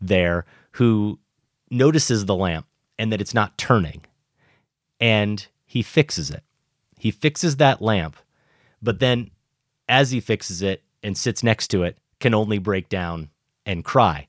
[0.00, 1.18] there, who
[1.70, 2.66] notices the lamp
[2.98, 4.02] and that it's not turning
[5.00, 6.44] and he fixes it.
[6.98, 8.16] He fixes that lamp,
[8.82, 9.30] but then
[9.88, 13.30] as he fixes it and sits next to it, can only break down
[13.64, 14.28] and cry.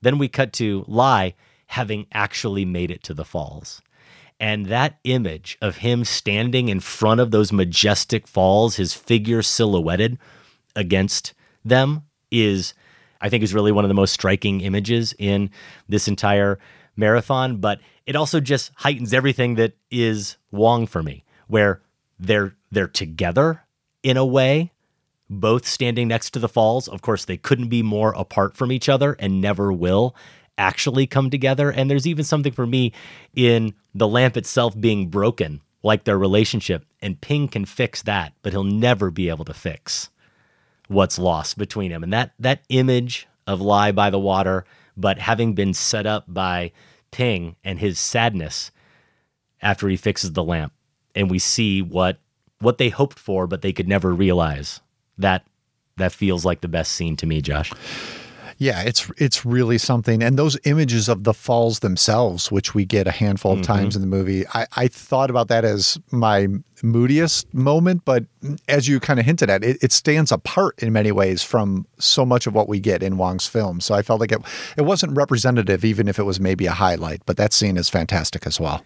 [0.00, 1.34] Then we cut to Lai
[1.66, 3.82] having actually made it to the falls.
[4.40, 10.18] And that image of him standing in front of those majestic falls, his figure silhouetted
[10.74, 11.34] against
[11.64, 12.72] them, is,
[13.20, 15.50] I think, is really one of the most striking images in
[15.88, 16.58] this entire
[16.96, 21.80] marathon, but it also just heightens everything that is Wong for me, where
[22.18, 23.62] they're they're together
[24.02, 24.72] in a way,
[25.28, 26.88] both standing next to the falls.
[26.88, 30.14] Of course, they couldn't be more apart from each other and never will
[30.58, 31.70] actually come together.
[31.70, 32.92] And there's even something for me
[33.34, 36.84] in the lamp itself being broken, like their relationship.
[37.00, 40.10] And Ping can fix that, but he'll never be able to fix
[40.88, 42.02] what's lost between him.
[42.02, 44.64] And that that image of Lai by the water,
[44.96, 46.72] but having been set up by
[47.10, 48.70] Ping and his sadness
[49.62, 50.72] after he fixes the lamp,
[51.14, 52.18] and we see what
[52.60, 54.80] what they hoped for, but they could never realize.
[55.18, 55.44] That
[55.96, 57.72] that feels like the best scene to me, Josh.
[58.60, 60.22] Yeah, it's it's really something.
[60.22, 63.72] And those images of the falls themselves, which we get a handful of mm-hmm.
[63.72, 66.46] times in the movie, I, I thought about that as my
[66.82, 68.04] moodiest moment.
[68.04, 68.26] But
[68.68, 72.26] as you kind of hinted at, it, it stands apart in many ways from so
[72.26, 73.80] much of what we get in Wong's film.
[73.80, 74.42] So I felt like it
[74.76, 77.22] it wasn't representative, even if it was maybe a highlight.
[77.24, 78.84] But that scene is fantastic as well.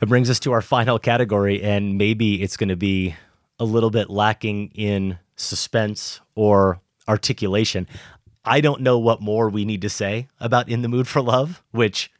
[0.00, 3.14] It brings us to our final category, and maybe it's going to be
[3.60, 7.86] a little bit lacking in suspense or articulation.
[8.44, 11.62] I don't know what more we need to say about In the Mood for Love,
[11.70, 12.10] which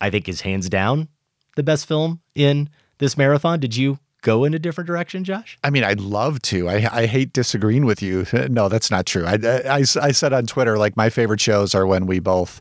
[0.00, 1.08] I think is hands down
[1.56, 3.60] the best film in this marathon.
[3.60, 5.58] Did you go in a different direction, Josh?
[5.64, 6.68] I mean, I'd love to.
[6.68, 8.26] I, I hate disagreeing with you.
[8.50, 9.24] No, that's not true.
[9.26, 9.34] I,
[9.68, 12.60] I, I said on Twitter, like my favorite shows are when we both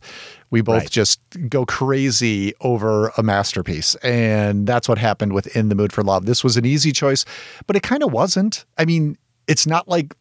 [0.51, 0.89] we both right.
[0.89, 3.95] just go crazy over a masterpiece.
[3.95, 6.25] And that's what happened with In the Mood for Love.
[6.25, 7.23] This was an easy choice,
[7.67, 8.65] but it kind of wasn't.
[8.77, 9.17] I mean,
[9.47, 10.13] it's not like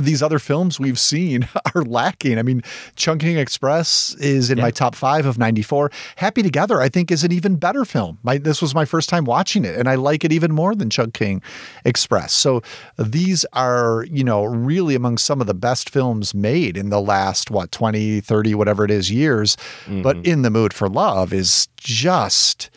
[0.00, 2.38] these other films we've seen are lacking.
[2.38, 2.62] I mean,
[2.96, 4.64] Chungking Express is in yeah.
[4.64, 5.90] my top five of 94.
[6.16, 8.18] Happy Together, I think, is an even better film.
[8.22, 10.90] My, this was my first time watching it, and I like it even more than
[10.90, 11.42] Chungking
[11.84, 12.32] Express.
[12.32, 12.62] So
[12.98, 17.50] these are, you know, really among some of the best films made in the last,
[17.50, 19.56] what, 20, 30, whatever it is, years.
[19.84, 20.02] Mm-hmm.
[20.02, 22.70] But In the Mood for Love is just,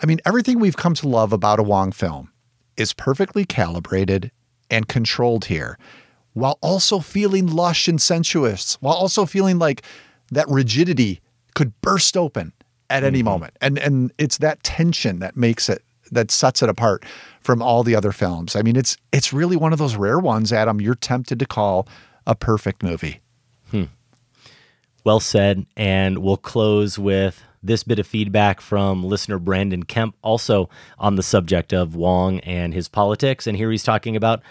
[0.00, 2.32] I mean, everything we've come to love about a Wong film
[2.76, 4.30] is perfectly calibrated
[4.70, 5.78] and controlled here
[6.38, 9.82] while also feeling lush and sensuous, while also feeling like
[10.30, 11.20] that rigidity
[11.54, 12.52] could burst open
[12.90, 13.26] at any mm-hmm.
[13.26, 13.56] moment.
[13.60, 17.04] And and it's that tension that makes it that sets it apart
[17.40, 18.56] from all the other films.
[18.56, 21.88] I mean, it's it's really one of those rare ones, Adam, you're tempted to call
[22.26, 23.20] a perfect movie.
[23.70, 23.84] Hmm.
[25.04, 25.66] Well said.
[25.76, 31.22] And we'll close with this bit of feedback from listener Brandon Kemp, also on the
[31.22, 33.46] subject of Wong and his politics.
[33.46, 34.42] And here he's talking about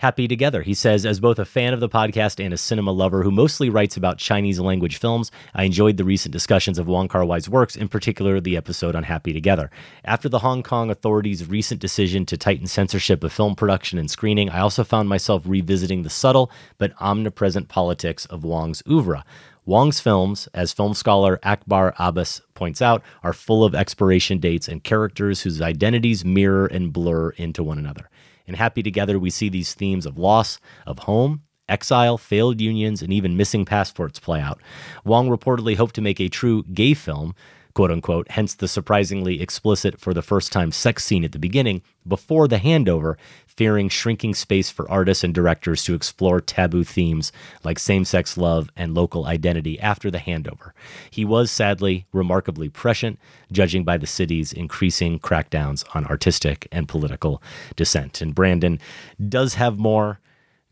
[0.00, 0.62] Happy Together.
[0.62, 3.68] He says, as both a fan of the podcast and a cinema lover who mostly
[3.68, 7.76] writes about Chinese language films, I enjoyed the recent discussions of Wong Kar Wai's works,
[7.76, 9.70] in particular the episode on Happy Together.
[10.02, 14.48] After the Hong Kong authorities' recent decision to tighten censorship of film production and screening,
[14.48, 19.22] I also found myself revisiting the subtle but omnipresent politics of Wong's oeuvre.
[19.66, 24.82] Wong's films, as film scholar Ackbar Abbas points out, are full of expiration dates and
[24.82, 28.08] characters whose identities mirror and blur into one another.
[28.50, 33.12] In Happy Together, we see these themes of loss, of home, exile, failed unions, and
[33.12, 34.60] even missing passports play out.
[35.04, 37.36] Wong reportedly hoped to make a true gay film,
[37.74, 41.82] quote unquote, hence the surprisingly explicit for the first time sex scene at the beginning,
[42.06, 43.16] before the handover,
[43.46, 47.30] fearing shrinking space for artists and directors to explore taboo themes
[47.62, 50.72] like same sex love and local identity after the handover.
[51.10, 53.18] He was sadly remarkably prescient,
[53.52, 57.42] judging by the city's increasing crackdowns on artistic and political
[57.76, 58.20] dissent.
[58.20, 58.80] And Brandon
[59.28, 60.20] does have more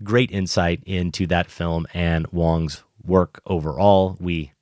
[0.02, 4.16] great insight into that film and Wong's work overall.
[4.20, 4.52] We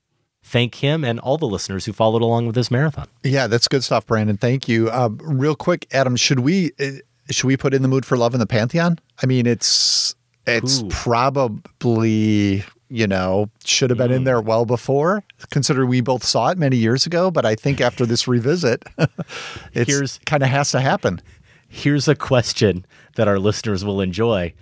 [0.47, 3.09] thank him and all the listeners who followed along with this marathon.
[3.25, 4.37] Yeah, that's good stuff, Brandon.
[4.37, 4.89] Thank you.
[4.89, 6.91] Uh, real quick, Adam, should we uh,
[7.31, 8.99] should we put in the mood for love in the pantheon?
[9.23, 10.15] I mean, it's
[10.47, 10.89] it's Ooh.
[10.89, 16.59] probably you know should have been in there well before, considering we both saw it
[16.59, 17.31] many years ago.
[17.31, 18.85] But I think after this revisit,
[19.75, 21.21] it's kind of has to happen.
[21.69, 22.87] Here's a question
[23.17, 24.55] that our listeners will enjoy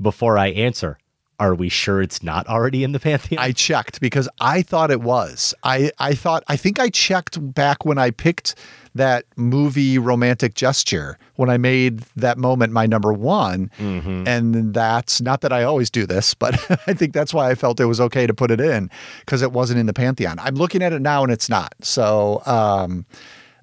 [0.00, 0.98] before I answer.
[1.44, 3.42] Are we sure it's not already in the pantheon?
[3.42, 5.54] I checked because I thought it was.
[5.62, 8.54] I, I thought I think I checked back when I picked
[8.94, 13.70] that movie romantic gesture when I made that moment my number one.
[13.78, 14.26] Mm-hmm.
[14.26, 16.54] And that's not that I always do this, but
[16.86, 18.88] I think that's why I felt it was okay to put it in
[19.20, 20.38] because it wasn't in the pantheon.
[20.38, 21.74] I'm looking at it now and it's not.
[21.82, 23.04] So um,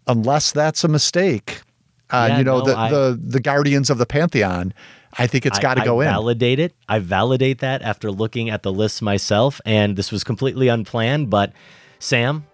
[0.06, 1.62] unless that's a mistake,
[2.12, 4.74] uh, Yeah, you know no, the, I- the the guardians of the pantheon.
[5.18, 6.08] I think it's got to I go in.
[6.08, 6.74] Validate it.
[6.88, 11.30] I validate that after looking at the list myself, and this was completely unplanned.
[11.30, 11.54] But
[12.00, 12.46] Sam,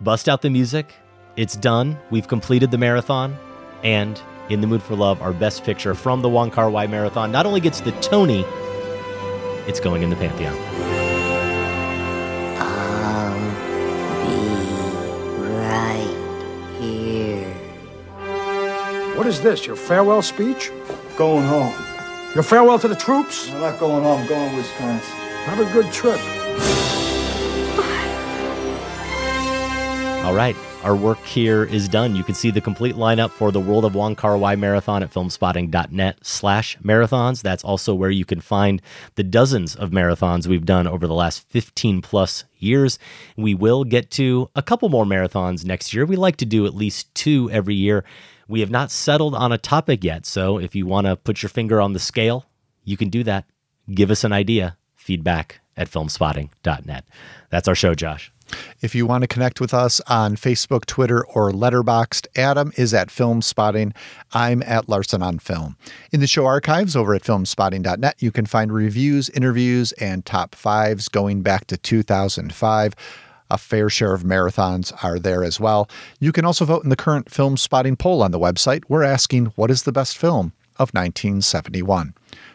[0.00, 0.92] bust out the music.
[1.36, 1.98] It's done.
[2.10, 3.36] We've completed the marathon,
[3.84, 7.30] and in the mood for love, our best picture from the Wong Kar Wai marathon
[7.32, 8.44] not only gets the Tony,
[9.66, 10.54] it's going in the pantheon.
[12.60, 13.36] Um
[14.24, 14.38] be
[15.58, 17.52] right here.
[19.16, 20.70] What is this, your farewell speech?
[21.16, 21.74] Going home.
[22.36, 23.50] Your farewell to the troops?
[23.50, 24.20] I'm not going home.
[24.20, 25.16] I'm going to Wisconsin.
[25.46, 26.20] Have a good trip.
[30.22, 32.14] All right, our work here is done.
[32.14, 35.10] You can see the complete lineup for the World of Wong Kar Wai Marathon at
[35.10, 37.40] filmspotting.net slash marathons.
[37.40, 38.82] That's also where you can find
[39.14, 42.98] the dozens of marathons we've done over the last 15 plus years.
[43.38, 46.04] We will get to a couple more marathons next year.
[46.04, 48.04] We like to do at least two every year.
[48.48, 51.50] We have not settled on a topic yet, so if you want to put your
[51.50, 52.46] finger on the scale,
[52.84, 53.44] you can do that.
[53.92, 54.76] Give us an idea.
[54.94, 57.04] Feedback at filmspotting.net.
[57.50, 58.32] That's our show, Josh.
[58.80, 63.08] If you want to connect with us on Facebook, Twitter, or Letterboxd, Adam is at
[63.08, 63.94] Filmspotting.
[64.32, 65.76] I'm at Larsen on Film.
[66.12, 71.08] In the show archives over at filmspotting.net, you can find reviews, interviews, and top fives
[71.08, 72.94] going back to 2005.
[73.50, 75.88] A fair share of marathons are there as well.
[76.20, 78.82] You can also vote in the current Filmspotting poll on the website.
[78.88, 82.14] We're asking what is the best film of 1971.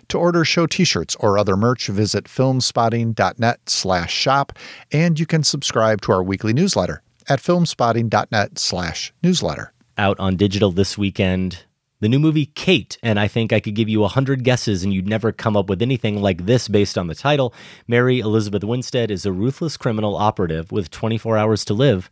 [0.10, 4.54] To order show t-shirts or other merch, visit filmspotting.net slash shop,
[4.92, 9.74] and you can subscribe to our weekly newsletter at filmspotting.net slash newsletter.
[9.98, 11.64] Out on digital this weekend,
[12.02, 14.94] the new movie Kate, and I think I could give you a hundred guesses and
[14.94, 17.54] you'd never come up with anything like this based on the title.
[17.88, 22.12] Mary Elizabeth Winstead is a ruthless criminal operative with 24 hours to live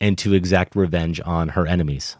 [0.00, 2.16] and to exact revenge on her enemies.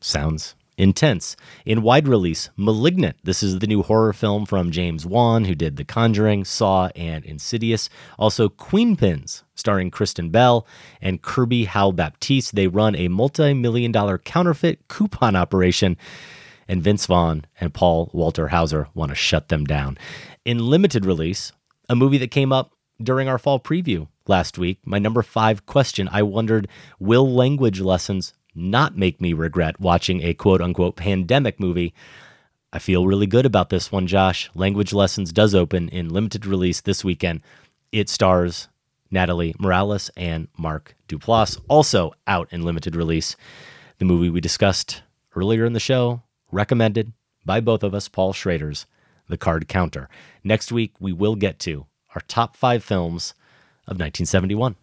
[0.00, 1.36] Sounds intense.
[1.64, 3.16] In wide release, Malignant.
[3.24, 7.24] This is the new horror film from James Wan, who did The Conjuring, Saw, and
[7.24, 7.88] Insidious.
[8.18, 10.66] Also, Queenpins, starring Kristen Bell
[11.00, 12.54] and Kirby Howell Baptiste.
[12.54, 15.96] They run a multi million dollar counterfeit coupon operation,
[16.68, 19.98] and Vince Vaughn and Paul Walter Hauser want to shut them down.
[20.44, 21.52] In limited release,
[21.88, 22.72] a movie that came up
[23.02, 26.68] during our fall preview last week, my number five question I wondered
[26.98, 31.94] will language lessons not make me regret watching a quote unquote pandemic movie?
[32.72, 34.50] I feel really good about this one, Josh.
[34.54, 37.40] Language Lessons does open in limited release this weekend.
[37.92, 38.68] It stars
[39.10, 43.36] Natalie Morales and Mark Duplass, also out in limited release.
[43.98, 45.02] The movie we discussed
[45.36, 47.12] earlier in the show, recommended
[47.44, 48.86] by both of us, Paul Schrader's
[49.28, 50.08] The Card Counter.
[50.42, 53.34] Next week, we will get to our top five films
[53.86, 54.74] of 1971.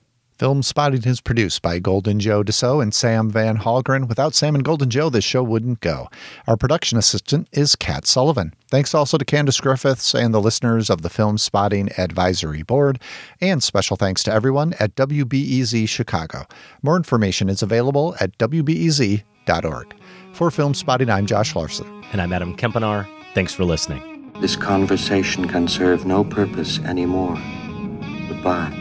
[0.42, 4.08] Filmspotting is produced by Golden Joe Deso and Sam Van Hallgren.
[4.08, 6.10] Without Sam and Golden Joe, this show wouldn't go.
[6.48, 8.56] Our production assistant is Kat Sullivan.
[8.68, 13.00] Thanks also to Candace Griffiths and the listeners of the Filmspotting Advisory Board.
[13.40, 16.48] And special thanks to everyone at WBEZ Chicago.
[16.82, 19.96] More information is available at WBEZ.org.
[20.34, 22.04] For Filmspotting, I'm Josh Larsen.
[22.14, 23.08] And I'm Adam Kempenaar.
[23.36, 24.32] Thanks for listening.
[24.42, 27.36] This conversation can serve no purpose anymore.
[28.28, 28.81] Goodbye.